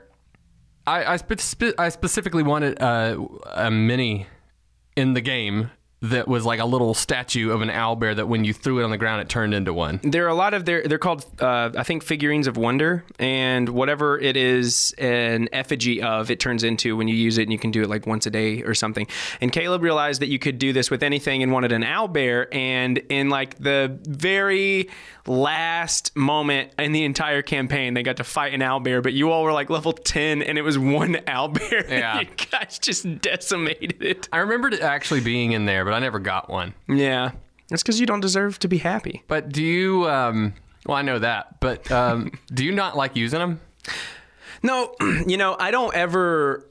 I 0.86 1.14
I, 1.14 1.18
spe- 1.18 1.40
spe- 1.40 1.80
I 1.80 1.90
specifically 1.90 2.44
wanted 2.44 2.82
uh, 2.82 3.18
a 3.54 3.72
mini 3.72 4.28
in 4.96 5.14
the 5.14 5.22
game 5.22 5.72
that 6.04 6.28
was 6.28 6.46
like 6.46 6.60
a 6.60 6.66
little 6.66 6.94
statue 6.94 7.52
of 7.52 7.62
an 7.62 7.70
owl 7.70 7.96
bear 7.96 8.14
that 8.14 8.28
when 8.28 8.44
you 8.44 8.54
threw 8.54 8.82
it 8.82 8.84
on 8.84 8.92
the 8.92 8.98
ground, 8.98 9.22
it 9.22 9.30
turned 9.30 9.54
into 9.54 9.74
one. 9.74 10.02
There 10.04 10.26
are 10.26 10.30
a 10.30 10.36
lot 10.36 10.54
of 10.54 10.66
their 10.66 10.84
they're 10.84 10.98
called 10.98 11.26
uh, 11.40 11.72
I 11.78 11.84
think 11.84 12.04
figurines 12.04 12.46
of 12.46 12.58
wonder 12.58 13.06
and 13.20 13.70
whatever 13.70 14.20
it 14.20 14.36
is 14.36 14.94
an 14.98 15.48
effigy 15.54 16.02
of 16.02 16.30
it 16.30 16.42
turns 16.42 16.64
into 16.64 16.98
when 16.98 17.08
you 17.08 17.16
use 17.16 17.38
it 17.38 17.44
and 17.44 17.54
you 17.54 17.58
can 17.58 17.72
do 17.72 17.82
it 17.82 17.90
like 17.90 18.06
once 18.06 18.26
a 18.26 18.30
day 18.30 18.64
or 18.64 18.74
something. 18.74 19.08
And 19.40 19.52
Caleb 19.52 19.82
realized 19.82 20.22
that 20.22 20.28
you 20.28 20.40
could 20.40 20.60
do 20.60 20.74
this 20.74 20.92
with 20.92 21.04
anything 21.04 21.42
and 21.42 21.54
wanted 21.54 21.72
an 21.72 21.84
owl 21.84 22.10
bear 22.10 22.54
and 22.54 22.98
in 22.98 23.30
like 23.30 23.58
the 23.60 23.98
very 24.04 24.90
last 25.26 26.16
moment 26.16 26.72
in 26.78 26.92
the 26.92 27.04
entire 27.06 27.42
campaign 27.42 27.94
they 27.94 28.04
got 28.04 28.18
to 28.18 28.24
fight 28.26 28.54
an 28.54 28.62
owl 28.62 28.82
bear 28.82 29.02
but 29.02 29.14
you 29.14 29.32
all 29.32 29.44
were 29.44 29.54
like 29.54 29.70
level 29.70 29.94
10 29.94 30.42
and 30.42 30.58
it 30.58 30.62
was 30.64 30.78
one 30.78 31.18
owl 31.28 31.48
bear. 31.48 31.86
Yeah. 31.90 32.20
you 32.22 32.28
guys 32.52 32.80
just 32.80 33.22
decimated 33.22 34.02
it. 34.02 34.28
I 34.34 34.40
remembered 34.40 34.74
it 34.74 34.82
actually 34.82 35.22
being 35.22 35.54
in 35.54 35.66
there, 35.66 35.86
but 35.86 35.94
I 35.94 36.00
never 36.00 36.20
got 36.20 36.50
one. 36.50 36.74
Yeah. 36.88 37.32
That's 37.70 37.84
cuz 37.84 38.00
you 38.00 38.06
don't 38.06 38.20
deserve 38.20 38.60
to 38.60 38.68
be 38.68 38.78
happy. 38.80 39.24
But 39.28 39.50
do 39.50 39.64
you? 39.64 40.08
Um, 40.10 40.54
well, 40.86 40.98
I 40.98 41.02
know 41.02 41.20
that, 41.20 41.60
but 41.60 41.90
um, 41.92 42.32
do 42.54 42.66
you 42.66 42.72
not 42.72 42.98
like 42.98 43.16
using 43.16 43.40
them? 43.40 43.60
No, 44.62 44.96
you 45.28 45.38
know, 45.38 45.56
I 45.60 45.72
don't 45.72 45.94
ever. 45.96 46.66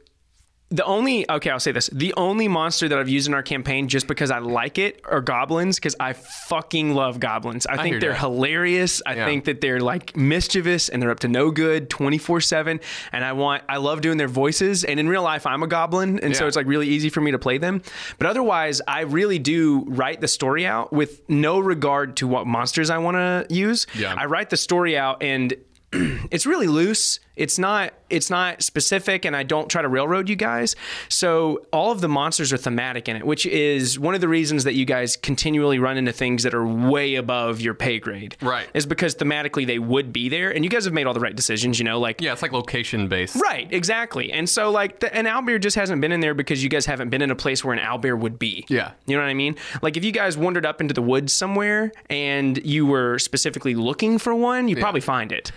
The 0.72 0.84
only 0.84 1.30
okay, 1.30 1.50
I'll 1.50 1.60
say 1.60 1.70
this: 1.72 1.88
the 1.92 2.14
only 2.16 2.48
monster 2.48 2.88
that 2.88 2.98
I've 2.98 3.08
used 3.08 3.28
in 3.28 3.34
our 3.34 3.42
campaign 3.42 3.88
just 3.88 4.06
because 4.06 4.30
I 4.30 4.38
like 4.38 4.78
it 4.78 5.00
are 5.04 5.20
goblins 5.20 5.76
because 5.76 5.94
I 6.00 6.14
fucking 6.14 6.94
love 6.94 7.20
goblins. 7.20 7.66
I, 7.66 7.82
think 7.82 8.00
they're 8.00 8.10
that. 8.12 8.18
hilarious. 8.20 9.02
I 9.04 9.14
Yeah. 9.14 9.26
think 9.26 9.44
that 9.44 9.60
they're 9.60 9.80
like 9.80 10.16
mischievous 10.16 10.88
and 10.88 11.02
they're 11.02 11.10
up 11.10 11.20
to 11.20 11.28
no 11.28 11.50
good 11.50 11.90
twenty 11.90 12.16
four 12.18 12.40
seven. 12.40 12.80
And 13.12 13.24
I 13.24 13.32
want, 13.34 13.62
I 13.68 13.76
love 13.76 14.00
doing 14.00 14.16
their 14.16 14.28
voices. 14.28 14.82
And 14.84 14.98
in 14.98 15.08
real 15.08 15.22
life, 15.22 15.46
I'm 15.46 15.62
a 15.62 15.66
goblin, 15.66 16.18
and 16.20 16.34
so 16.34 16.46
it's 16.46 16.56
like 16.56 16.66
really 16.66 16.88
easy 16.88 17.10
for 17.10 17.20
me 17.20 17.30
to 17.32 17.38
play 17.38 17.58
them. 17.58 17.82
But 18.18 18.26
otherwise, 18.28 18.80
I 18.88 19.02
really 19.02 19.38
do 19.38 19.84
write 19.86 20.20
the 20.22 20.28
story 20.28 20.66
out 20.66 20.92
with 20.92 21.20
no 21.28 21.58
regard 21.58 22.16
to 22.16 22.26
what 22.26 22.46
monsters 22.46 22.88
I 22.90 22.98
want 22.98 23.16
to 23.16 23.46
use. 23.54 23.86
Yeah. 23.94 24.14
I 24.16 24.24
write 24.24 24.48
the 24.50 24.56
story 24.56 24.96
out 24.96 25.22
and 25.22 25.54
it's 26.30 26.46
really 26.46 26.66
loose. 26.68 27.20
It's 27.36 27.58
not 27.58 27.94
it's 28.10 28.28
not 28.28 28.62
specific 28.62 29.24
and 29.24 29.34
I 29.34 29.42
don't 29.42 29.70
try 29.70 29.80
to 29.80 29.88
railroad 29.88 30.28
you 30.28 30.36
guys. 30.36 30.76
So 31.08 31.66
all 31.72 31.90
of 31.90 32.02
the 32.02 32.08
monsters 32.08 32.52
are 32.52 32.58
thematic 32.58 33.08
in 33.08 33.16
it, 33.16 33.24
which 33.26 33.46
is 33.46 33.98
one 33.98 34.14
of 34.14 34.20
the 34.20 34.28
reasons 34.28 34.64
that 34.64 34.74
you 34.74 34.84
guys 34.84 35.16
continually 35.16 35.78
run 35.78 35.96
into 35.96 36.12
things 36.12 36.42
that 36.42 36.52
are 36.52 36.66
way 36.66 37.14
above 37.14 37.60
your 37.62 37.72
pay 37.72 37.98
grade. 37.98 38.36
Right. 38.42 38.68
Is 38.74 38.84
because 38.84 39.14
thematically 39.14 39.66
they 39.66 39.78
would 39.78 40.12
be 40.12 40.28
there 40.28 40.50
and 40.50 40.62
you 40.62 40.70
guys 40.70 40.84
have 40.84 40.92
made 40.92 41.06
all 41.06 41.14
the 41.14 41.20
right 41.20 41.34
decisions, 41.34 41.78
you 41.78 41.84
know, 41.84 41.98
like 41.98 42.20
Yeah, 42.20 42.32
it's 42.32 42.42
like 42.42 42.52
location 42.52 43.08
based. 43.08 43.36
Right, 43.36 43.70
exactly. 43.72 44.30
And 44.30 44.48
so 44.48 44.70
like 44.70 45.00
the, 45.00 45.14
an 45.14 45.24
owlbear 45.24 45.60
just 45.60 45.76
hasn't 45.76 46.00
been 46.02 46.12
in 46.12 46.20
there 46.20 46.34
because 46.34 46.62
you 46.62 46.68
guys 46.68 46.84
haven't 46.84 47.08
been 47.08 47.22
in 47.22 47.30
a 47.30 47.36
place 47.36 47.64
where 47.64 47.74
an 47.74 47.80
owlbear 47.82 48.18
would 48.18 48.38
be. 48.38 48.66
Yeah. 48.68 48.92
You 49.06 49.16
know 49.16 49.22
what 49.22 49.30
I 49.30 49.34
mean? 49.34 49.56
Like 49.80 49.96
if 49.96 50.04
you 50.04 50.12
guys 50.12 50.36
wandered 50.36 50.66
up 50.66 50.82
into 50.82 50.92
the 50.92 51.02
woods 51.02 51.32
somewhere 51.32 51.92
and 52.10 52.62
you 52.64 52.84
were 52.84 53.18
specifically 53.18 53.74
looking 53.74 54.18
for 54.18 54.34
one, 54.34 54.68
you'd 54.68 54.80
probably 54.80 55.00
find 55.00 55.32
it. 55.32 55.50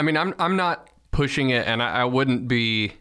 I 0.00 0.02
mean, 0.02 0.16
I'm 0.16 0.34
I'm 0.38 0.56
not 0.56 0.88
pushing 1.10 1.50
it, 1.50 1.66
and 1.66 1.82
I, 1.82 2.00
I 2.00 2.04
wouldn't 2.04 2.48
be 2.48 2.94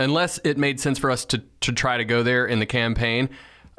unless 0.00 0.38
it 0.44 0.56
made 0.56 0.80
sense 0.80 0.98
for 0.98 1.10
us 1.10 1.26
to 1.26 1.42
to 1.60 1.72
try 1.72 1.98
to 1.98 2.06
go 2.06 2.22
there 2.22 2.46
in 2.46 2.58
the 2.58 2.64
campaign. 2.64 3.28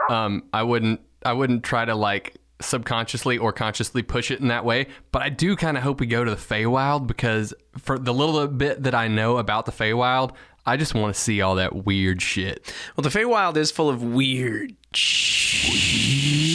Um, 0.07 0.43
I 0.53 0.61
wouldn't 0.61 1.01
I 1.25 1.33
wouldn't 1.33 1.63
try 1.63 1.83
to 1.83 1.95
like 1.95 2.35
subconsciously 2.61 3.39
or 3.39 3.51
consciously 3.51 4.03
push 4.03 4.29
it 4.29 4.39
in 4.39 4.49
that 4.49 4.65
way. 4.65 4.85
But 5.11 5.23
I 5.23 5.29
do 5.29 5.55
kind 5.55 5.77
of 5.77 5.83
hope 5.83 5.99
we 5.99 6.05
go 6.05 6.23
to 6.23 6.29
the 6.29 6.37
Feywild 6.37 7.07
because 7.07 7.55
for 7.79 7.97
the 7.97 8.13
little 8.13 8.45
bit 8.45 8.83
that 8.83 8.93
I 8.93 9.07
know 9.07 9.37
about 9.37 9.65
the 9.65 9.71
Feywild, 9.71 10.35
I 10.63 10.77
just 10.77 10.93
want 10.93 11.15
to 11.15 11.19
see 11.19 11.41
all 11.41 11.55
that 11.55 11.87
weird 11.87 12.21
shit. 12.21 12.71
Well, 12.95 13.01
the 13.01 13.09
Feywild 13.09 13.57
is 13.57 13.71
full 13.71 13.89
of 13.89 14.03
weird 14.03 14.75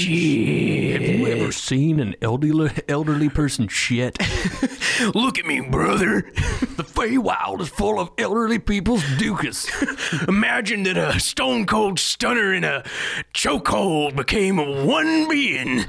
shit. 0.04 0.14
Shit. 0.14 1.00
Have 1.00 1.18
you 1.18 1.26
ever 1.28 1.52
seen 1.52 2.00
an 2.00 2.14
elderly 2.22 2.70
elderly 2.88 3.28
person 3.28 3.68
shit? 3.68 4.18
Look 5.14 5.38
at 5.38 5.46
me, 5.46 5.60
brother. 5.60 6.22
the 6.22 6.84
Feywild 6.84 7.60
is 7.60 7.68
full 7.68 7.98
of 7.98 8.10
elderly 8.18 8.58
people's 8.58 9.02
dukas. 9.18 9.68
Imagine 10.28 10.84
that 10.84 10.96
a 10.96 11.18
stone 11.18 11.66
cold 11.66 11.98
stunner 11.98 12.52
in 12.52 12.64
a 12.64 12.84
chokehold 13.34 14.16
became 14.16 14.56
one 14.86 15.28
being. 15.28 15.84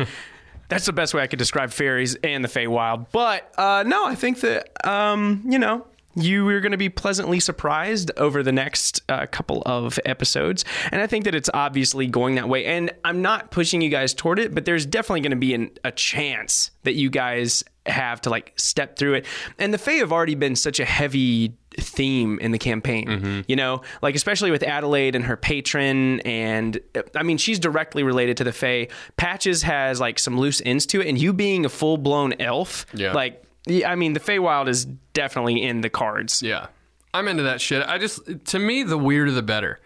That's 0.67 0.85
the 0.85 0.93
best 0.93 1.13
way 1.13 1.21
I 1.21 1.27
could 1.27 1.39
describe 1.39 1.71
fairies 1.71 2.15
and 2.15 2.43
the 2.43 2.47
Feywild. 2.47 3.07
But 3.11 3.53
uh, 3.57 3.83
no, 3.85 4.05
I 4.05 4.15
think 4.15 4.39
that 4.41 4.69
um, 4.87 5.43
you 5.45 5.59
know 5.59 5.85
you 6.15 6.47
are 6.49 6.59
going 6.61 6.71
to 6.71 6.77
be 6.77 6.89
pleasantly 6.89 7.39
surprised 7.39 8.11
over 8.17 8.41
the 8.43 8.51
next 8.51 9.01
uh, 9.09 9.25
couple 9.27 9.61
of 9.65 9.99
episodes, 10.05 10.63
and 10.91 11.01
I 11.01 11.07
think 11.07 11.25
that 11.25 11.35
it's 11.35 11.49
obviously 11.53 12.07
going 12.07 12.35
that 12.35 12.47
way. 12.49 12.65
And 12.65 12.91
I'm 13.03 13.21
not 13.21 13.51
pushing 13.51 13.81
you 13.81 13.89
guys 13.89 14.13
toward 14.13 14.39
it, 14.39 14.53
but 14.55 14.65
there's 14.65 14.85
definitely 14.85 15.21
going 15.21 15.31
to 15.31 15.37
be 15.37 15.53
an, 15.53 15.71
a 15.83 15.91
chance 15.91 16.71
that 16.83 16.93
you 16.93 17.09
guys 17.09 17.63
have 17.85 18.19
to 18.21 18.29
like 18.31 18.51
step 18.55 18.97
through 18.97 19.13
it. 19.15 19.25
And 19.59 19.73
the 19.73 19.77
Fae 19.77 19.93
have 19.95 20.11
already 20.11 20.33
been 20.35 20.55
such 20.55 20.79
a 20.79 20.85
heavy 20.85 21.53
theme 21.77 22.39
in 22.39 22.51
the 22.51 22.57
campaign. 22.57 23.43
You 23.47 23.55
know, 23.55 23.81
like 24.01 24.15
especially 24.15 24.49
with 24.49 24.63
Adelaide 24.63 25.15
and 25.15 25.25
her 25.25 25.37
patron, 25.37 26.21
and 26.21 26.79
I 27.15 27.23
mean 27.23 27.37
she's 27.37 27.59
directly 27.59 28.01
related 28.03 28.37
to 28.37 28.43
the 28.43 28.53
Fae. 28.53 28.87
Patches 29.17 29.61
has 29.63 29.99
like 29.99 30.17
some 30.17 30.37
loose 30.39 30.61
ends 30.65 30.85
to 30.87 31.01
it, 31.01 31.07
and 31.07 31.19
you 31.19 31.33
being 31.33 31.65
a 31.65 31.69
full 31.69 31.97
blown 31.97 32.33
elf, 32.39 32.85
Yeah. 32.93 33.11
like 33.13 33.43
yeah, 33.65 33.91
I 33.91 33.95
mean 33.95 34.13
the 34.13 34.19
Feywild 34.19 34.67
is 34.67 34.85
definitely 35.13 35.63
in 35.63 35.81
the 35.81 35.89
cards. 35.89 36.41
yeah, 36.41 36.67
I'm 37.13 37.27
into 37.27 37.43
that 37.43 37.61
shit. 37.61 37.85
I 37.87 37.97
just 37.97 38.19
to 38.45 38.59
me 38.59 38.83
the 38.83 38.97
weirder 38.97 39.31
the 39.31 39.41
better. 39.43 39.79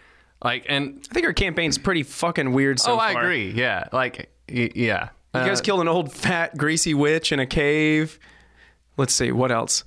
Like 0.44 0.66
and 0.70 1.06
I 1.10 1.14
think 1.14 1.26
our 1.26 1.34
campaign's 1.34 1.78
pretty 1.78 2.04
fucking 2.04 2.54
weird 2.54 2.80
so 2.80 2.94
oh, 2.94 2.98
far. 2.98 3.08
I 3.08 3.12
agree. 3.12 3.52
Yeah, 3.52 3.88
like 3.92 4.30
y- 4.50 4.72
yeah. 4.76 5.10
You 5.34 5.42
Uh, 5.42 5.46
guys 5.46 5.62
killed 5.62 5.82
an 5.82 5.88
old 5.88 6.12
fat 6.12 6.58
greasy 6.58 6.94
witch 6.94 7.32
in 7.32 7.40
a 7.40 7.46
cave. 7.46 8.18
Let's 8.98 9.14
see 9.14 9.32
what 9.32 9.52
else. 9.52 9.84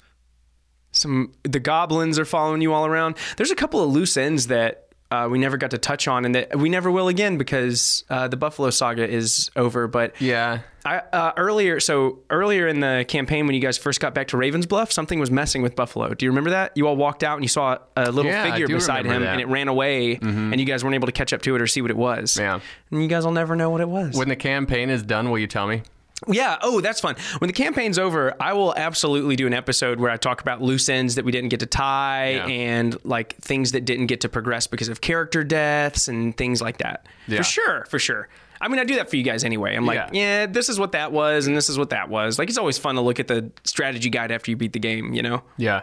Some 0.92 1.32
the 1.42 1.58
goblins 1.58 2.18
are 2.18 2.24
following 2.24 2.60
you 2.60 2.72
all 2.72 2.86
around. 2.86 3.16
There's 3.36 3.50
a 3.50 3.54
couple 3.56 3.82
of 3.82 3.90
loose 3.90 4.16
ends 4.16 4.48
that 4.48 4.91
uh, 5.12 5.28
we 5.28 5.38
never 5.38 5.56
got 5.58 5.72
to 5.72 5.78
touch 5.78 6.08
on, 6.08 6.24
and 6.24 6.34
that 6.34 6.56
we 6.58 6.68
never 6.70 6.90
will 6.90 7.08
again 7.08 7.36
because 7.36 8.02
uh, 8.08 8.28
the 8.28 8.36
Buffalo 8.36 8.70
Saga 8.70 9.06
is 9.08 9.50
over. 9.56 9.86
But 9.86 10.18
yeah. 10.20 10.60
I, 10.84 10.96
uh, 10.98 11.32
earlier, 11.36 11.78
so 11.78 12.18
earlier 12.30 12.66
in 12.66 12.80
the 12.80 13.04
campaign, 13.06 13.46
when 13.46 13.54
you 13.54 13.60
guys 13.60 13.78
first 13.78 14.00
got 14.00 14.14
back 14.14 14.28
to 14.28 14.36
Ravens 14.36 14.66
Bluff, 14.66 14.90
something 14.90 15.20
was 15.20 15.30
messing 15.30 15.62
with 15.62 15.76
Buffalo. 15.76 16.12
Do 16.14 16.24
you 16.26 16.30
remember 16.30 16.50
that? 16.50 16.72
You 16.74 16.88
all 16.88 16.96
walked 16.96 17.22
out 17.22 17.36
and 17.36 17.44
you 17.44 17.48
saw 17.48 17.78
a 17.96 18.10
little 18.10 18.30
Yeah, 18.32 18.50
figure 18.50 18.66
beside 18.66 19.04
him, 19.06 19.12
that. 19.12 19.18
Mm-hmm. 19.20 19.32
and 19.32 19.40
it 19.42 19.46
ran 19.48 19.68
away, 19.68 20.14
and 20.20 20.58
you 20.58 20.66
guys 20.66 20.82
weren't 20.82 20.94
able 20.94 21.06
to 21.06 21.12
catch 21.12 21.32
up 21.32 21.42
to 21.42 21.54
it 21.54 21.62
or 21.62 21.66
see 21.68 21.82
what 21.82 21.90
it 21.92 21.96
was. 21.96 22.36
Yeah. 22.36 22.58
and 22.90 23.02
you 23.02 23.06
guys 23.08 23.24
will 23.24 23.32
never 23.32 23.54
know 23.54 23.70
what 23.70 23.80
it 23.80 23.88
was. 23.88 24.16
When 24.16 24.28
the 24.28 24.34
campaign 24.36 24.90
is 24.90 25.02
done, 25.04 25.30
will 25.30 25.38
you 25.38 25.46
tell 25.46 25.68
me? 25.68 25.82
Yeah. 26.28 26.58
Oh, 26.62 26.80
that's 26.80 27.00
fun. 27.00 27.16
When 27.38 27.48
the 27.48 27.52
campaign's 27.54 27.98
over, 27.98 28.34
I 28.40 28.52
will 28.52 28.74
absolutely 28.76 29.36
do 29.36 29.46
an 29.46 29.54
episode 29.54 30.00
where 30.00 30.10
I 30.10 30.16
talk 30.16 30.40
about 30.40 30.62
loose 30.62 30.88
ends 30.88 31.14
that 31.16 31.24
we 31.24 31.32
didn't 31.32 31.48
get 31.50 31.60
to 31.60 31.66
tie 31.66 32.30
Yeah. 32.34 32.46
and 32.46 32.96
like 33.04 33.36
things 33.36 33.72
that 33.72 33.84
didn't 33.84 34.06
get 34.06 34.20
to 34.22 34.28
progress 34.28 34.66
because 34.66 34.88
of 34.88 35.00
character 35.00 35.42
deaths 35.44 36.08
and 36.08 36.36
things 36.36 36.60
like 36.62 36.78
that. 36.78 37.06
Yeah. 37.26 37.38
For 37.38 37.44
sure. 37.44 37.84
For 37.88 37.98
sure. 37.98 38.28
I 38.60 38.68
mean, 38.68 38.78
I 38.78 38.84
do 38.84 38.94
that 38.94 39.10
for 39.10 39.16
you 39.16 39.24
guys 39.24 39.42
anyway. 39.42 39.74
I'm 39.74 39.86
like, 39.86 39.96
Yeah. 39.96 40.10
yeah. 40.12 40.46
this 40.46 40.68
is 40.68 40.78
what 40.78 40.92
that 40.92 41.10
was, 41.10 41.48
and 41.48 41.56
this 41.56 41.68
is 41.68 41.76
what 41.78 41.90
that 41.90 42.08
was. 42.08 42.38
Like, 42.38 42.48
it's 42.48 42.58
always 42.58 42.78
fun 42.78 42.94
to 42.94 43.00
look 43.00 43.18
at 43.18 43.26
the 43.26 43.50
strategy 43.64 44.08
guide 44.08 44.30
after 44.30 44.52
you 44.52 44.56
beat 44.56 44.72
the 44.72 44.78
game, 44.78 45.12
you 45.14 45.22
know? 45.22 45.42
Yeah, 45.56 45.82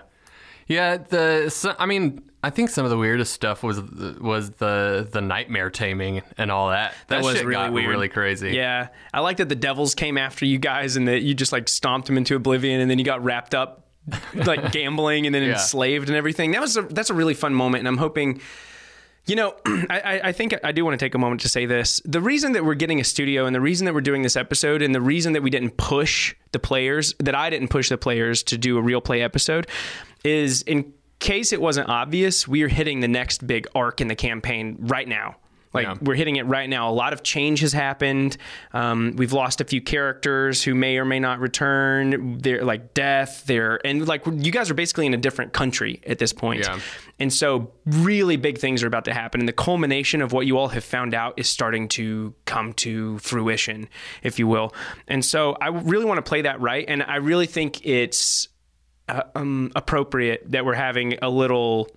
yeah. 0.68 0.96
The 0.98 1.50
so, 1.50 1.76
I 1.78 1.86
mean, 1.86 2.22
I 2.42 2.50
think 2.52 2.70
some 2.70 2.86
of 2.86 2.90
the 2.92 2.98
weirdest 2.98 3.34
stuff 3.34 3.64
was 3.64 3.82
was 3.82 4.52
the 4.52 5.08
the 5.12 5.20
nightmare 5.22 5.70
taming 5.70 6.22
and 6.38 6.52
all 6.52 6.70
that. 6.70 6.94
That, 7.08 7.22
was 7.22 7.36
shit 7.36 7.46
really 7.46 7.66
got 7.66 7.74
weird. 7.74 7.90
really 7.90 8.08
crazy. 8.10 8.52
Yeah. 8.52 8.90
I 9.14 9.20
like 9.20 9.38
that 9.38 9.50
the 9.50 9.56
devils 9.56 9.94
came 9.94 10.18
after 10.18 10.46
you 10.46 10.58
guys 10.58 10.96
and 10.96 11.08
that 11.10 11.22
you 11.22 11.34
just 11.34 11.52
like 11.52 11.68
stomped 11.68 12.08
them 12.08 12.18
into 12.18 12.36
oblivion 12.36 12.80
and 12.80 12.90
then 12.90 12.98
you 12.98 13.04
got 13.06 13.24
wrapped 13.24 13.54
up 13.54 13.88
like 14.34 14.72
gambling 14.72 15.26
and 15.26 15.36
then 15.36 15.44
Yeah. 15.44 15.54
enslaved 15.54 16.08
and 16.08 16.16
everything. 16.18 16.52
That 16.52 16.62
was 16.62 16.78
a, 16.78 16.84
that's 16.84 17.10
a 17.10 17.14
really 17.14 17.34
fun 17.34 17.54
moment 17.54 17.82
and 17.82 17.88
I'm 17.90 17.98
hoping 17.98 18.40
you 19.26 19.36
know, 19.36 19.54
I, 19.66 20.00
I- 20.00 20.22
I 20.30 20.32
think 20.32 20.56
I 20.64 20.72
do 20.72 20.84
want 20.86 20.98
to 20.98 21.06
take 21.06 21.14
a 21.14 21.20
moment 21.20 21.42
to 21.42 21.50
say 21.50 21.66
this. 21.68 22.02
The 22.06 22.22
reason 22.22 22.54
that 22.54 22.64
we're 22.66 22.74
getting 22.74 23.00
a 23.00 23.04
studio 23.04 23.46
and 23.46 23.54
the 23.54 23.62
reason 23.62 23.86
that 23.86 23.94
we're 23.94 24.02
doing 24.02 24.22
this 24.24 24.36
episode 24.38 24.82
and 24.82 24.96
the 24.96 25.02
reason 25.02 25.34
that 25.34 25.44
we 25.44 25.50
didn't 25.52 25.72
push 25.78 26.34
the 26.54 26.58
players, 26.58 27.14
that 27.20 27.36
I 27.36 27.50
didn't 27.52 27.68
push 27.68 27.90
the 27.90 27.98
players 27.98 28.42
to 28.44 28.58
do 28.58 28.78
a 28.78 28.82
real 28.82 29.02
play 29.02 29.22
episode, 29.22 29.68
is 30.24 30.64
in 30.64 30.94
case 31.20 31.54
it 31.54 31.62
wasn't 31.62 31.90
obvious, 31.90 32.48
we 32.48 32.64
are 32.64 32.68
hitting 32.70 33.00
the 33.02 33.08
next 33.08 33.46
big 33.46 33.68
arc 33.76 34.02
in 34.02 34.08
the 34.08 34.16
campaign 34.16 34.78
right 34.80 35.08
now. 35.08 35.36
Like 35.72 35.86
Yeah. 35.86 35.96
we're 36.02 36.16
hitting 36.16 36.38
it 36.38 36.48
right 36.48 36.68
now. 36.68 36.90
A 36.90 36.92
lot 36.92 37.14
of 37.14 37.22
change 37.22 37.60
has 37.60 37.74
happened. 37.74 38.38
Um, 38.74 39.14
we've 39.18 39.34
lost 39.34 39.62
a 39.62 39.64
few 39.64 39.82
characters 39.82 40.64
who 40.64 40.74
may 40.74 40.98
or 40.98 41.06
may 41.06 41.20
not 41.20 41.40
return. 41.40 42.40
They're 42.40 42.64
like 42.66 42.96
death. 42.96 43.44
They're 43.46 43.80
and 43.86 44.08
like 44.08 44.26
you 44.26 44.52
guys 44.52 44.72
are 44.72 44.74
basically 44.74 45.06
in 45.06 45.14
a 45.14 45.18
different 45.18 45.54
country 45.54 46.02
at 46.08 46.18
this 46.18 46.34
point. 46.34 46.62
Yeah. 46.64 46.80
And 47.20 47.32
so 47.32 47.72
really 47.86 48.36
big 48.36 48.58
things 48.58 48.82
are 48.82 48.88
about 48.88 49.06
to 49.06 49.14
happen. 49.14 49.42
And 49.42 49.48
the 49.48 49.54
culmination 49.54 50.24
of 50.24 50.34
what 50.34 50.48
you 50.48 50.58
all 50.58 50.70
have 50.70 50.84
found 50.84 51.14
out 51.14 51.36
is 51.38 51.48
starting 51.48 51.88
to 51.90 52.34
come 52.46 52.74
to 52.74 53.20
fruition, 53.20 53.90
if 54.24 54.40
you 54.40 54.48
will. 54.48 54.74
And 55.08 55.24
so 55.24 55.56
I 55.62 55.68
really 55.68 56.06
want 56.06 56.18
to 56.18 56.28
play 56.28 56.42
that 56.42 56.60
right. 56.60 56.84
And 56.88 57.04
I 57.04 57.18
really 57.18 57.46
think 57.46 57.86
it's 57.86 58.48
uh, 59.10 59.24
um, 59.36 59.72
appropriate 59.76 60.44
that 60.52 60.66
we're 60.66 60.74
having 60.74 61.18
a 61.22 61.30
little 61.30 61.90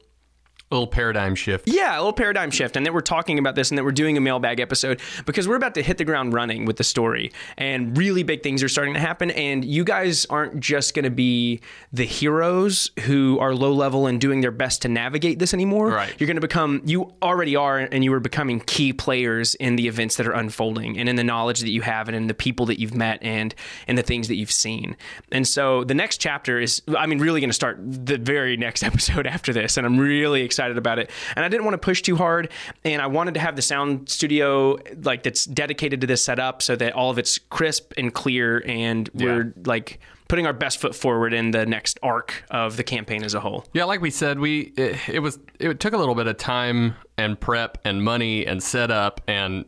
A 0.73 0.75
little 0.75 0.87
paradigm 0.87 1.35
shift. 1.35 1.69
yeah, 1.69 1.97
a 1.97 1.99
little 1.99 2.15
paradigm 2.15 2.51
shift, 2.51 2.77
and 2.77 2.87
that 2.87 2.95
we're 2.95 3.03
talking 3.03 3.39
about 3.39 3.55
this, 3.57 3.71
and 3.71 3.77
that 3.77 3.85
we're 3.85 3.93
doing 3.93 4.17
a 4.17 4.21
mailbag 4.23 4.59
episode 4.59 5.01
because 5.27 5.47
we're 5.47 5.57
about 5.57 5.75
to 5.75 5.83
hit 5.83 5.99
the 5.99 6.05
ground 6.05 6.33
running 6.33 6.65
with 6.65 6.79
the 6.79 6.85
story, 6.85 7.31
and 7.59 7.97
really 7.99 8.23
big 8.23 8.43
things 8.43 8.63
are 8.63 8.71
starting 8.71 8.95
to 8.95 9.01
happen. 9.01 9.31
And 9.33 9.67
you 9.67 9.85
guys 9.85 10.25
aren't 10.31 10.61
just 10.61 10.95
going 10.95 11.05
to 11.05 11.11
be 11.11 11.61
the 11.93 12.07
heroes 12.07 12.91
who 13.01 13.39
are 13.39 13.55
low 13.55 13.75
level 13.75 14.07
and 14.07 14.19
doing 14.19 14.41
their 14.41 14.51
best 14.51 14.81
to 14.83 14.89
navigate 14.89 15.39
this 15.39 15.53
anymore. 15.53 15.89
Right. 15.91 16.15
You're 16.19 16.27
going 16.27 16.37
to 16.37 16.41
become, 16.41 16.81
you 16.87 17.13
already 17.23 17.55
are, 17.55 17.79
and 17.79 18.03
you 18.03 18.13
are 18.15 18.21
becoming 18.21 18.61
key 18.61 18.95
players 18.95 19.55
in 19.57 19.77
the 19.77 19.89
events 19.89 20.17
that 20.17 20.27
are 20.27 20.33
unfolding, 20.33 20.97
and 20.99 21.07
in 21.07 21.17
the 21.17 21.25
knowledge 21.25 21.61
that 21.61 21.71
you 21.71 21.83
have, 21.83 22.09
and 22.09 22.17
in 22.17 22.29
the 22.29 22.35
people 22.35 22.65
that 22.65 22.81
you've 22.81 22.95
met, 22.95 23.23
and 23.23 23.55
in 23.89 23.97
the 23.97 24.03
things 24.03 24.29
that 24.29 24.37
you've 24.37 24.51
seen. 24.51 24.97
And 25.31 25.47
so 25.47 25.85
the 25.85 25.95
next 25.95 26.17
chapter 26.17 26.59
is, 26.59 26.81
I 26.97 27.07
mean, 27.07 27.19
really 27.19 27.41
going 27.43 27.51
to 27.51 27.55
start 27.55 27.77
the 27.79 28.17
very 28.17 28.57
next 28.57 28.83
episode 28.93 29.27
after 29.27 29.53
this, 29.53 29.77
and 29.77 29.85
I'm 29.87 29.99
really 29.99 30.41
excited 30.41 30.62
about 30.71 30.99
it. 30.99 31.11
And 31.35 31.45
I 31.45 31.49
didn't 31.49 31.65
want 31.65 31.75
to 31.75 31.79
push 31.79 32.03
too 32.03 32.17
hard, 32.17 32.51
and 32.85 33.03
I 33.03 33.07
wanted 33.07 33.35
to 33.35 33.41
have 33.41 33.57
the 33.57 33.63
sound 33.63 34.09
studio 34.09 34.79
like 35.03 35.23
that's 35.23 35.45
dedicated 35.45 36.01
to 36.03 36.07
this 36.07 36.25
setup 36.25 36.63
so 36.63 36.77
that 36.77 36.93
all 36.93 37.11
of 37.11 37.19
it's 37.19 37.39
crisp 37.39 37.93
and 37.97 38.13
clear, 38.15 38.63
and 38.67 39.09
we're 39.15 39.53
like 39.65 40.01
putting 40.29 40.47
our 40.47 40.55
best 40.55 40.81
foot 40.81 40.95
forward 40.95 41.35
in 41.35 41.51
the 41.51 41.67
next 41.67 41.99
arc 42.03 42.45
of 42.51 42.79
the 42.79 42.83
campaign 42.85 43.23
as 43.23 43.35
a 43.35 43.41
whole. 43.41 43.67
Yeah, 43.75 43.85
like 43.85 44.01
we 44.01 44.11
said, 44.11 44.39
we 44.39 44.73
it, 44.77 44.97
it 45.09 45.19
was 45.19 45.39
it 45.59 45.79
took 45.79 45.93
a 45.93 45.99
little 45.99 46.15
bit 46.15 46.27
of 46.27 46.39
time 46.39 46.95
and 47.19 47.39
prep 47.39 47.77
and 47.85 48.03
money 48.03 48.47
and 48.47 48.63
setup 48.63 49.21
and 49.29 49.67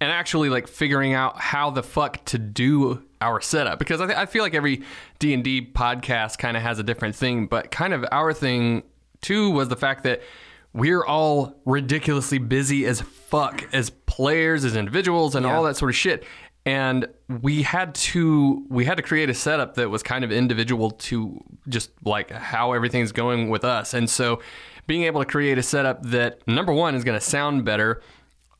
and 0.00 0.10
actually 0.10 0.48
like 0.48 0.66
figuring 0.66 1.12
out 1.12 1.38
how 1.38 1.70
the 1.70 1.82
fuck 1.82 2.24
to 2.26 2.38
do 2.38 3.02
our 3.20 3.40
setup 3.40 3.78
because 3.78 4.00
I, 4.00 4.06
th- 4.06 4.18
I 4.18 4.26
feel 4.26 4.42
like 4.42 4.54
every 4.54 4.82
D 5.18 5.34
and 5.34 5.42
D 5.42 5.60
podcast 5.60 6.38
kind 6.38 6.56
of 6.56 6.62
has 6.62 6.78
a 6.78 6.82
different 6.82 7.16
thing, 7.16 7.46
but 7.46 7.70
kind 7.70 7.92
of 7.92 8.04
our 8.12 8.32
thing 8.32 8.84
too 9.20 9.50
was 9.50 9.68
the 9.68 9.76
fact 9.76 10.04
that 10.04 10.22
we're 10.72 11.04
all 11.04 11.54
ridiculously 11.64 12.38
busy 12.38 12.84
as 12.86 13.00
fuck 13.00 13.64
as 13.72 13.90
players, 13.90 14.64
as 14.64 14.76
individuals, 14.76 15.34
and 15.34 15.46
all 15.46 15.62
that 15.64 15.76
sort 15.76 15.90
of 15.90 15.96
shit. 15.96 16.24
And 16.66 17.08
we 17.28 17.62
had 17.62 17.94
to 17.94 18.66
we 18.68 18.84
had 18.84 18.98
to 18.98 19.02
create 19.02 19.30
a 19.30 19.34
setup 19.34 19.74
that 19.76 19.88
was 19.88 20.02
kind 20.02 20.22
of 20.24 20.30
individual 20.30 20.90
to 20.90 21.42
just 21.68 21.90
like 22.04 22.30
how 22.30 22.72
everything's 22.72 23.12
going 23.12 23.48
with 23.48 23.64
us. 23.64 23.94
And 23.94 24.08
so 24.10 24.40
being 24.86 25.04
able 25.04 25.22
to 25.22 25.26
create 25.26 25.56
a 25.56 25.62
setup 25.62 26.02
that 26.04 26.46
number 26.46 26.72
one 26.72 26.94
is 26.94 27.04
going 27.04 27.18
to 27.18 27.24
sound 27.24 27.64
better. 27.64 28.02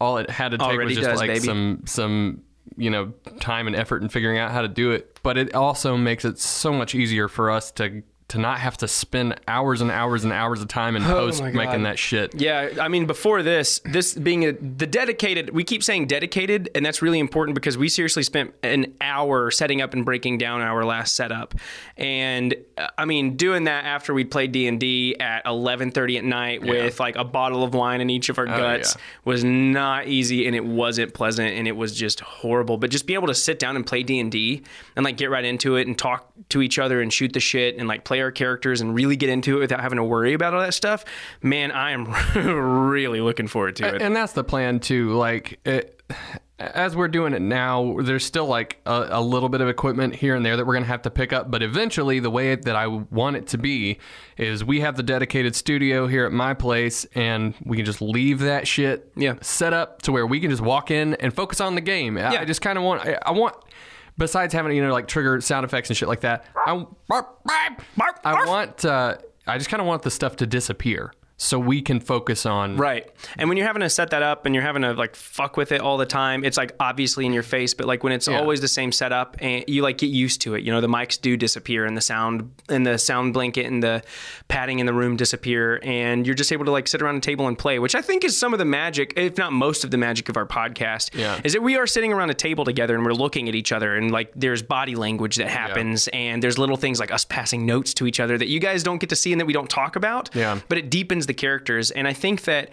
All 0.01 0.17
it 0.19 0.31
had 0.31 0.53
to 0.53 0.59
take 0.59 0.67
Already 0.67 0.85
was 0.87 0.97
just 0.97 1.11
does, 1.11 1.19
like 1.19 1.29
baby. 1.29 1.41
some 1.41 1.83
some 1.85 2.43
you 2.77 2.89
know 2.89 3.13
time 3.41 3.67
and 3.67 3.77
effort 3.77 4.03
in 4.03 4.09
figuring 4.09 4.39
out 4.39 4.53
how 4.53 4.63
to 4.63 4.69
do 4.69 4.93
it. 4.93 5.19
But 5.23 5.37
it 5.37 5.55
also 5.55 5.97
makes 5.97 6.25
it 6.25 6.39
so 6.39 6.73
much 6.73 6.95
easier 6.95 7.29
for 7.29 7.51
us 7.51 7.71
to 7.73 8.03
to 8.29 8.39
not 8.39 8.59
have 8.59 8.77
to 8.77 8.87
spend 8.87 9.41
hours 9.49 9.81
and 9.81 9.91
hours 9.91 10.23
and 10.23 10.35
hours 10.35 10.61
of 10.61 10.69
time 10.69 10.97
in 10.97 11.03
post 11.03 11.41
Oh 11.41 11.45
my 11.45 11.51
making 11.51 11.85
that 11.85 11.99
shit. 11.99 12.39
Yeah, 12.39 12.69
I 12.79 12.89
mean, 12.89 13.07
before 13.07 13.43
this, 13.43 13.81
this 13.87 14.13
being 14.13 14.45
a, 14.45 14.53
the 14.53 14.87
dedicated, 14.87 15.51
we 15.51 15.65
keep 15.65 15.83
saying 15.83 16.09
dedicated, 16.09 16.69
and 16.75 16.85
that's 16.85 17.01
really 17.01 17.21
important 17.21 17.55
because 17.55 17.79
we 17.79 17.89
seriously 17.89 18.23
spent 18.23 18.55
an 18.63 18.95
hour 19.01 19.51
setting 19.51 19.81
up 19.81 19.95
and 19.95 20.05
breaking 20.05 20.37
down 20.37 20.61
our 20.61 20.85
last 20.85 21.17
setup, 21.17 21.55
and 21.97 22.55
uh, 22.77 22.89
I 22.99 23.07
mean, 23.07 23.37
doing 23.37 23.65
that 23.65 23.87
after 23.87 24.13
we'd 24.13 24.31
played 24.31 24.53
D 24.53 24.69
and 24.69 24.79
D 24.79 25.17
at 25.19 25.47
eleven 25.47 25.91
thirty 25.91 26.19
at 26.19 26.25
night 26.25 26.63
with 26.63 27.01
like 27.01 27.17
a 27.17 27.25
bottle 27.25 27.65
of 27.65 27.73
wine 27.73 28.03
in 28.03 28.11
each 28.11 28.29
of 28.29 28.39
our 28.39 28.47
guts 28.47 28.95
yeah. 28.95 29.03
was 29.25 29.43
not 29.43 30.07
easy, 30.07 30.47
and 30.47 30.55
it 30.55 30.65
wasn't 30.67 31.15
pleasant, 31.15 31.55
and 31.55 31.67
it 31.67 31.77
was 31.77 31.97
just 31.97 32.21
horrible. 32.21 32.77
But 32.77 32.91
just 32.91 33.07
be 33.07 33.15
able 33.15 33.29
to 33.29 33.35
sit 33.35 33.59
down 33.59 33.75
and 33.75 33.87
play 33.87 34.03
D 34.03 34.21
and 34.21 34.31
D 34.31 34.63
and 34.97 35.05
like 35.05 35.17
get 35.17 35.31
right 35.31 35.45
into 35.45 35.77
it 35.77 35.87
and 35.87 35.97
talk 35.97 36.31
to 36.51 36.61
each 36.61 36.79
other 36.79 37.01
and 37.01 37.11
shoot 37.11 37.33
the 37.33 37.41
shit 37.41 37.79
and 37.79 37.89
like 37.89 38.05
play 38.05 38.18
our 38.21 38.31
characters 38.31 38.81
and 38.81 38.95
really 38.95 39.17
get 39.17 39.29
into 39.31 39.57
it 39.57 39.61
without 39.61 39.81
having 39.81 39.97
to 39.97 40.05
worry 40.05 40.33
about 40.35 40.55
all 40.55 40.61
that 40.61 40.75
stuff. 40.75 41.05
Man, 41.43 41.71
I 41.73 41.93
am 41.93 42.07
really 42.91 43.21
looking 43.21 43.47
forward 43.49 43.77
to 43.77 43.95
it. 43.95 44.03
And 44.03 44.15
that's 44.15 44.33
the 44.33 44.45
plan 44.45 44.81
too. 44.81 45.13
Like 45.15 45.61
it, 45.65 45.95
as 46.59 46.97
we're 46.97 47.07
doing 47.09 47.35
it 47.35 47.43
now, 47.43 47.97
there's 48.03 48.25
still 48.25 48.47
like 48.47 48.81
a, 48.85 49.07
a 49.11 49.23
little 49.23 49.49
bit 49.49 49.61
of 49.61 49.69
equipment 49.69 50.17
here 50.17 50.35
and 50.35 50.45
there 50.45 50.57
that 50.57 50.67
we're 50.67 50.73
going 50.75 50.83
to 50.83 50.89
have 50.89 51.03
to 51.03 51.11
pick 51.11 51.33
up. 51.33 51.51
But 51.53 51.63
eventually, 51.63 52.19
the 52.19 52.31
way 52.31 52.57
that 52.57 52.75
I 52.75 52.89
want 52.89 53.37
it 53.37 53.47
to 53.49 53.59
be 53.59 53.99
is 54.37 54.65
we 54.65 54.81
have 54.81 54.97
the 54.97 55.05
dedicated 55.05 55.55
studio 55.55 56.09
here 56.09 56.25
at 56.27 56.33
my 56.33 56.55
place, 56.55 57.05
and 57.15 57.55
we 57.65 57.77
can 57.77 57.87
just 57.87 58.01
leave 58.03 58.41
that 58.41 58.67
shit 58.67 59.13
Yeah. 59.15 59.35
set 59.41 59.73
up 59.73 60.03
to 60.03 60.13
where 60.13 60.27
we 60.27 60.41
can 60.41 60.51
just 60.51 60.63
walk 60.63 60.91
in 60.91 61.15
and 61.15 61.33
focus 61.33 61.61
on 61.61 61.77
the 61.77 61.81
game. 61.81 62.19
I- 62.19 62.33
Yeah. 62.33 62.41
I 62.41 62.45
just 62.45 62.61
kind 62.61 62.77
of 62.77 62.83
want, 62.83 63.03
I, 63.07 63.19
I 63.23 63.31
want, 63.31 63.55
besides 64.19 64.53
having, 64.53 64.77
you 64.77 64.83
know, 64.83 64.93
like 64.93 65.07
trigger 65.09 65.41
sound 65.41 65.65
effects 65.65 65.89
and 65.89 65.97
shit 65.97 66.09
like 66.09 66.21
that, 66.21 66.45
I, 66.67 66.85
I 68.25 68.35
want, 68.47 68.85
uh, 68.85 69.17
I 69.47 69.57
just 69.57 69.71
kind 69.71 69.81
of 69.81 69.87
want 69.87 70.03
the 70.03 70.11
stuff 70.11 70.37
to 70.37 70.47
disappear 70.47 71.13
so 71.41 71.57
we 71.59 71.81
can 71.81 72.01
focus 72.01 72.45
on 72.45 72.77
Right. 72.77 73.09
And 73.39 73.49
when 73.49 73.57
you're 73.57 73.67
having 73.67 73.81
to 73.81 73.89
set 73.89 74.11
that 74.11 74.23
up 74.25 74.45
and 74.45 74.55
you're 74.55 74.65
having 74.65 74.83
to 74.83 74.93
like 74.93 75.15
fuck 75.15 75.57
with 75.57 75.71
it 75.73 75.81
all 75.81 75.97
the 75.97 76.05
time, 76.05 76.45
it's 76.45 76.57
like 76.57 76.73
obviously 76.81 77.25
in 77.27 77.33
your 77.33 77.45
face, 77.45 77.75
but 77.75 77.87
like 77.87 78.03
when 78.03 78.13
it's 78.13 78.27
Yeah. 78.27 78.39
always 78.41 78.61
the 78.61 78.67
same 78.69 78.91
setup 78.91 79.37
and 79.41 79.65
you 79.69 79.83
like 79.83 79.99
get 79.99 80.09
used 80.11 80.41
to 80.43 80.55
it. 80.57 80.65
You 80.65 80.73
know, 80.73 80.81
the 80.81 80.89
mics 80.89 81.19
do 81.21 81.37
disappear 81.37 81.85
and 81.87 81.97
the 81.97 82.01
sound 82.01 82.51
and 82.69 82.85
the 82.85 82.99
sound 82.99 83.35
blanket 83.35 83.67
and 83.67 83.81
the 83.83 84.03
padding 84.49 84.81
in 84.81 84.87
the 84.87 84.93
room 84.93 85.17
disappear 85.17 85.79
and 85.85 86.27
you're 86.27 86.35
just 86.35 86.53
able 86.53 86.65
to 86.65 86.73
like 86.73 86.89
sit 86.89 87.01
around 87.03 87.15
a 87.17 87.21
table 87.21 87.47
and 87.47 87.57
play, 87.57 87.79
which 87.79 87.95
I 87.95 88.03
think 88.03 88.25
is 88.25 88.37
some 88.37 88.53
of 88.53 88.59
the 88.59 88.65
magic, 88.65 89.13
if 89.17 89.39
not 89.39 89.53
most 89.53 89.85
of 89.85 89.93
the 89.93 89.97
magic 89.97 90.29
of 90.29 90.37
our 90.37 90.47
podcast. 90.47 91.17
Yeah. 91.17 91.41
Is 91.45 91.53
that 91.53 91.63
we 91.63 91.77
are 91.77 91.87
sitting 91.87 92.13
around 92.13 92.31
a 92.31 92.35
table 92.35 92.65
together 92.65 92.97
and 92.97 93.05
we're 93.05 93.13
looking 93.15 93.49
at 93.49 93.55
each 93.55 93.71
other 93.71 93.95
and 93.97 94.11
like 94.11 94.33
there's 94.35 94.63
body 94.63 94.97
language 94.97 95.37
that 95.37 95.49
happens 95.49 96.09
and 96.09 96.43
there's 96.43 96.59
little 96.59 96.77
things 96.77 96.99
like 96.99 97.13
us 97.13 97.25
passing 97.25 97.65
notes 97.65 97.95
to 97.95 98.09
each 98.09 98.19
other 98.19 98.37
that 98.37 98.49
you 98.49 98.59
guys 98.59 98.83
don't 98.83 98.99
get 98.99 99.11
to 99.11 99.17
see 99.17 99.31
and 99.33 99.41
that 99.41 99.47
we 99.47 99.53
don't 99.53 99.71
talk 99.71 99.95
about 99.95 100.31
Yeah. 100.35 100.59
but 100.69 100.79
it 100.79 100.91
deepens 100.91 101.27
the 101.29 101.35
characters. 101.35 101.93
And 101.93 102.09
I 102.09 102.13
think 102.13 102.43
that 102.43 102.71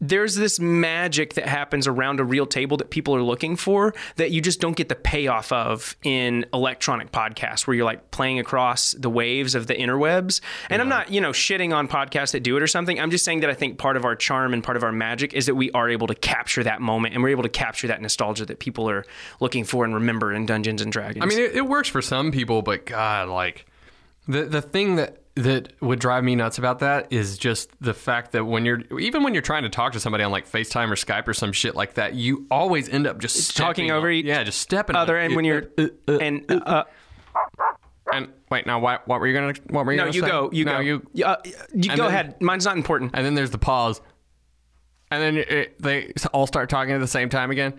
there's 0.00 0.34
this 0.34 0.58
magic 0.60 1.34
that 1.34 1.46
happens 1.46 1.86
around 1.86 2.20
a 2.20 2.24
real 2.24 2.46
table 2.46 2.76
that 2.76 2.90
people 2.90 3.14
are 3.14 3.22
looking 3.22 3.56
for 3.56 3.94
that 4.16 4.32
you 4.32 4.40
just 4.40 4.60
don't 4.60 4.76
get 4.76 4.88
the 4.88 4.94
payoff 4.94 5.52
of 5.52 5.96
in 6.02 6.44
electronic 6.52 7.12
podcasts 7.12 7.66
where 7.66 7.74
you're 7.74 7.84
like 7.84 8.10
playing 8.10 8.38
across 8.38 8.92
the 8.92 9.08
waves 9.08 9.54
of 9.54 9.66
the 9.66 9.74
interwebs. 9.74 10.40
And 10.68 10.82
I'm 10.82 10.88
not, 10.88 11.10
you 11.10 11.20
know, 11.20 11.30
shitting 11.30 11.74
on 11.74 11.88
podcasts 11.88 12.32
that 12.32 12.42
do 12.42 12.56
it 12.56 12.62
or 12.62 12.66
something. 12.66 13.00
I'm 13.00 13.10
just 13.10 13.24
saying 13.24 13.40
that 13.40 13.50
I 13.50 13.54
think 13.54 13.78
part 13.78 13.96
of 13.96 14.04
our 14.04 14.16
charm 14.16 14.52
and 14.52 14.62
part 14.62 14.76
of 14.76 14.82
our 14.82 14.92
magic 14.92 15.32
is 15.32 15.46
that 15.46 15.54
we 15.54 15.70
are 15.70 15.88
able 15.88 16.08
to 16.08 16.14
capture 16.14 16.64
that 16.64 16.80
moment 16.80 17.14
and 17.14 17.22
we're 17.22 17.30
able 17.30 17.44
to 17.44 17.48
capture 17.48 17.86
that 17.86 18.02
nostalgia 18.02 18.44
that 18.46 18.58
people 18.58 18.90
are 18.90 19.04
looking 19.40 19.64
for 19.64 19.84
and 19.84 19.94
remember 19.94 20.32
in 20.32 20.44
Dungeons 20.44 20.82
and 20.82 20.92
Dragons. 20.92 21.22
I 21.22 21.26
mean, 21.26 21.38
it, 21.38 21.54
it 21.54 21.66
works 21.66 21.88
for 21.88 22.02
some 22.02 22.32
people, 22.32 22.62
but 22.62 22.84
God, 22.84 23.28
like 23.28 23.66
the 24.26 24.44
the 24.44 24.62
thing 24.62 24.96
that 24.96 25.23
that 25.36 25.72
would 25.80 25.98
drive 25.98 26.22
me 26.22 26.36
nuts 26.36 26.58
about 26.58 26.78
that 26.78 27.12
is 27.12 27.36
just 27.38 27.70
the 27.80 27.92
fact 27.92 28.32
that 28.32 28.44
when 28.44 28.64
you're 28.64 28.82
even 29.00 29.24
when 29.24 29.34
you're 29.34 29.42
trying 29.42 29.64
to 29.64 29.68
talk 29.68 29.92
to 29.92 30.00
somebody 30.00 30.22
on 30.22 30.30
like 30.30 30.48
FaceTime 30.48 30.90
or 30.90 30.94
Skype 30.94 31.26
or 31.26 31.34
some 31.34 31.52
shit 31.52 31.74
like 31.74 31.94
that, 31.94 32.14
you 32.14 32.46
always 32.50 32.88
end 32.88 33.06
up 33.06 33.18
just 33.18 33.56
talking 33.56 33.90
over 33.90 34.08
each 34.10 34.26
yeah, 34.26 34.44
just 34.44 34.60
stepping 34.60 34.94
other 34.94 35.16
end 35.18 35.34
when 35.34 35.44
you're 35.44 35.64
and 36.06 36.44
uh, 36.50 36.84
and 38.12 38.28
wait 38.50 38.64
now 38.66 38.78
what 38.78 39.06
what 39.08 39.18
were 39.18 39.26
you 39.26 39.34
gonna 39.34 39.54
what 39.70 39.84
were 39.86 39.92
you 39.92 39.98
no, 39.98 40.04
gonna 40.04 40.14
you 40.14 40.22
say? 40.22 40.28
go, 40.28 40.50
you 40.52 40.64
no, 40.64 40.72
go, 40.74 40.78
you 40.80 41.06
you, 41.12 41.24
uh, 41.24 41.36
you 41.74 41.88
go 41.90 41.96
then- 41.96 42.06
ahead. 42.06 42.40
Mine's 42.40 42.64
not 42.64 42.76
important. 42.76 43.10
and 43.14 43.26
then 43.26 43.34
there's 43.34 43.50
the 43.50 43.58
pause, 43.58 44.00
and 45.10 45.20
then 45.20 45.36
it, 45.38 45.82
they 45.82 46.12
all 46.32 46.46
start 46.46 46.68
talking 46.70 46.92
at 46.94 47.00
the 47.00 47.08
same 47.08 47.28
time 47.28 47.50
again, 47.50 47.74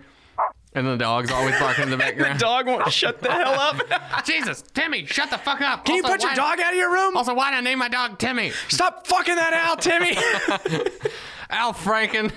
and 0.76 0.86
the 0.86 0.96
dog's 0.96 1.30
always 1.32 1.58
barking 1.58 1.84
in 1.84 1.90
the 1.90 1.96
background. 2.06 2.38
the 2.38 2.44
dog 2.44 2.66
won't 2.66 2.92
shut 2.92 3.20
the 3.20 3.30
hell 3.32 3.54
up. 3.54 3.80
Jesus, 4.26 4.62
Timmy, 4.74 5.06
shut 5.06 5.30
the 5.30 5.38
fuck 5.38 5.60
up! 5.60 5.84
Can 5.84 5.96
you 5.96 6.02
put 6.02 6.22
your 6.22 6.34
dog 6.34 6.60
out 6.60 6.72
of 6.72 6.78
your 6.78 6.92
room? 6.92 7.16
Also, 7.16 7.34
why 7.34 7.50
did 7.50 7.56
I 7.56 7.60
name 7.62 7.78
my 7.78 7.88
dog 7.88 8.18
Timmy? 8.18 8.50
Stop 8.68 9.06
fucking 9.06 9.34
that 9.34 9.52
owl, 9.54 9.76
Timmy. 9.76 10.16
Al 11.50 11.72
Franken. 11.72 12.30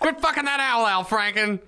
Quit 0.00 0.20
fucking 0.20 0.44
that 0.44 0.60
owl, 0.60 0.86
Al 0.86 1.04
Franken. 1.04 1.60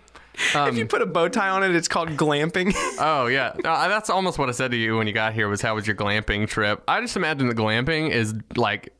If 0.54 0.76
you 0.76 0.86
put 0.86 1.02
a 1.02 1.06
bow 1.06 1.28
tie 1.28 1.48
on 1.48 1.62
it, 1.62 1.74
it's 1.74 1.88
called 1.88 2.10
glamping. 2.10 2.74
Oh 2.98 3.26
yeah, 3.26 3.52
no, 3.56 3.88
that's 3.88 4.08
almost 4.08 4.38
what 4.38 4.48
I 4.48 4.52
said 4.52 4.70
to 4.70 4.76
you 4.76 4.96
when 4.96 5.06
you 5.06 5.12
got 5.12 5.34
here. 5.34 5.48
Was 5.48 5.60
how 5.60 5.74
was 5.74 5.86
your 5.86 5.96
glamping 5.96 6.48
trip? 6.48 6.82
I 6.88 7.00
just 7.00 7.14
imagine 7.16 7.46
the 7.48 7.54
glamping 7.54 8.10
is 8.10 8.34
like 8.56 8.94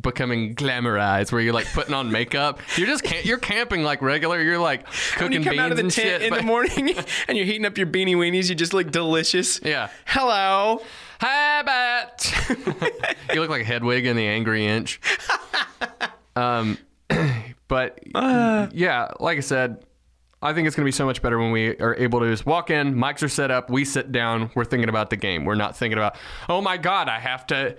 becoming 0.00 0.54
glamorized, 0.56 1.30
where 1.32 1.40
you're 1.40 1.52
like 1.54 1.70
putting 1.72 1.94
on 1.94 2.10
makeup. 2.10 2.60
You're 2.76 2.88
just 2.88 3.04
cam- 3.04 3.22
you're 3.24 3.38
camping 3.38 3.82
like 3.84 4.02
regular. 4.02 4.40
You're 4.42 4.58
like 4.58 4.86
when 4.86 4.92
cooking 5.28 5.32
you 5.32 5.44
come 5.44 5.50
beans 5.52 5.60
out 5.60 5.70
of 5.70 5.76
the 5.76 5.82
and 5.84 5.92
tent 5.92 6.22
shit. 6.22 6.32
in 6.32 6.34
the 6.34 6.42
morning 6.42 6.94
and 7.28 7.36
you're 7.36 7.46
heating 7.46 7.66
up 7.66 7.78
your 7.78 7.86
beanie 7.86 8.16
weenies, 8.16 8.48
you 8.48 8.54
just 8.54 8.74
look 8.74 8.90
delicious. 8.90 9.60
Yeah. 9.62 9.90
Hello. 10.06 10.82
Hi, 11.20 11.62
bat. 11.62 12.48
you 13.32 13.40
look 13.40 13.50
like 13.50 13.64
Hedwig 13.64 14.06
and 14.06 14.18
the 14.18 14.26
Angry 14.26 14.66
Inch. 14.66 15.00
Um, 16.34 16.78
but 17.68 18.00
yeah, 18.14 19.08
like 19.20 19.38
I 19.38 19.40
said, 19.40 19.84
I 20.42 20.52
think 20.52 20.66
it's 20.66 20.76
going 20.76 20.84
to 20.84 20.88
be 20.88 20.92
so 20.92 21.06
much 21.06 21.22
better 21.22 21.38
when 21.38 21.50
we 21.50 21.76
are 21.78 21.94
able 21.96 22.20
to 22.20 22.30
just 22.30 22.44
walk 22.44 22.70
in, 22.70 22.94
mics 22.94 23.22
are 23.22 23.28
set 23.28 23.50
up, 23.50 23.70
we 23.70 23.84
sit 23.84 24.12
down, 24.12 24.50
we're 24.54 24.64
thinking 24.64 24.88
about 24.88 25.10
the 25.10 25.16
game. 25.16 25.44
We're 25.44 25.54
not 25.54 25.76
thinking 25.76 25.98
about, 25.98 26.16
oh 26.48 26.60
my 26.60 26.76
god, 26.76 27.08
I 27.08 27.18
have 27.18 27.46
to 27.48 27.76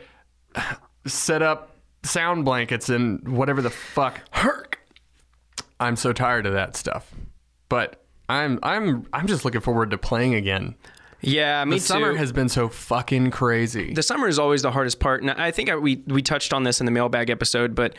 set 1.06 1.42
up 1.42 1.76
sound 2.04 2.46
blankets 2.46 2.90
and 2.90 3.28
whatever 3.28 3.62
the 3.62 3.70
fuck. 3.70 4.22
Herc. 4.32 4.80
I'm 5.80 5.96
so 5.96 6.14
tired 6.14 6.46
of 6.46 6.54
that 6.54 6.76
stuff. 6.76 7.14
But 7.70 8.04
I'm 8.30 8.60
I'm 8.64 9.06
I'm 9.14 9.28
just 9.28 9.46
looking 9.46 9.62
forward 9.62 9.92
to 9.92 9.98
playing 9.98 10.34
again. 10.34 10.76
Yeah, 11.22 11.64
me 11.66 11.76
too. 11.76 11.80
The 11.80 11.86
summer 11.86 12.12
too. 12.12 12.18
has 12.18 12.32
been 12.32 12.50
so 12.50 12.70
fucking 12.70 13.32
crazy. 13.32 13.94
the 13.94 14.04
summer 14.04 14.28
is 14.28 14.40
always 14.40 14.62
the 14.62 14.72
hardest 14.72 15.00
part. 15.00 15.22
And 15.22 15.32
I 15.32 15.52
think 15.52 15.70
I, 15.70 15.76
we 15.76 16.04
we 16.08 16.22
touched 16.22 16.54
on 16.54 16.64
this 16.64 16.80
in 16.80 16.86
the 16.86 16.92
mailbag 16.92 17.30
episode, 17.30 17.76
but 17.76 17.96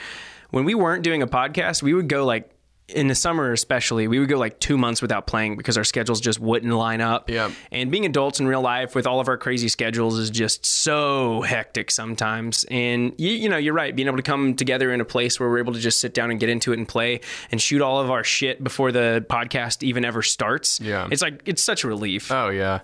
when 0.50 0.64
we 0.64 0.74
weren't 0.74 1.02
doing 1.02 1.22
a 1.22 1.26
podcast, 1.26 1.82
we 1.82 1.94
would 1.94 2.08
go 2.08 2.24
like 2.24 2.50
in 2.88 3.08
the 3.08 3.14
summer 3.14 3.52
especially, 3.52 4.08
we 4.08 4.18
would 4.18 4.28
go 4.28 4.38
like 4.38 4.58
two 4.60 4.78
months 4.78 5.02
without 5.02 5.26
playing 5.26 5.56
because 5.56 5.76
our 5.76 5.84
schedules 5.84 6.20
just 6.20 6.40
wouldn't 6.40 6.72
line 6.72 7.00
up. 7.00 7.28
Yep. 7.28 7.52
And 7.70 7.90
being 7.90 8.06
adults 8.06 8.40
in 8.40 8.46
real 8.46 8.62
life 8.62 8.94
with 8.94 9.06
all 9.06 9.20
of 9.20 9.28
our 9.28 9.36
crazy 9.36 9.68
schedules 9.68 10.18
is 10.18 10.30
just 10.30 10.64
so 10.64 11.42
hectic 11.42 11.90
sometimes. 11.90 12.64
And 12.70 13.12
you, 13.18 13.30
you 13.30 13.48
know, 13.48 13.58
you're 13.58 13.74
right. 13.74 13.94
Being 13.94 14.08
able 14.08 14.16
to 14.16 14.22
come 14.22 14.54
together 14.54 14.92
in 14.92 15.00
a 15.00 15.04
place 15.04 15.38
where 15.38 15.48
we're 15.48 15.58
able 15.58 15.74
to 15.74 15.80
just 15.80 16.00
sit 16.00 16.14
down 16.14 16.30
and 16.30 16.40
get 16.40 16.48
into 16.48 16.72
it 16.72 16.78
and 16.78 16.88
play 16.88 17.20
and 17.50 17.60
shoot 17.60 17.82
all 17.82 18.00
of 18.00 18.10
our 18.10 18.24
shit 18.24 18.64
before 18.64 18.90
the 18.90 19.24
podcast 19.28 19.82
even 19.82 20.04
ever 20.04 20.22
starts. 20.22 20.80
Yeah. 20.80 21.08
It's 21.10 21.22
like 21.22 21.42
it's 21.44 21.62
such 21.62 21.84
a 21.84 21.88
relief. 21.88 22.32
Oh 22.32 22.48
yeah, 22.48 22.80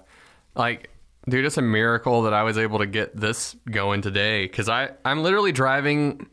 like 0.54 0.90
dude, 1.28 1.44
it's 1.44 1.56
a 1.56 1.62
miracle 1.62 2.22
that 2.22 2.34
I 2.34 2.42
was 2.42 2.58
able 2.58 2.78
to 2.80 2.86
get 2.86 3.16
this 3.16 3.56
going 3.70 4.02
today 4.02 4.44
because 4.44 4.68
I 4.68 4.90
I'm 5.04 5.22
literally 5.22 5.52
driving. 5.52 6.28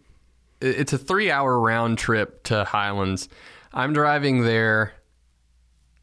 It's 0.60 0.94
a 0.94 0.98
three 0.98 1.32
hour 1.32 1.60
round 1.60 1.98
trip 1.98 2.44
to 2.44 2.64
Highlands. 2.66 3.30
I'm 3.74 3.94
driving 3.94 4.44
there 4.44 4.94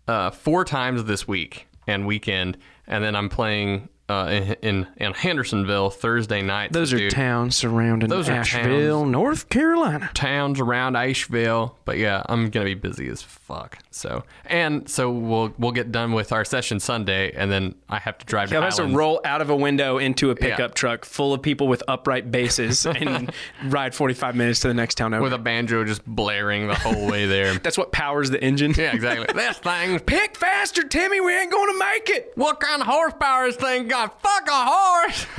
uh, 0.06 0.30
four 0.30 0.64
times 0.64 1.04
this 1.04 1.28
week 1.28 1.66
and 1.86 2.06
weekend, 2.06 2.56
and 2.86 3.04
then 3.04 3.14
I'm 3.14 3.28
playing 3.28 3.88
uh, 4.08 4.28
in, 4.30 4.56
in 4.62 4.86
in 4.96 5.12
Hendersonville 5.14 5.90
Thursday 5.90 6.42
night. 6.42 6.72
Those 6.72 6.92
are 6.92 6.98
dude. 6.98 7.10
towns 7.12 7.56
surrounding 7.56 8.08
Those 8.08 8.28
Asheville, 8.28 9.04
North 9.06 9.48
Carolina. 9.48 10.10
towns 10.14 10.60
around 10.60 10.96
Asheville. 10.96 11.76
But 11.84 11.98
yeah, 11.98 12.22
I'm 12.26 12.50
gonna 12.50 12.64
be 12.66 12.74
busy 12.74 13.08
as 13.08 13.22
fuck. 13.22 13.78
So 13.90 14.24
and 14.46 14.88
so 14.88 15.10
we'll 15.10 15.52
we'll 15.58 15.72
get 15.72 15.92
done 15.92 16.12
with 16.12 16.32
our 16.32 16.44
session 16.44 16.80
Sunday, 16.80 17.32
and 17.32 17.50
then 17.50 17.74
I 17.88 17.98
have 17.98 18.18
to 18.18 18.26
drive. 18.26 18.50
He'll 18.50 18.60
to 18.60 18.64
have 18.66 18.76
to 18.76 18.86
roll 18.86 19.20
out 19.24 19.40
of 19.40 19.50
a 19.50 19.56
window 19.56 19.98
into 19.98 20.30
a 20.30 20.34
pickup 20.36 20.58
Yeah. 20.70 20.74
truck 20.74 21.04
full 21.04 21.34
of 21.34 21.42
people 21.42 21.68
with 21.68 21.82
upright 21.88 22.30
basses 22.30 22.86
and 22.86 23.32
ride 23.66 23.94
45 23.94 24.34
minutes 24.36 24.60
to 24.60 24.68
the 24.68 24.74
next 24.74 24.94
town 24.96 25.12
over. 25.14 25.22
with 25.22 25.32
a 25.32 25.38
banjo 25.38 25.84
just 25.84 26.04
blaring 26.06 26.66
the 26.68 26.74
whole 26.74 27.08
way 27.10 27.26
there. 27.26 27.54
That's 27.62 27.76
what 27.78 27.92
powers 27.92 28.30
the 28.30 28.42
engine. 28.42 28.72
yeah, 28.76 28.94
exactly. 28.94 29.26
this 29.34 29.58
thing. 29.58 29.98
Pick 30.00 30.36
faster, 30.36 30.82
Timmy. 30.84 31.20
We 31.20 31.36
ain't 31.36 31.50
going 31.50 31.72
to 31.72 31.78
make 31.78 32.10
it. 32.10 32.32
What 32.36 32.60
kind 32.60 32.80
of 32.80 32.86
horsepower 32.88 33.46
is 33.46 33.56
thing 33.56 33.88
got? 33.88 33.97
Fuck 34.06 34.48
a 34.48 34.64
horse. 34.64 35.26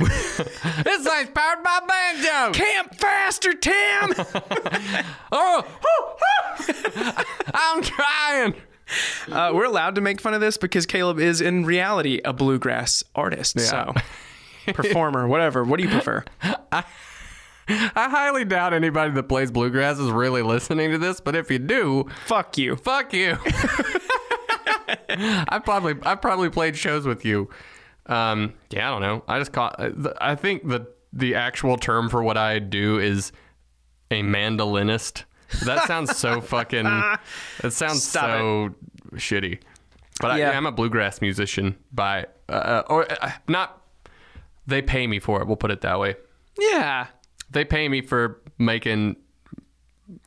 this 0.84 1.06
thing's 1.06 1.30
powered 1.30 1.62
by 1.64 1.80
banjo. 1.88 2.52
Camp 2.52 2.94
faster, 2.96 3.54
Tim. 3.54 4.14
Oh, 5.32 5.64
I'm 7.54 7.82
trying. 7.82 8.54
uh, 9.30 9.52
we're 9.54 9.64
allowed 9.64 9.94
to 9.94 10.00
make 10.00 10.20
fun 10.20 10.34
of 10.34 10.40
this 10.40 10.56
because 10.56 10.86
Caleb 10.86 11.18
is 11.20 11.40
in 11.40 11.64
reality 11.64 12.20
a 12.24 12.32
bluegrass 12.32 13.04
artist. 13.14 13.60
So, 13.60 13.94
performer, 14.74 15.28
whatever. 15.28 15.62
What 15.64 15.78
do 15.78 15.84
you 15.84 15.90
prefer? 15.90 16.24
I 16.72 16.84
highly 17.68 18.44
doubt 18.44 18.74
anybody 18.74 19.12
that 19.12 19.22
plays 19.24 19.52
bluegrass 19.52 19.98
is 20.00 20.10
really 20.10 20.42
listening 20.42 20.90
to 20.90 20.98
this, 20.98 21.20
but 21.20 21.36
if 21.36 21.48
you 21.50 21.60
do, 21.60 22.08
Fuck 22.26 22.58
you. 22.58 22.74
fuck 22.74 23.12
you. 23.12 23.38
I 25.08 25.60
probably 25.64 25.94
I 26.02 26.16
probably 26.16 26.50
played 26.50 26.76
shows 26.76 27.06
with 27.06 27.24
you. 27.24 27.48
Um, 28.06 28.54
yeah, 28.70 28.88
I 28.88 28.90
don't 28.92 29.02
know. 29.02 29.24
I 29.28 29.38
just 29.38 29.52
caught. 29.52 29.80
I 30.20 30.34
think 30.34 30.66
the 30.68 30.86
the 31.12 31.34
actual 31.34 31.76
term 31.76 32.08
for 32.08 32.22
what 32.22 32.36
I 32.36 32.58
do 32.58 32.98
is 32.98 33.32
a 34.10 34.22
mandolinist. 34.22 35.24
That 35.64 35.86
sounds 35.86 36.16
so 36.16 36.40
fucking. 36.40 36.86
It 37.62 37.72
sounds 37.72 38.02
Stop 38.04 38.24
so 38.24 38.70
shitty. 39.14 39.60
But 40.20 40.32
I, 40.32 40.38
Yeah. 40.38 40.50
yeah, 40.50 40.56
I'm 40.56 40.66
a 40.66 40.72
bluegrass 40.72 41.20
musician 41.20 41.76
by 41.92 42.26
uh, 42.48 42.82
or 42.88 43.10
uh, 43.22 43.32
not. 43.48 43.76
They 44.66 44.82
pay 44.82 45.06
me 45.06 45.18
for 45.18 45.40
it. 45.40 45.46
We'll 45.46 45.56
put 45.56 45.70
it 45.70 45.80
that 45.80 45.98
way. 45.98 46.14
Yeah. 46.58 47.06
They 47.50 47.64
pay 47.64 47.88
me 47.88 48.02
for 48.02 48.40
making 48.58 49.16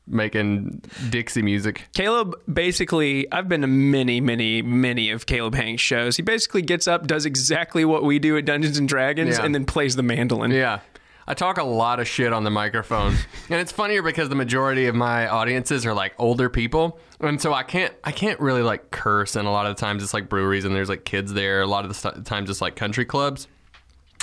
making 0.08 0.82
Dixie 1.10 1.42
music. 1.42 1.84
Caleb 1.96 2.36
basically, 2.52 3.32
I've 3.32 3.48
been 3.48 3.62
to 3.62 3.68
many, 3.68 4.20
many, 4.22 4.62
many 4.62 5.10
of 5.12 5.26
Caleb 5.26 5.56
Hanks 5.56 5.82
shows. 5.82 6.18
He 6.18 6.24
basically 6.24 6.62
gets 6.62 6.88
up, 6.88 7.08
does 7.08 7.26
exactly 7.26 7.86
what 7.86 8.04
we 8.04 8.20
do 8.20 8.38
at 8.38 8.46
Dungeons 8.46 8.78
and 8.78 8.88
Dragons, 8.88 9.38
Yeah. 9.38 9.46
and 9.46 9.56
then 9.56 9.66
plays 9.66 9.96
the 9.96 10.04
mandolin. 10.04 10.52
Yeah. 10.52 10.80
I 11.26 11.34
talk 11.36 11.58
a 11.58 11.64
lot 11.64 12.02
of 12.02 12.08
shit 12.08 12.34
on 12.34 12.44
the 12.44 12.50
microphone. 12.50 13.16
and 13.50 13.62
it's 13.62 13.72
funnier 13.72 14.02
because 14.02 14.28
the 14.28 14.36
majority 14.36 14.88
of 14.88 14.96
my 14.96 15.26
audiences 15.30 15.86
are 15.86 15.94
like 15.94 16.14
older 16.20 16.50
people. 16.50 17.00
And 17.22 17.42
so 17.42 17.54
I 17.54 17.64
can't 17.64 17.94
I 18.04 18.12
can't 18.12 18.38
really 18.42 18.62
like 18.62 18.92
curse 18.92 19.38
and 19.38 19.48
a 19.48 19.52
lot 19.52 19.66
of 19.66 19.78
the 19.78 19.80
times 19.80 20.04
it's 20.04 20.14
like 20.14 20.28
breweries 20.28 20.66
and 20.66 20.76
there's 20.76 20.90
like 20.90 21.06
kids 21.06 21.32
there. 21.32 21.62
A 21.62 21.66
lot 21.66 21.86
of 21.86 21.90
the 21.90 21.96
st- 21.96 22.26
times 22.26 22.50
it's 22.50 22.60
like 22.60 22.76
country 22.76 23.06
clubs. 23.06 23.48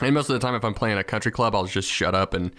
And 0.03 0.13
most 0.13 0.29
of 0.29 0.35
the 0.39 0.47
time 0.47 0.55
if 0.55 0.63
I'm 0.63 0.75
playing 0.75 0.99
a 0.99 1.05
country 1.05 1.33
club, 1.33 1.55
I'll 1.55 1.65
just 1.65 1.89
shut 1.91 2.15
up 2.15 2.35
and 2.35 2.51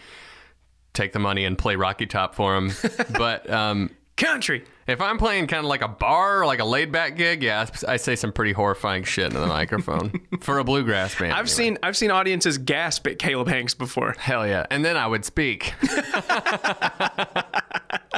take 0.93 1.13
the 1.13 1.19
money 1.19 1.45
and 1.45 1.57
play 1.57 1.75
Rocky 1.75 2.05
Top 2.05 2.35
for 2.35 2.53
them. 2.53 2.71
but 3.17 3.49
um 3.49 3.89
Country. 4.17 4.65
if 4.87 5.01
I'm 5.01 5.17
playing 5.17 5.47
kind 5.47 5.65
of 5.65 5.69
like 5.69 5.81
a 5.81 5.87
bar 5.87 6.41
or 6.41 6.45
like 6.45 6.59
a 6.59 6.65
laid 6.65 6.91
back 6.91 7.15
gig, 7.15 7.41
yeah, 7.41 7.65
I 7.87 7.97
say 7.97 8.15
some 8.15 8.31
pretty 8.31 8.51
horrifying 8.51 9.03
shit 9.03 9.25
into 9.25 9.39
the 9.39 9.47
microphone 9.47 10.21
for 10.41 10.59
a 10.59 10.63
bluegrass 10.63 11.17
band. 11.17 11.31
I've 11.31 11.39
anyway. 11.39 11.47
seen 11.47 11.77
I've 11.81 11.97
seen 11.97 12.11
audiences 12.11 12.59
gasp 12.59 13.07
at 13.07 13.17
Caleb 13.17 13.47
Hanks 13.47 13.73
before. 13.73 14.13
Hell 14.19 14.45
yeah. 14.45 14.67
And 14.69 14.85
then 14.85 14.95
I 14.95 15.07
would 15.07 15.25
speak. 15.25 15.73
what 15.81 15.91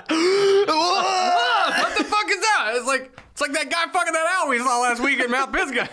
the 0.04 2.04
fuck 2.04 2.30
is 2.30 2.42
that? 2.42 2.74
It's 2.76 2.88
like 2.88 3.20
it's 3.32 3.42
like 3.42 3.54
that 3.54 3.70
guy 3.70 3.86
fucking 3.92 4.14
that 4.14 4.40
owl 4.42 4.50
we 4.50 4.60
saw 4.60 4.82
last 4.82 5.02
week 5.02 5.20
in 5.20 5.32
Mount 5.32 5.54
Pisgah. 5.54 5.90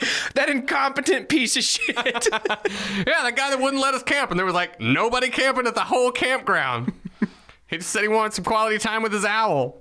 That 0.34 0.48
incompetent 0.48 1.28
piece 1.28 1.56
of 1.56 1.64
shit. 1.64 1.96
yeah, 1.96 3.24
the 3.24 3.32
guy 3.34 3.50
that 3.50 3.58
wouldn't 3.60 3.82
let 3.82 3.94
us 3.94 4.02
camp, 4.02 4.30
and 4.30 4.38
there 4.38 4.46
was 4.46 4.54
like 4.54 4.80
nobody 4.80 5.28
camping 5.28 5.66
at 5.66 5.74
the 5.74 5.80
whole 5.80 6.12
campground. 6.12 6.92
he 7.66 7.78
just 7.78 7.90
said 7.90 8.02
he 8.02 8.08
wanted 8.08 8.34
some 8.34 8.44
quality 8.44 8.78
time 8.78 9.02
with 9.02 9.12
his 9.12 9.24
owl. 9.24 9.80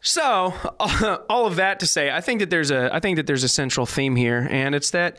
So, 0.00 0.54
all 1.28 1.46
of 1.46 1.56
that 1.56 1.80
to 1.80 1.86
say, 1.86 2.10
I 2.10 2.20
think 2.20 2.40
that 2.40 2.50
there's 2.50 2.70
a 2.70 2.94
I 2.94 3.00
think 3.00 3.16
that 3.16 3.26
there's 3.26 3.42
a 3.42 3.48
central 3.48 3.86
theme 3.86 4.14
here, 4.14 4.46
and 4.50 4.74
it's 4.74 4.90
that 4.90 5.16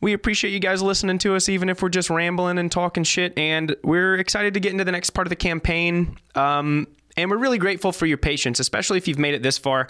we 0.00 0.12
appreciate 0.12 0.52
you 0.52 0.60
guys 0.60 0.82
listening 0.82 1.18
to 1.18 1.34
us, 1.34 1.48
even 1.48 1.68
if 1.68 1.82
we're 1.82 1.88
just 1.88 2.10
rambling 2.10 2.58
and 2.58 2.70
talking 2.70 3.04
shit. 3.04 3.36
And 3.36 3.74
we're 3.82 4.16
excited 4.16 4.54
to 4.54 4.60
get 4.60 4.72
into 4.72 4.84
the 4.84 4.92
next 4.92 5.10
part 5.10 5.26
of 5.26 5.30
the 5.30 5.36
campaign. 5.36 6.18
Um, 6.34 6.86
and 7.16 7.30
we're 7.30 7.38
really 7.38 7.58
grateful 7.58 7.90
for 7.90 8.06
your 8.06 8.18
patience, 8.18 8.60
especially 8.60 8.98
if 8.98 9.08
you've 9.08 9.18
made 9.18 9.34
it 9.34 9.42
this 9.42 9.58
far. 9.58 9.88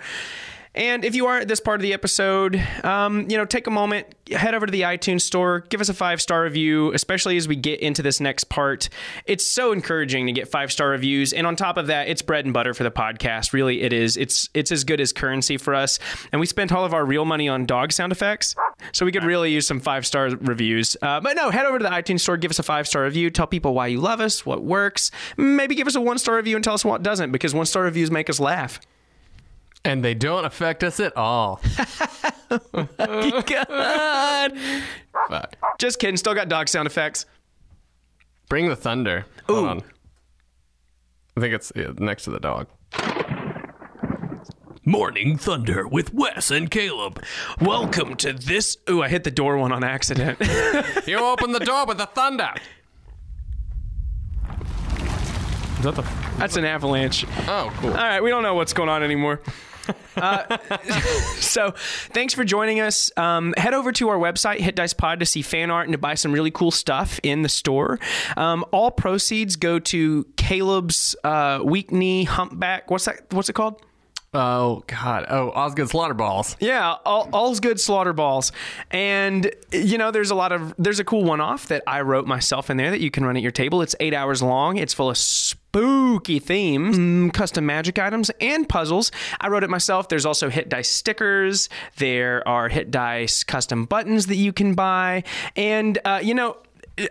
And 0.79 1.05
if 1.05 1.17
you 1.17 1.27
are 1.27 1.39
at 1.39 1.49
this 1.49 1.59
part 1.59 1.81
of 1.81 1.83
the 1.83 1.93
episode, 1.93 2.55
um, 2.85 3.29
you 3.29 3.37
know, 3.37 3.45
take 3.45 3.67
a 3.67 3.71
moment, 3.71 4.07
head 4.31 4.55
over 4.55 4.65
to 4.65 4.71
the 4.71 4.83
iTunes 4.83 5.23
store, 5.23 5.65
give 5.71 5.81
us 5.81 5.89
a 5.89 5.95
five 5.95 6.23
star 6.23 6.45
review, 6.45 6.93
especially 6.93 7.37
as 7.37 7.49
we 7.49 7.57
get 7.57 7.81
into 7.81 8.01
this 8.01 8.21
next 8.21 8.45
part. 8.45 8.89
It's 9.27 9.45
so 9.45 9.73
encouraging 9.73 10.27
to 10.27 10.33
get 10.33 10.47
five 10.47 10.71
star 10.71 10.91
reviews, 10.91 11.33
and 11.33 11.49
on 11.49 11.57
top 11.57 11.79
of 11.79 11.89
that, 11.89 12.07
it's 12.07 12.23
bread 12.23 12.45
and 12.45 12.55
butter 12.55 12.75
for 12.75 12.85
the 12.85 12.93
podcast. 12.93 13.53
Really, 13.53 13.83
it 13.83 13.93
is. 13.93 14.17
It's 14.17 14.51
it's 14.55 14.71
as 14.71 14.85
good 14.85 15.01
as 15.01 15.13
currency 15.13 15.57
for 15.57 15.75
us. 15.75 15.99
And 16.31 16.39
we 16.39 16.47
spent 16.47 16.71
all 16.71 16.85
of 16.85 16.95
our 16.95 17.05
real 17.05 17.25
money 17.25 17.49
on 17.49 17.67
dog 17.67 17.91
sound 17.91 18.13
effects, 18.13 18.55
so 18.93 19.05
we 19.05 19.11
could 19.11 19.25
really 19.25 19.51
use 19.51 19.67
some 19.67 19.81
five 19.81 20.07
star 20.07 20.29
reviews. 20.29 20.97
Uh, 21.03 21.19
but 21.19 21.35
no, 21.35 21.51
head 21.51 21.67
over 21.67 21.79
to 21.79 21.83
the 21.83 21.91
iTunes 21.91 22.21
store, 22.21 22.37
give 22.37 22.53
us 22.53 22.61
a 22.61 22.63
five 22.63 22.87
star 22.87 23.03
review, 23.03 23.31
tell 23.31 23.49
people 23.49 23.75
why 23.75 23.89
you 23.89 23.99
love 23.99 24.21
us, 24.21 24.47
what 24.47 24.63
works. 24.63 25.11
Maybe 25.37 25.75
give 25.75 25.89
us 25.89 25.97
a 25.97 26.01
one 26.01 26.19
star 26.19 26.37
review 26.37 26.55
and 26.55 26.63
tell 26.63 26.75
us 26.75 26.85
what 26.85 27.03
doesn't, 27.03 27.33
because 27.33 27.53
one 27.53 27.67
star 27.67 27.83
reviews 27.83 28.13
make 28.13 28.31
us 28.31 28.39
laugh. 28.39 28.79
And 29.85 30.05
they 30.05 30.15
don't 30.15 30.45
affect 30.45 30.83
us 30.85 31.01
at 31.01 31.17
all. 31.17 31.61
God. 32.97 34.53
Fuck. 35.29 35.57
Just 35.79 35.99
kidding. 35.99 36.17
Still 36.17 36.35
got 36.35 36.49
dog 36.49 36.69
sound 36.69 36.87
effects. 36.87 37.27
Bring 38.49 38.69
the 38.69 38.77
thunder. 38.77 39.27
Hold 39.47 39.69
on. 39.69 39.83
I 41.37 41.41
think 41.41 41.55
it's 41.55 41.71
yeah, 41.77 41.93
next 41.99 42.25
to 42.25 42.31
the 42.31 42.41
dog. 42.41 42.67
Morning 44.85 45.37
Thunder 45.37 45.87
with 45.87 46.15
Wes 46.15 46.51
and 46.51 46.71
Caleb. 46.71 47.23
Welcome 47.61 48.17
to 48.17 48.33
this. 48.33 48.79
Ooh, 48.89 49.03
I 49.03 49.09
hit 49.09 49.23
the 49.23 49.31
door 49.31 49.59
one 49.59 49.71
on 49.71 49.85
accident. 49.85 50.39
You 51.07 51.19
open 51.19 51.53
the 51.53 51.61
door 51.61 51.87
with 51.87 51.99
the 51.99 52.07
thunder. 52.07 52.53
Is 55.79 55.85
that 55.85 55.95
the? 55.95 56.03
That's 56.39 56.57
an 56.57 56.65
avalanche. 56.65 57.25
Oh, 57.47 57.73
cool. 57.79 57.91
All 57.91 57.97
right, 57.97 58.23
we 58.23 58.31
don't 58.31 58.43
know 58.43 58.55
what's 58.55 58.73
going 58.73 58.89
on 58.89 59.03
anymore. 59.03 59.41
Uh, 60.17 60.59
so, 61.41 61.73
thanks 62.11 62.35
for 62.35 62.45
joining 62.45 62.81
us. 62.81 63.11
Um, 63.17 63.55
head 63.57 63.75
over 63.75 63.93
to 63.93 64.09
our 64.09 64.19
website, 64.19 64.59
Hit 64.59 64.75
Dice 64.75 64.93
Pod, 64.93 65.21
to 65.21 65.27
see 65.27 65.43
fan 65.43 65.71
art 65.71 65.87
and 65.87 65.93
to 65.93 65.99
buy 65.99 66.15
some 66.15 66.33
really 66.33 66.51
cool 66.51 66.71
stuff 66.71 67.21
in 67.23 67.43
the 67.43 67.49
store. 67.49 67.99
Um, 68.37 68.65
all 68.73 68.91
proceeds 68.91 69.57
go 69.57 69.79
to 69.79 70.25
Caleb's 70.37 71.17
uh, 71.25 71.61
weak 71.65 71.93
knee 71.93 72.25
humpback. 72.25 72.91
What's 72.91 73.05
that? 73.07 73.33
What's 73.33 73.49
it 73.49 73.55
called? 73.55 73.83
Oh 74.35 74.85
God. 74.87 75.25
Oh, 75.31 75.51
Osgood 75.51 75.89
Slaughter 75.89 76.13
Balls. 76.13 76.55
Yeah, 76.61 76.97
all, 77.07 77.31
all's 77.33 77.61
good 77.61 77.81
slaughter 77.81 78.13
balls. 78.13 78.53
And 78.91 79.51
you 79.73 79.97
know, 79.97 80.11
there's 80.11 80.31
a 80.31 80.35
lot 80.35 80.53
of 80.53 80.75
there's 80.77 81.01
a 81.01 81.05
cool 81.05 81.25
one 81.25 81.41
off 81.41 81.69
that 81.69 81.83
I 81.87 82.03
wrote 82.03 82.27
myself 82.27 82.69
in 82.69 82.77
there 82.77 82.91
that 82.91 83.01
you 83.01 83.11
can 83.11 83.25
run 83.25 83.37
at 83.37 83.43
your 83.43 83.53
table. 83.53 83.81
It's 83.81 83.97
eight 84.01 84.13
hours 84.13 84.43
long. 84.43 84.77
It's 84.77 84.93
full 84.93 85.09
of 85.09 85.17
spooky 85.79 86.39
themes, 86.39 86.99
mm, 86.99 87.33
custom 87.33 87.65
magic 87.67 87.99
items, 87.99 88.31
and 88.41 88.69
puzzles. 88.69 89.13
I 89.41 89.49
wrote 89.49 89.63
it 89.63 89.71
myself. 89.71 90.09
There's 90.09 90.27
also 90.27 90.49
hit 90.49 90.69
dice 90.69 90.91
stickers. 90.91 91.69
There 91.97 92.47
are 92.49 92.69
hit 92.69 92.91
dice 92.91 93.45
custom 93.45 93.85
buttons 93.85 94.27
that 94.27 94.37
you 94.37 94.53
can 94.53 94.75
buy, 94.75 95.25
and 95.57 95.99
uh, 96.05 96.21
you 96.23 96.35
know. 96.35 96.57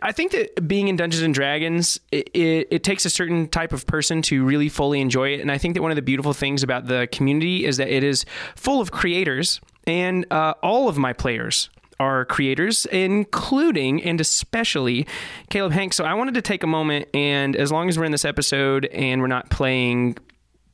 I 0.02 0.12
think 0.12 0.34
that 0.34 0.68
being 0.68 0.90
in 0.90 0.98
Dungeons 0.98 1.24
and 1.24 1.34
Dragons, 1.34 1.98
it, 2.12 2.30
it, 2.34 2.68
it 2.70 2.84
takes 2.84 3.06
a 3.06 3.10
certain 3.10 3.48
type 3.48 3.72
of 3.72 3.86
person 3.86 4.22
to 4.24 4.44
really 4.44 4.68
fully 4.68 5.00
enjoy 5.00 5.30
it. 5.30 5.40
And 5.40 5.50
I 5.50 5.58
think 5.58 5.76
that 5.76 5.82
one 5.82 5.92
of 5.92 5.96
the 5.96 6.02
beautiful 6.02 6.34
things 6.34 6.62
about 6.62 6.88
the 6.88 7.08
community 7.10 7.64
is 7.64 7.78
that 7.78 7.88
it 7.88 8.04
is 8.04 8.26
full 8.58 8.82
of 8.82 8.92
creators, 8.92 9.62
and 9.86 10.26
uh, 10.30 10.56
all 10.62 10.90
of 10.90 10.98
my 10.98 11.14
players 11.14 11.70
are 12.00 12.26
creators, 12.26 12.86
including 12.88 14.04
and 14.04 14.22
especially 14.22 15.08
Caleb 15.50 15.72
Hanks. 15.74 15.98
So 15.98 16.06
I 16.06 16.14
wanted 16.14 16.36
to 16.36 16.42
take 16.42 16.64
a 16.64 16.68
moment, 16.68 17.08
and 17.14 17.56
as 17.56 17.72
long 17.72 17.90
as 17.90 17.98
we're 17.98 18.06
in 18.06 18.12
this 18.12 18.26
episode 18.26 18.86
and 18.86 19.22
we're 19.22 19.28
not 19.28 19.50
playing 19.50 20.18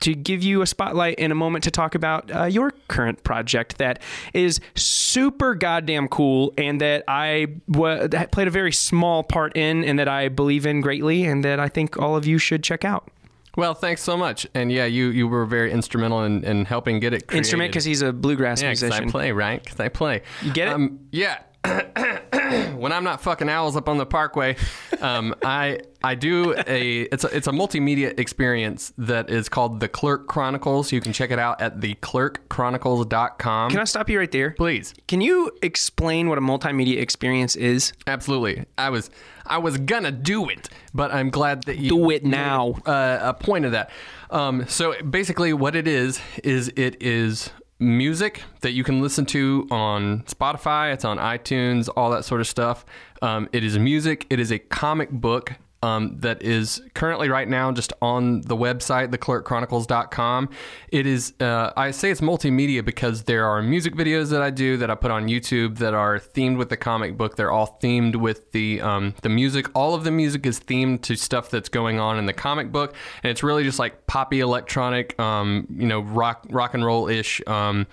to 0.02 0.14
give 0.14 0.44
you 0.44 0.62
a 0.62 0.68
spotlight 0.68 1.16
and 1.18 1.32
a 1.32 1.36
moment 1.36 1.64
to 1.64 1.72
talk 1.72 1.96
about 1.96 2.30
uh, 2.36 2.44
your 2.44 2.72
current 2.90 3.24
project 3.24 3.78
that 3.78 4.02
is 4.34 4.60
super 4.76 5.56
goddamn 5.56 6.10
cool 6.10 6.54
and 6.58 6.82
that 6.82 7.06
I 7.08 7.48
w- 7.72 8.10
that 8.10 8.32
played 8.32 8.50
a 8.50 8.52
very 8.52 8.74
small 8.74 9.24
part 9.24 9.56
in 9.56 9.86
and 9.86 9.98
that 10.00 10.10
I 10.10 10.28
believe 10.28 10.66
in 10.66 10.82
greatly 10.82 11.24
and 11.24 11.46
that 11.46 11.58
I 11.58 11.70
think 11.70 11.98
all 11.98 12.18
of 12.18 12.26
you 12.26 12.38
should 12.38 12.64
check 12.64 12.84
out. 12.84 13.10
Well, 13.56 13.74
thanks 13.74 14.02
so 14.02 14.18
much. 14.18 14.48
And 14.54 14.72
yeah, 14.72 14.86
you 14.86 15.10
you 15.10 15.28
were 15.28 15.46
very 15.46 15.72
instrumental 15.72 16.24
in, 16.24 16.44
in 16.44 16.66
helping 16.66 17.00
get 17.00 17.14
it 17.14 17.28
created. 17.28 17.40
Instrument 17.40 17.72
because 17.72 17.86
he's 17.86 18.02
a 18.02 18.12
bluegrass 18.12 18.62
yeah, 18.62 18.70
musician. 18.70 19.08
I 19.08 19.12
play 19.12 19.32
right. 19.32 19.64
'Cause 19.66 19.80
I 19.80 19.90
play. 19.90 20.24
You 20.42 20.52
get 20.54 20.70
it? 20.70 20.74
Um, 20.74 21.00
yeah. 21.12 21.40
when 22.76 22.92
I'm 22.92 23.06
not 23.06 23.22
fucking 23.22 23.48
owls 23.48 23.78
up 23.78 23.88
on 23.88 23.98
the 23.98 24.06
parkway, 24.06 24.58
um, 25.00 25.34
I 25.46 25.80
I 26.04 26.16
do 26.16 26.54
a 26.68 27.02
it's 27.04 27.24
a 27.24 27.28
it's 27.36 27.48
a 27.48 27.52
multimedia 27.52 28.20
experience 28.20 28.92
that 28.98 29.30
is 29.30 29.48
called 29.48 29.80
the 29.80 29.88
Clerk 29.88 30.28
Chronicles. 30.28 30.92
You 30.92 31.00
can 31.00 31.14
check 31.14 31.32
it 31.32 31.40
out 31.40 31.62
at 31.62 31.80
theclerkchronicles.com. 31.80 33.72
Can 33.72 33.80
I 33.80 33.84
stop 33.86 34.10
you 34.10 34.20
right 34.20 34.32
there? 34.32 34.52
Please. 34.52 34.94
Can 35.08 35.22
you 35.22 35.52
explain 35.62 36.28
what 36.28 36.38
a 36.38 36.42
multimedia 36.42 37.00
experience 37.00 37.56
is? 37.56 37.94
Absolutely. 38.08 38.66
I 38.78 38.90
was 38.90 39.10
I 39.46 39.58
was 39.58 39.78
gonna 39.78 40.12
do 40.12 40.50
it, 40.50 40.70
but 40.94 41.14
I'm 41.14 41.30
glad 41.30 41.64
that 41.64 41.78
you 41.78 41.90
Do 41.90 42.10
it 42.12 42.26
now. 42.26 42.76
uh, 42.86 43.20
a 43.22 43.34
point 43.34 43.66
of 43.66 43.72
that. 43.74 43.90
Um, 44.30 44.66
so 44.68 44.94
basically, 45.04 45.54
what 45.54 45.76
it 45.76 45.88
is 45.88 46.20
is 46.44 46.72
it 46.76 47.02
is 47.02 47.52
music 47.80 48.44
that 48.62 48.72
you 48.72 48.84
can 48.84 49.02
listen 49.02 49.26
to 49.26 49.68
on 49.70 50.24
Spotify. 50.24 50.94
It's 50.94 51.04
on 51.06 51.18
iTunes, 51.18 51.90
all 51.96 52.10
that 52.12 52.24
sort 52.26 52.42
of 52.42 52.48
stuff. 52.48 52.86
Um, 53.22 53.50
it 53.52 53.64
is 53.64 53.78
music. 53.78 54.26
It 54.30 54.40
is 54.40 54.52
a 54.52 54.60
comic 54.60 55.12
book. 55.12 55.54
Um, 55.84 56.18
that 56.20 56.42
is 56.42 56.82
currently 56.94 57.28
right 57.28 57.48
now 57.48 57.70
just 57.74 57.92
on 58.02 58.40
the 58.42 58.56
website, 58.56 59.10
theclerkchronicles.com. 59.10 60.50
It 60.88 61.06
is, 61.06 61.34
uh, 61.42 61.74
I 61.76 61.92
say 61.92 62.10
it's 62.10 62.22
multimedia 62.22 62.86
because 62.86 63.24
there 63.24 63.46
are 63.46 63.62
music 63.62 63.94
videos 63.94 64.30
that 64.30 64.42
I 64.42 64.50
do 64.50 64.78
that 64.78 64.90
I 64.90 64.96
put 64.96 65.12
on 65.12 65.28
YouTube 65.28 65.80
that 65.80 65.94
are 65.94 66.20
themed 66.20 66.58
with 66.58 66.70
the 66.70 66.78
comic 66.78 67.18
book. 67.18 67.36
They're 67.36 67.52
all 67.52 67.78
themed 67.84 68.16
with 68.16 68.54
the 68.54 68.80
um, 68.80 69.14
the 69.24 69.30
music. 69.30 69.68
All 69.76 69.94
of 69.94 70.06
the 70.06 70.12
music 70.12 70.46
is 70.46 70.58
themed 70.58 71.02
to 71.02 71.18
stuff 71.18 71.50
that's 71.50 71.68
going 71.68 72.00
on 72.00 72.18
in 72.18 72.28
the 72.28 72.34
comic 72.34 72.72
book, 72.72 72.96
and 73.22 73.30
it's 73.30 73.44
really 73.44 73.66
just 73.66 73.78
like 73.78 74.08
poppy 74.08 74.40
electronic, 74.40 75.20
um, 75.20 75.68
you 75.70 75.88
know, 75.88 76.00
rock 76.00 76.46
rock 76.50 76.74
and 76.74 76.86
roll 76.86 77.10
ish 77.10 77.42
um, 77.46 77.88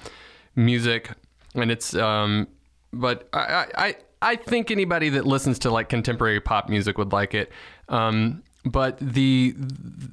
music, 0.55 1.11
and 1.57 1.73
it's. 1.73 1.93
Um, 1.95 2.47
but 2.93 3.29
I, 3.33 3.39
I 3.39 3.67
I 3.77 3.97
I 4.23 4.37
think 4.37 4.71
anybody 4.71 5.09
that 5.11 5.27
listens 5.27 5.59
to 5.61 5.71
like 5.71 5.89
contemporary 5.89 6.41
pop 6.41 6.69
music 6.69 6.99
would 6.99 7.13
like 7.13 7.35
it. 7.35 7.51
Um, 7.91 8.43
but 8.65 8.99
the 8.99 9.55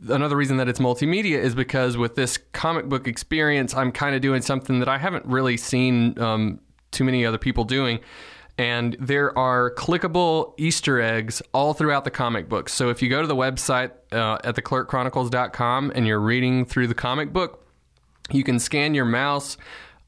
another 0.10 0.36
reason 0.36 0.58
that 0.58 0.68
it's 0.68 0.80
multimedia 0.80 1.38
is 1.38 1.56
because 1.56 1.98
with 1.98 2.16
this 2.16 2.38
comic 2.54 2.88
book 2.88 3.08
experience, 3.08 3.74
I'm 3.74 3.92
kind 3.92 4.16
of 4.16 4.22
doing 4.22 4.42
something 4.42 4.80
that 4.80 4.90
I 4.90 4.98
haven't 4.98 5.26
really 5.26 5.58
seen 5.58 6.20
um, 6.20 6.60
too 6.92 7.04
many 7.04 7.26
other 7.26 7.38
people 7.38 7.64
doing. 7.64 8.00
and 8.58 8.96
there 9.00 9.38
are 9.38 9.72
clickable 9.72 10.54
Easter 10.58 11.00
eggs 11.00 11.42
all 11.54 11.74
throughout 11.74 12.04
the 12.04 12.12
comic 12.12 12.50
book. 12.50 12.70
So 12.70 12.90
if 12.90 13.02
you 13.02 13.10
go 13.10 13.22
to 13.22 13.28
the 13.28 13.36
website 13.36 13.92
uh, 14.12 14.40
at 14.44 14.56
theclerkchronicles.com 14.56 15.92
and 15.94 16.08
you're 16.08 16.20
reading 16.20 16.66
through 16.66 16.88
the 16.88 16.96
comic 16.96 17.32
book, 17.32 17.64
you 18.32 18.44
can 18.44 18.60
scan 18.60 18.94
your 18.96 19.06
mouse 19.06 19.58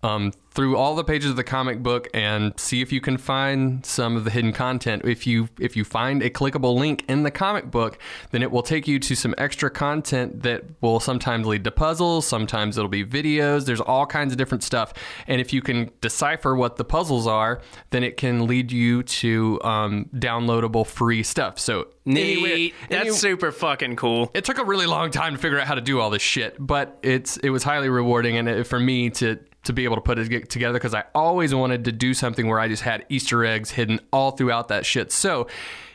um, 0.01 0.31
through 0.59 0.75
all 0.75 0.93
the 0.93 1.05
pages 1.05 1.29
of 1.29 1.37
the 1.37 1.43
comic 1.43 1.81
book 1.81 2.09
and 2.13 2.53
see 2.59 2.81
if 2.81 2.91
you 2.91 2.99
can 2.99 3.17
find 3.17 3.85
some 3.85 4.17
of 4.17 4.25
the 4.25 4.29
hidden 4.29 4.51
content. 4.51 5.01
If 5.05 5.25
you 5.25 5.47
if 5.57 5.77
you 5.77 5.85
find 5.85 6.21
a 6.21 6.29
clickable 6.29 6.75
link 6.77 7.05
in 7.07 7.23
the 7.23 7.31
comic 7.31 7.71
book, 7.71 7.97
then 8.31 8.43
it 8.43 8.51
will 8.51 8.61
take 8.61 8.85
you 8.85 8.99
to 8.99 9.15
some 9.15 9.33
extra 9.37 9.69
content 9.69 10.43
that 10.43 10.65
will 10.81 10.99
sometimes 10.99 11.47
lead 11.47 11.63
to 11.63 11.71
puzzles, 11.71 12.27
sometimes 12.27 12.77
it'll 12.77 12.89
be 12.89 13.05
videos. 13.05 13.67
There's 13.67 13.79
all 13.79 14.05
kinds 14.05 14.33
of 14.33 14.37
different 14.37 14.61
stuff, 14.61 14.91
and 15.27 15.39
if 15.39 15.53
you 15.53 15.61
can 15.61 15.91
decipher 16.01 16.53
what 16.57 16.75
the 16.75 16.83
puzzles 16.83 17.25
are, 17.25 17.61
then 17.91 18.03
it 18.03 18.17
can 18.17 18.45
lead 18.45 18.69
you 18.69 19.03
to 19.03 19.61
um, 19.63 20.09
downloadable 20.13 20.85
free 20.85 21.23
stuff. 21.23 21.57
So 21.57 21.87
Neat. 22.03 22.33
anyway- 22.37 22.73
That's 22.89 23.17
super 23.17 23.53
fucking 23.53 23.95
cool. 23.95 24.29
it 24.33 24.43
took 24.43 24.57
a 24.57 24.65
really 24.65 24.87
long 24.87 25.09
time 25.11 25.35
to 25.35 25.39
figure 25.39 25.57
out 25.57 25.67
how 25.67 25.75
to 25.75 25.81
do 25.81 26.01
all 26.01 26.09
this 26.09 26.21
shit, 26.21 26.57
but 26.59 26.99
it's 27.01 27.37
it 27.37 27.49
was 27.49 27.63
highly 27.63 27.87
rewarding 27.87 28.35
and 28.35 28.49
it, 28.49 28.67
for 28.67 28.77
me 28.77 29.09
to 29.11 29.39
to 29.63 29.73
be 29.73 29.83
able 29.83 29.95
to 29.95 30.01
put 30.01 30.17
it 30.17 30.49
together 30.49 30.73
because 30.73 30.93
I 30.93 31.03
always 31.13 31.53
wanted 31.53 31.85
to 31.85 31.91
do 31.91 32.13
something 32.13 32.47
where 32.47 32.59
I 32.59 32.67
just 32.67 32.83
had 32.83 33.05
Easter 33.09 33.43
eggs 33.45 33.71
hidden 33.71 33.99
all 34.11 34.31
throughout 34.31 34.69
that 34.69 34.85
shit. 34.85 35.11
So, 35.11 35.47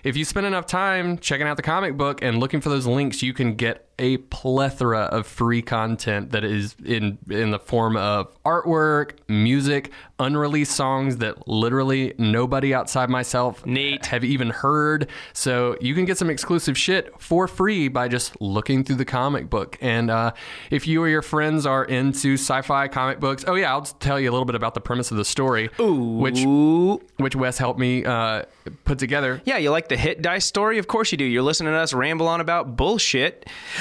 if 0.05 0.17
you 0.17 0.25
spend 0.25 0.47
enough 0.47 0.67
time 0.67 1.19
checking 1.19 1.47
out 1.47 1.57
the 1.57 1.63
comic 1.63 1.97
book 1.97 2.23
and 2.23 2.39
looking 2.39 2.61
for 2.61 2.69
those 2.69 2.87
links, 2.87 3.23
you 3.23 3.33
can 3.33 3.55
get 3.55 3.89
a 3.99 4.17
plethora 4.17 5.03
of 5.03 5.27
free 5.27 5.63
content 5.63 6.33
that 6.33 6.45
is 6.45 6.75
in 6.85 7.17
in 7.31 7.53
the 7.53 7.59
form 7.59 7.97
of 7.97 8.37
artwork, 8.43 9.13
music, 9.29 9.91
unreleased 10.19 10.73
songs 10.73 11.19
that 11.19 11.47
literally 11.49 12.13
nobody 12.19 12.75
outside 12.75 13.09
myself 13.09 13.65
Nate. 13.65 14.07
have 14.07 14.25
even 14.25 14.51
heard. 14.51 15.09
So 15.33 15.77
you 15.81 15.95
can 15.95 16.05
get 16.05 16.19
some 16.19 16.29
exclusive 16.29 16.77
shit 16.77 17.19
for 17.21 17.49
free 17.49 17.89
by 17.89 18.09
just 18.09 18.41
looking 18.41 18.85
through 18.85 18.97
the 18.97 19.05
comic 19.05 19.49
book. 19.49 19.79
And 19.81 20.11
uh, 20.11 20.33
if 20.71 20.87
you 20.87 21.03
or 21.03 21.09
your 21.09 21.23
friends 21.23 21.65
are 21.65 21.85
into 21.85 22.35
sci-fi 22.35 22.89
comic 22.89 23.21
books, 23.21 23.45
oh 23.47 23.55
yeah, 23.55 23.73
I'll 23.73 23.83
tell 23.83 24.19
you 24.21 24.29
a 24.29 24.33
little 24.33 24.45
bit 24.45 24.57
about 24.57 24.75
the 24.75 24.81
premise 24.81 25.13
of 25.13 25.17
the 25.17 25.25
story, 25.25 25.71
which 25.79 26.41
Ooh. 26.41 27.01
which 27.17 27.37
Wes 27.37 27.59
helped 27.59 27.79
me 27.79 28.05
uh, 28.05 28.43
put 28.85 28.99
together. 28.99 29.43
Yeah, 29.45 29.59
you 29.59 29.71
like 29.71 29.89
the 29.89 29.97
hit 29.97 30.23
dice 30.23 30.45
story? 30.45 30.79
Of 30.79 30.89
course 30.89 31.13
you 31.13 31.19
do. 31.19 31.25
You're 31.25 31.43
listening 31.43 31.73
to 31.73 31.79
us 31.79 31.93
ramble 31.93 32.29
on 32.29 32.41
about 32.41 32.77
bullshit. 32.77 33.49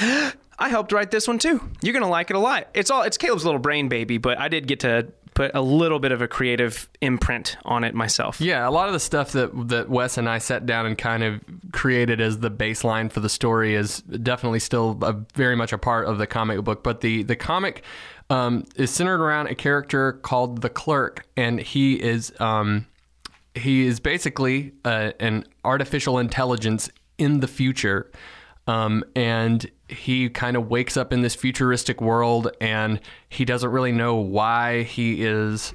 I 0.56 0.68
helped 0.68 0.92
write 0.92 1.10
this 1.10 1.26
one 1.26 1.38
too. 1.38 1.60
You're 1.82 1.94
gonna 1.94 2.08
like 2.08 2.30
it 2.30 2.36
a 2.36 2.40
lot. 2.40 2.68
It's 2.74 2.90
all 2.90 3.02
it's 3.02 3.18
Caleb's 3.18 3.44
little 3.44 3.58
brain 3.58 3.88
baby, 3.88 4.18
but 4.18 4.38
I 4.38 4.48
did 4.48 4.66
get 4.66 4.80
to 4.80 5.08
put 5.34 5.50
a 5.54 5.60
little 5.60 5.98
bit 5.98 6.12
of 6.12 6.22
a 6.22 6.28
creative 6.28 6.88
imprint 7.00 7.56
on 7.64 7.84
it 7.84 7.94
myself. 7.94 8.40
Yeah, 8.40 8.66
a 8.66 8.70
lot 8.70 8.86
of 8.86 8.92
the 8.92 9.00
stuff 9.00 9.32
that 9.32 9.68
that 9.68 9.90
Wes 9.90 10.16
and 10.16 10.28
I 10.28 10.38
sat 10.38 10.64
down 10.64 10.86
and 10.86 10.96
kind 10.96 11.22
of 11.22 11.40
created 11.72 12.20
as 12.20 12.38
the 12.38 12.50
baseline 12.50 13.10
for 13.10 13.20
the 13.20 13.28
story 13.28 13.74
is 13.74 14.00
definitely 14.02 14.60
still 14.60 14.98
a, 15.02 15.12
very 15.34 15.56
much 15.56 15.72
a 15.72 15.78
part 15.78 16.06
of 16.06 16.18
the 16.18 16.26
comic 16.26 16.62
book. 16.62 16.82
But 16.82 17.00
the 17.00 17.24
the 17.24 17.36
comic 17.36 17.82
um, 18.30 18.64
is 18.76 18.90
centered 18.90 19.20
around 19.20 19.48
a 19.48 19.54
character 19.54 20.12
called 20.12 20.62
the 20.62 20.70
Clerk, 20.70 21.26
and 21.36 21.60
he 21.60 21.94
is 21.94 22.32
um, 22.40 22.86
he 23.54 23.86
is 23.86 24.00
basically 24.00 24.72
uh, 24.84 25.12
an 25.20 25.44
artificial 25.64 26.18
intelligence 26.18 26.90
in 27.18 27.40
the 27.40 27.48
future. 27.48 28.10
Um, 28.66 29.04
and 29.14 29.70
he 29.88 30.28
kind 30.30 30.56
of 30.56 30.68
wakes 30.68 30.96
up 30.96 31.12
in 31.12 31.20
this 31.20 31.34
futuristic 31.34 32.00
world 32.00 32.50
and 32.60 33.00
he 33.28 33.44
doesn't 33.44 33.70
really 33.70 33.92
know 33.92 34.16
why 34.16 34.82
he 34.84 35.24
is 35.24 35.74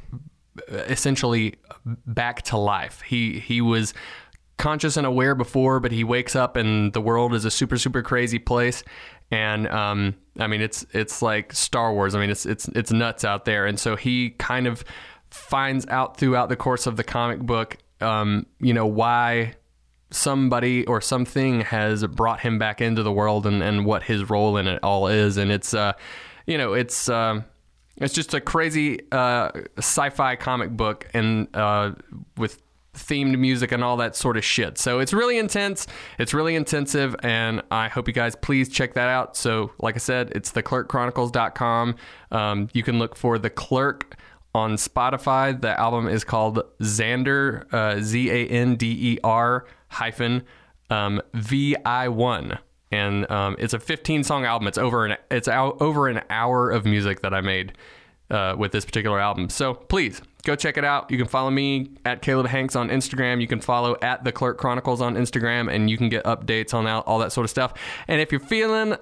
essentially 0.70 1.56
back 1.86 2.42
to 2.44 2.58
life. 2.58 3.02
He 3.02 3.40
he 3.40 3.62
was 3.62 3.94
conscious 4.58 4.98
and 4.98 5.06
aware 5.06 5.36
before, 5.36 5.80
but 5.80 5.92
he 5.92 6.04
wakes 6.04 6.36
up 6.36 6.56
and 6.56 6.92
the 6.94 7.02
world 7.02 7.34
is 7.34 7.46
a 7.46 7.52
super 7.52 7.78
super 7.78 8.02
crazy 8.02 8.40
place. 8.40 8.84
And 9.32 9.68
um, 9.68 10.16
I 10.40 10.48
mean, 10.48 10.62
it's 10.62 10.86
it's 10.92 11.22
like 11.22 11.54
Star 11.54 11.94
Wars. 11.94 12.16
I 12.16 12.20
mean, 12.20 12.32
it's 12.32 12.48
it's 12.48 12.68
it's 12.70 12.92
nuts 12.92 13.24
out 13.24 13.46
there. 13.46 13.68
And 13.68 13.80
so 13.80 13.96
he 13.96 14.32
kind 14.32 14.66
of 14.66 14.84
finds 15.32 15.86
out 15.88 16.18
throughout 16.18 16.50
the 16.50 16.56
course 16.56 16.88
of 16.88 16.98
the 16.98 17.04
comic 17.04 17.40
book, 17.40 17.78
um, 18.02 18.46
you 18.60 18.74
know, 18.74 18.86
why 18.86 19.56
somebody 20.12 20.86
or 20.86 21.02
something 21.02 21.62
has 21.62 22.06
brought 22.08 22.40
him 22.40 22.58
back 22.58 22.82
into 22.82 23.04
the 23.04 23.12
world 23.12 23.46
and, 23.46 23.62
and 23.62 23.86
what 23.86 24.04
his 24.04 24.30
role 24.30 24.58
in 24.58 24.68
it 24.68 24.80
all 24.84 25.08
is. 25.08 25.38
And 25.38 25.52
it's, 25.52 25.74
uh, 25.74 25.94
you 26.48 26.58
know, 26.58 26.74
it's, 26.74 27.10
um, 27.10 27.46
it's 27.98 28.14
just 28.14 28.34
a 28.34 28.42
crazy 28.42 29.00
uh, 29.12 29.52
sci-fi 29.78 30.36
comic 30.36 30.72
book 30.72 31.08
and 31.14 31.48
uh, 31.54 31.92
with 32.38 32.62
themed 32.94 33.38
music 33.38 33.72
and 33.72 33.84
all 33.84 33.98
that 33.98 34.16
sort 34.16 34.38
of 34.38 34.44
shit. 34.44 34.78
So 34.78 35.00
it's 35.00 35.14
really 35.14 35.38
intense. 35.38 35.88
It's 36.18 36.34
really 36.34 36.56
intensive, 36.56 37.16
and 37.24 37.62
I 37.72 37.88
hope 37.88 38.08
you 38.08 38.14
guys 38.14 38.36
please 38.36 38.70
check 38.70 38.94
that 38.96 39.08
out. 39.08 39.36
So, 39.36 39.72
like 39.80 39.96
I 39.96 40.00
said, 40.00 40.32
it's 40.36 40.52
theclerkchronicles.com. 40.52 41.96
Um, 42.32 42.70
you 42.74 42.84
can 42.84 43.00
look 43.00 43.16
for 43.16 43.38
the 43.38 43.50
Clerk 43.50 44.18
on 44.54 44.76
Spotify. 44.76 45.60
The 45.60 45.80
album 45.80 46.08
is 46.08 46.24
called 46.24 46.62
Xander, 46.82 47.72
uh, 47.74 48.02
Z 48.02 48.30
A 48.30 48.48
N 48.48 48.76
D 48.76 49.14
E 49.14 49.20
R 49.24 49.66
hyphen 49.90 50.44
um, 50.90 51.22
V 51.34 51.76
I 51.86 52.08
one. 52.08 52.60
And 52.92 53.30
um, 53.30 53.56
it's 53.60 53.74
a 53.74 53.80
15 53.80 54.24
song 54.24 54.46
album. 54.46 54.68
It's 54.68 54.78
over 54.78 55.06
an 55.06 55.18
it's 55.30 55.48
out 55.48 55.82
over 55.82 56.08
an 56.08 56.22
hour 56.30 56.72
of 56.72 56.86
music 56.86 57.22
that 57.22 57.34
I 57.34 57.42
made 57.42 57.74
uh, 58.32 58.56
with 58.58 58.72
this 58.72 58.86
particular 58.86 59.20
album. 59.20 59.50
So 59.50 59.74
please 59.74 60.22
go 60.44 60.56
check 60.56 60.78
it 60.78 60.86
out. 60.86 61.12
You 61.12 61.18
can 61.18 61.28
follow 61.28 61.50
me 61.50 61.92
at 62.06 62.22
Caleb 62.22 62.48
Hanks 62.48 62.76
on 62.76 62.90
Instagram. 62.90 63.42
You 63.42 63.48
can 63.48 63.60
follow 63.62 63.98
at 64.02 64.24
the 64.24 64.32
Clerk 64.32 64.58
Chronicles 64.58 65.02
on 65.02 65.16
Instagram, 65.16 65.74
and 65.74 65.90
you 65.90 65.98
can 65.98 66.10
get 66.10 66.24
updates 66.26 66.74
on 66.74 66.88
all, 66.88 67.02
all 67.02 67.20
that 67.20 67.32
sort 67.32 67.46
of 67.46 67.50
stuff. 67.50 67.74
And 68.08 68.22
if 68.22 68.32
you're 68.32 68.40
feeling 68.40 68.96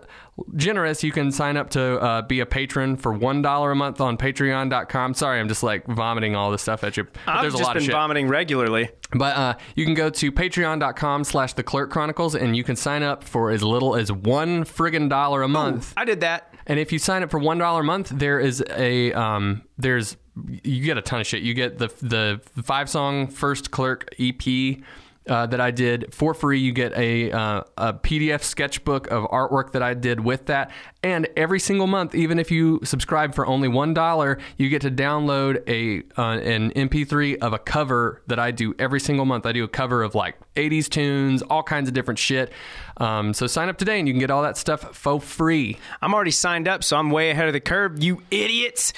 generous, 0.56 1.04
you 1.04 1.12
can 1.12 1.32
sign 1.32 1.58
up 1.58 1.70
to 1.72 2.00
uh, 2.00 2.22
be 2.22 2.40
a 2.40 2.46
patron 2.46 2.96
for 2.96 3.12
one 3.14 3.42
dollar 3.42 3.72
a 3.72 3.76
month 3.76 4.02
on 4.02 4.18
Patreon.com. 4.18 5.14
Sorry, 5.14 5.40
I'm 5.40 5.48
just 5.48 5.64
like 5.64 5.86
vomiting 5.88 6.36
all 6.36 6.52
this 6.52 6.62
stuff 6.62 6.84
at 6.84 6.98
you. 6.98 7.08
I've 7.28 7.42
there's 7.42 7.54
a 7.54 7.58
just 7.58 7.68
lot 7.68 7.74
been 7.74 7.82
of 7.82 7.86
shit. 7.86 7.94
vomiting 7.94 8.28
regularly. 8.28 8.90
But 9.14 9.36
uh, 9.38 9.54
you 9.76 9.86
can 9.86 9.94
go 9.94 10.10
to 10.10 10.32
patreon.com 10.32 11.24
slash 11.24 11.54
the 11.54 11.64
clerk 11.64 11.90
chronicles 11.92 12.36
and 12.36 12.58
you 12.58 12.64
can 12.64 12.76
sign 12.76 13.04
up 13.04 13.24
for 13.24 13.52
as 13.52 13.64
little 13.64 13.96
as 13.96 14.12
one 14.12 14.64
friggin' 14.66 15.10
dollar 15.10 15.44
a 15.44 15.48
month. 15.48 15.94
I 15.96 16.04
did 16.04 16.20
that. 16.22 16.54
And 16.66 16.78
if 16.80 16.92
you 16.92 17.00
sign 17.00 17.24
up 17.24 17.32
for 17.32 17.40
one 17.40 17.58
dollar 17.58 17.82
a 17.82 17.84
month, 17.86 18.10
there 18.10 18.40
is 18.40 18.64
a 18.70 19.14
um, 19.14 19.64
there's 19.78 20.18
you 20.64 20.84
get 20.84 20.98
a 20.98 21.02
ton 21.02 21.22
of 21.22 21.28
shit. 21.28 21.44
You 21.44 21.54
get 21.54 21.78
the 21.78 21.88
the 22.02 22.64
five 22.64 22.90
song 22.90 23.28
first 23.28 23.72
clerk 23.72 24.10
EP. 24.20 24.80
Uh, 25.28 25.46
that 25.46 25.60
I 25.60 25.72
did 25.72 26.14
for 26.14 26.34
free. 26.34 26.58
You 26.58 26.72
get 26.72 26.94
a 26.98 27.30
uh, 27.34 27.64
a 27.76 27.94
PDF 27.96 28.44
sketchbook 28.44 29.08
of 29.08 29.26
artwork 29.26 29.74
that 29.74 29.84
I 29.84 29.94
did 29.94 30.22
with 30.22 30.46
that, 30.46 30.72
and 31.04 31.28
every 31.36 31.60
single 31.60 31.86
month, 31.86 32.16
even 32.16 32.40
if 32.40 32.50
you 32.50 32.80
subscribe 32.86 33.36
for 33.36 33.46
only 33.46 33.68
one 33.68 33.94
dollar, 33.94 34.40
you 34.56 34.70
get 34.70 34.84
to 34.84 34.92
download 34.92 35.68
a 35.68 36.04
uh, 36.18 36.40
an 36.40 36.72
MP3 36.72 37.40
of 37.40 37.52
a 37.52 37.60
cover 37.60 38.22
that 38.28 38.40
I 38.40 38.52
do 38.52 38.74
every 38.80 39.02
single 39.02 39.26
month. 39.26 39.46
I 39.46 39.52
do 39.52 39.66
a 39.66 39.68
cover 39.68 40.02
of 40.02 40.16
like 40.16 40.38
80s 40.56 40.88
tunes, 40.88 41.42
all 41.42 41.62
kinds 41.62 41.90
of 41.90 41.94
different 41.94 42.20
shit. 42.20 42.54
Um, 42.96 43.34
so 43.34 43.48
sign 43.48 43.68
up 43.68 43.78
today, 43.78 44.00
and 44.00 44.08
you 44.08 44.14
can 44.14 44.22
get 44.22 44.32
all 44.32 44.44
that 44.44 44.56
stuff 44.56 44.96
for 44.96 45.20
free. 45.20 45.78
I'm 46.02 46.14
already 46.14 46.32
signed 46.32 46.70
up, 46.70 46.86
so 46.86 46.96
I'm 46.96 47.12
way 47.12 47.32
ahead 47.32 47.48
of 47.48 47.54
the 47.54 47.60
curve. 47.60 48.02
You 48.02 48.22
idiots. 48.32 48.94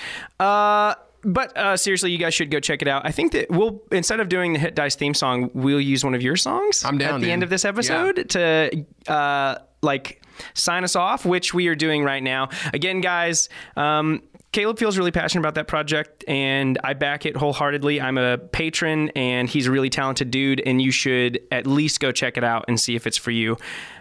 But 1.23 1.57
uh, 1.57 1.75
seriously, 1.77 2.11
you 2.11 2.17
guys 2.17 2.33
should 2.33 2.49
go 2.51 2.59
check 2.59 2.81
it 2.81 2.87
out. 2.87 3.05
I 3.05 3.11
think 3.11 3.33
that 3.33 3.49
we'll 3.49 3.81
instead 3.91 4.19
of 4.19 4.29
doing 4.29 4.53
the 4.53 4.59
Hit 4.59 4.75
Dice 4.75 4.95
theme 4.95 5.13
song, 5.13 5.51
we'll 5.53 5.81
use 5.81 6.03
one 6.03 6.15
of 6.15 6.21
your 6.21 6.35
songs. 6.35 6.83
I'm 6.85 6.97
down, 6.97 7.15
at 7.15 7.19
the 7.19 7.25
dude. 7.25 7.31
end 7.31 7.43
of 7.43 7.49
this 7.49 7.65
episode 7.65 8.29
to 8.29 8.85
uh, 9.07 9.57
like 9.81 10.23
sign 10.53 10.83
us 10.83 10.95
off, 10.95 11.25
which 11.25 11.53
we 11.53 11.67
are 11.67 11.75
doing 11.75 12.03
right 12.03 12.23
now. 12.23 12.49
Again, 12.73 13.01
guys. 13.01 13.49
Um, 13.75 14.23
Caleb 14.51 14.79
feels 14.79 14.97
really 14.97 15.11
passionate 15.11 15.41
about 15.41 15.55
that 15.55 15.67
project, 15.67 16.23
and 16.27 16.79
I 16.83 16.93
back 16.93 17.27
it 17.27 17.37
wholeheartedly. 17.37 18.01
I'm 18.01 18.17
a 18.17 18.39
patron, 18.39 19.09
and 19.09 19.47
he's 19.47 19.67
a 19.67 19.71
really 19.71 19.91
talented 19.91 20.31
dude, 20.31 20.59
and 20.65 20.81
you 20.81 20.89
should 20.89 21.39
at 21.51 21.67
least 21.67 21.99
go 21.99 22.11
check 22.11 22.35
it 22.35 22.43
out 22.43 22.65
and 22.67 22.79
see 22.79 22.95
if 22.95 23.05
it's 23.05 23.17
for 23.17 23.29
you. 23.29 23.57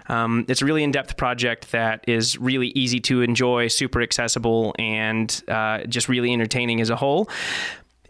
Um, 0.08 0.46
it's 0.48 0.62
a 0.62 0.64
really 0.64 0.82
in 0.82 0.90
depth 0.90 1.18
project 1.18 1.72
that 1.72 2.02
is 2.08 2.38
really 2.38 2.68
easy 2.68 2.98
to 3.00 3.20
enjoy, 3.20 3.68
super 3.68 4.00
accessible, 4.00 4.74
and 4.78 5.42
uh, 5.48 5.84
just 5.84 6.08
really 6.08 6.32
entertaining 6.32 6.80
as 6.80 6.88
a 6.88 6.96
whole. 6.96 7.28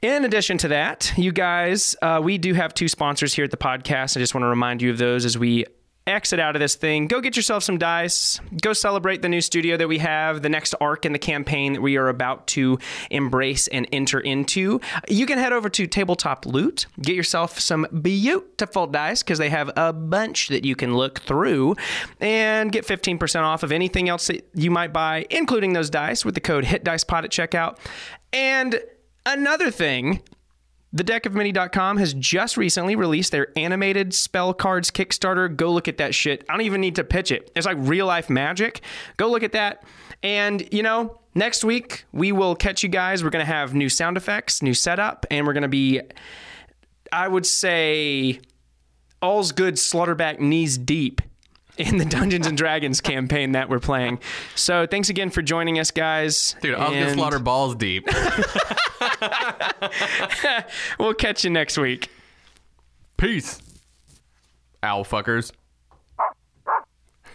In 0.01 0.25
addition 0.25 0.59
to 0.59 0.69
that, 0.69 1.13
you 1.17 1.33
guys, 1.33 1.97
uh, 2.03 2.21
we 2.23 2.39
do 2.39 2.55
have 2.55 2.73
two 2.73 2.87
sponsors 2.87 3.35
here 3.35 3.45
at 3.45 3.51
the 3.51 3.57
podcast. 3.57 4.17
I 4.17 4.21
just 4.21 4.33
want 4.33 4.45
to 4.45 4.49
remind 4.49 4.81
you 4.81 4.91
of 4.93 4.99
those 4.99 5.25
as 5.25 5.37
we 5.37 5.67
exit 6.09 6.41
out 6.41 6.57
of 6.57 6.61
this 6.61 6.75
thing. 6.75 7.07
Go 7.07 7.21
get 7.21 7.37
yourself 7.37 7.63
some 7.63 7.79
dice. 7.79 8.41
Go 8.61 8.73
celebrate 8.73 9.23
the 9.23 9.29
new 9.29 9.41
studio 9.41 9.77
that 9.77 9.89
we 9.89 9.99
have, 9.99 10.43
the 10.43 10.49
next 10.49 10.75
arc 10.81 11.05
in 11.05 11.13
the 11.13 11.19
campaign 11.19 11.75
that 11.75 11.81
we 11.81 11.97
are 11.97 12.09
about 12.09 12.47
to 12.49 12.79
embrace 13.11 13.69
and 13.69 13.87
enter 13.93 14.19
into. 14.19 14.81
You 15.09 15.27
can 15.27 15.39
head 15.39 15.53
over 15.53 15.69
to 15.69 15.87
Tabletop 15.87 16.47
Loot, 16.47 16.87
get 17.01 17.15
yourself 17.15 17.61
some 17.61 17.87
beautiful 18.03 18.87
dice 18.87 19.23
because 19.23 19.39
they 19.39 19.51
have 19.51 19.71
a 19.77 19.93
bunch 19.93 20.49
that 20.49 20.65
you 20.65 20.75
can 20.75 20.97
look 20.97 21.21
through 21.21 21.77
and 22.21 22.73
get 22.73 22.87
15% 22.87 23.43
off 23.43 23.63
of 23.63 23.71
anything 23.71 24.09
else 24.09 24.29
that 24.29 24.49
you 24.55 24.71
might 24.71 24.93
buy, 24.93 25.27
including 25.31 25.75
those 25.75 25.91
dice 25.91 26.25
with 26.25 26.35
the 26.35 26.41
code 26.41 26.65
HITDICEPOD 26.65 27.25
at 27.25 27.31
checkout. 27.31 27.79
And 28.33 28.81
another 29.27 29.71
thing 29.71 30.23
TheDeckOfMany.com 30.97 31.99
has 31.99 32.15
just 32.15 32.57
recently 32.57 32.97
released 32.97 33.31
their 33.31 33.49
animated 33.57 34.15
spell 34.15 34.55
cards 34.55 34.91
Kickstarter. 34.91 35.55
Go 35.55 35.71
look 35.73 35.87
at 35.87 35.99
that 35.99 36.15
shit. 36.15 36.45
I 36.49 36.53
don't 36.53 36.63
even 36.63 36.81
need 36.81 36.97
to 36.97 37.05
pitch 37.05 37.31
it. 37.31 37.51
It's 37.55 37.67
like 37.67 37.77
real 37.81 38.07
life 38.07 38.31
magic. 38.31 38.81
Go 39.19 39.31
look 39.31 39.43
at 39.43 39.53
that. 39.53 39.85
And, 40.23 40.67
you 40.73 40.83
know, 40.83 41.21
next 41.35 41.63
week 41.63 42.05
we 42.13 42.33
will 42.33 42.57
catch 42.57 42.83
you 42.83 42.89
guys. 42.89 43.23
We're 43.23 43.31
going 43.31 43.45
to 43.45 43.53
have 43.53 43.75
new 43.75 43.89
sound 43.89 44.17
effects, 44.17 44.63
new 44.63 44.75
setup, 44.75 45.27
and 45.31 45.47
we're 45.47 45.53
going 45.53 45.63
to 45.63 45.69
be, 45.69 46.01
I 47.13 47.29
would 47.29 47.45
say, 47.45 48.41
all's 49.21 49.53
good 49.53 49.75
slaughterback 49.75 50.41
knees 50.41 50.79
deep 50.79 51.21
in 51.79 51.99
the 51.99 52.05
Dungeons 52.05 52.47
and 52.47 52.57
Dragons 52.57 53.01
campaign 53.01 53.53
that 53.53 53.69
we're 53.69 53.79
playing. 53.79 54.19
So 54.55 54.87
thanks 54.87 55.09
again 55.09 55.31
for 55.31 55.43
joining 55.43 55.79
us, 55.79 55.91
guys. 55.91 56.55
Dude, 56.61 56.75
I'll 56.75 56.91
get 56.91 57.09
And 57.09 57.19
slaughter 57.19 57.39
balls 57.39 57.75
deep. 57.75 58.09
We'll 60.99 61.15
catch 61.15 61.45
you 61.45 61.51
next 61.51 61.79
week. 61.79 62.11
Peace. 63.17 63.61
Owl 64.83 65.05
fuckers. 65.05 65.53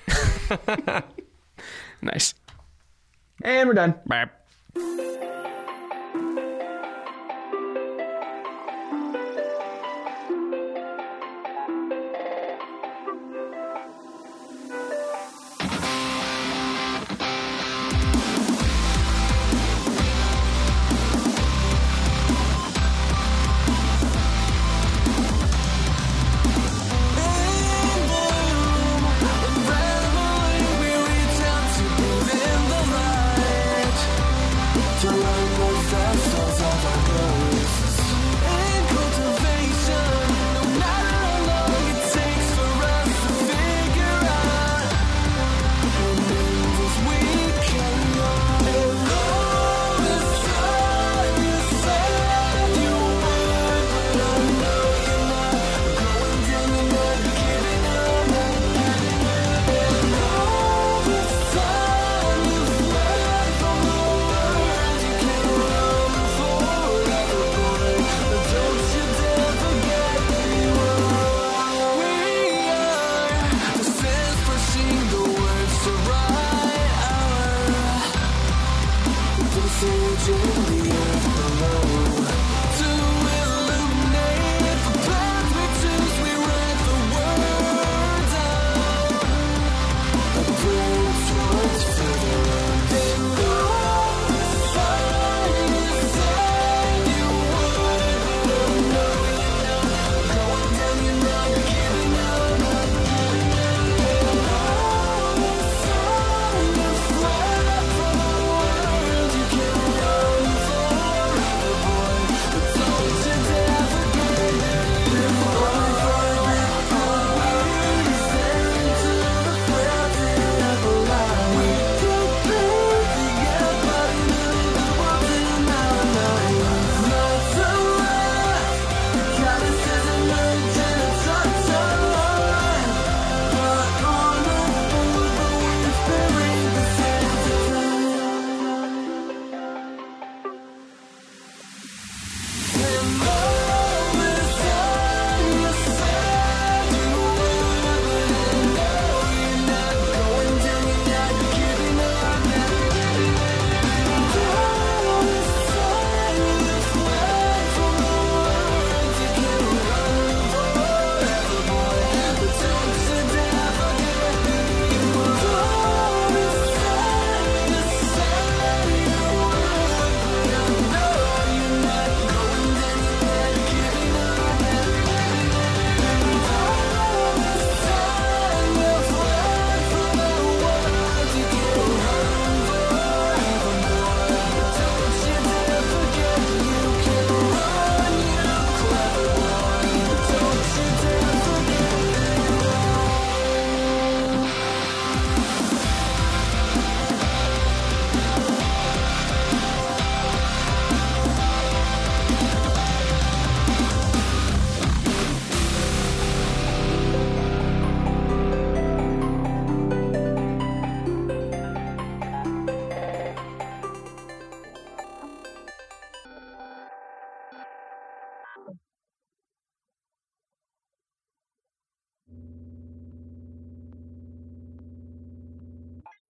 Nice. 2.03 2.33
And 3.43 3.69
we're 3.69 3.75
done. 3.75 3.95
Bye. 4.05 4.29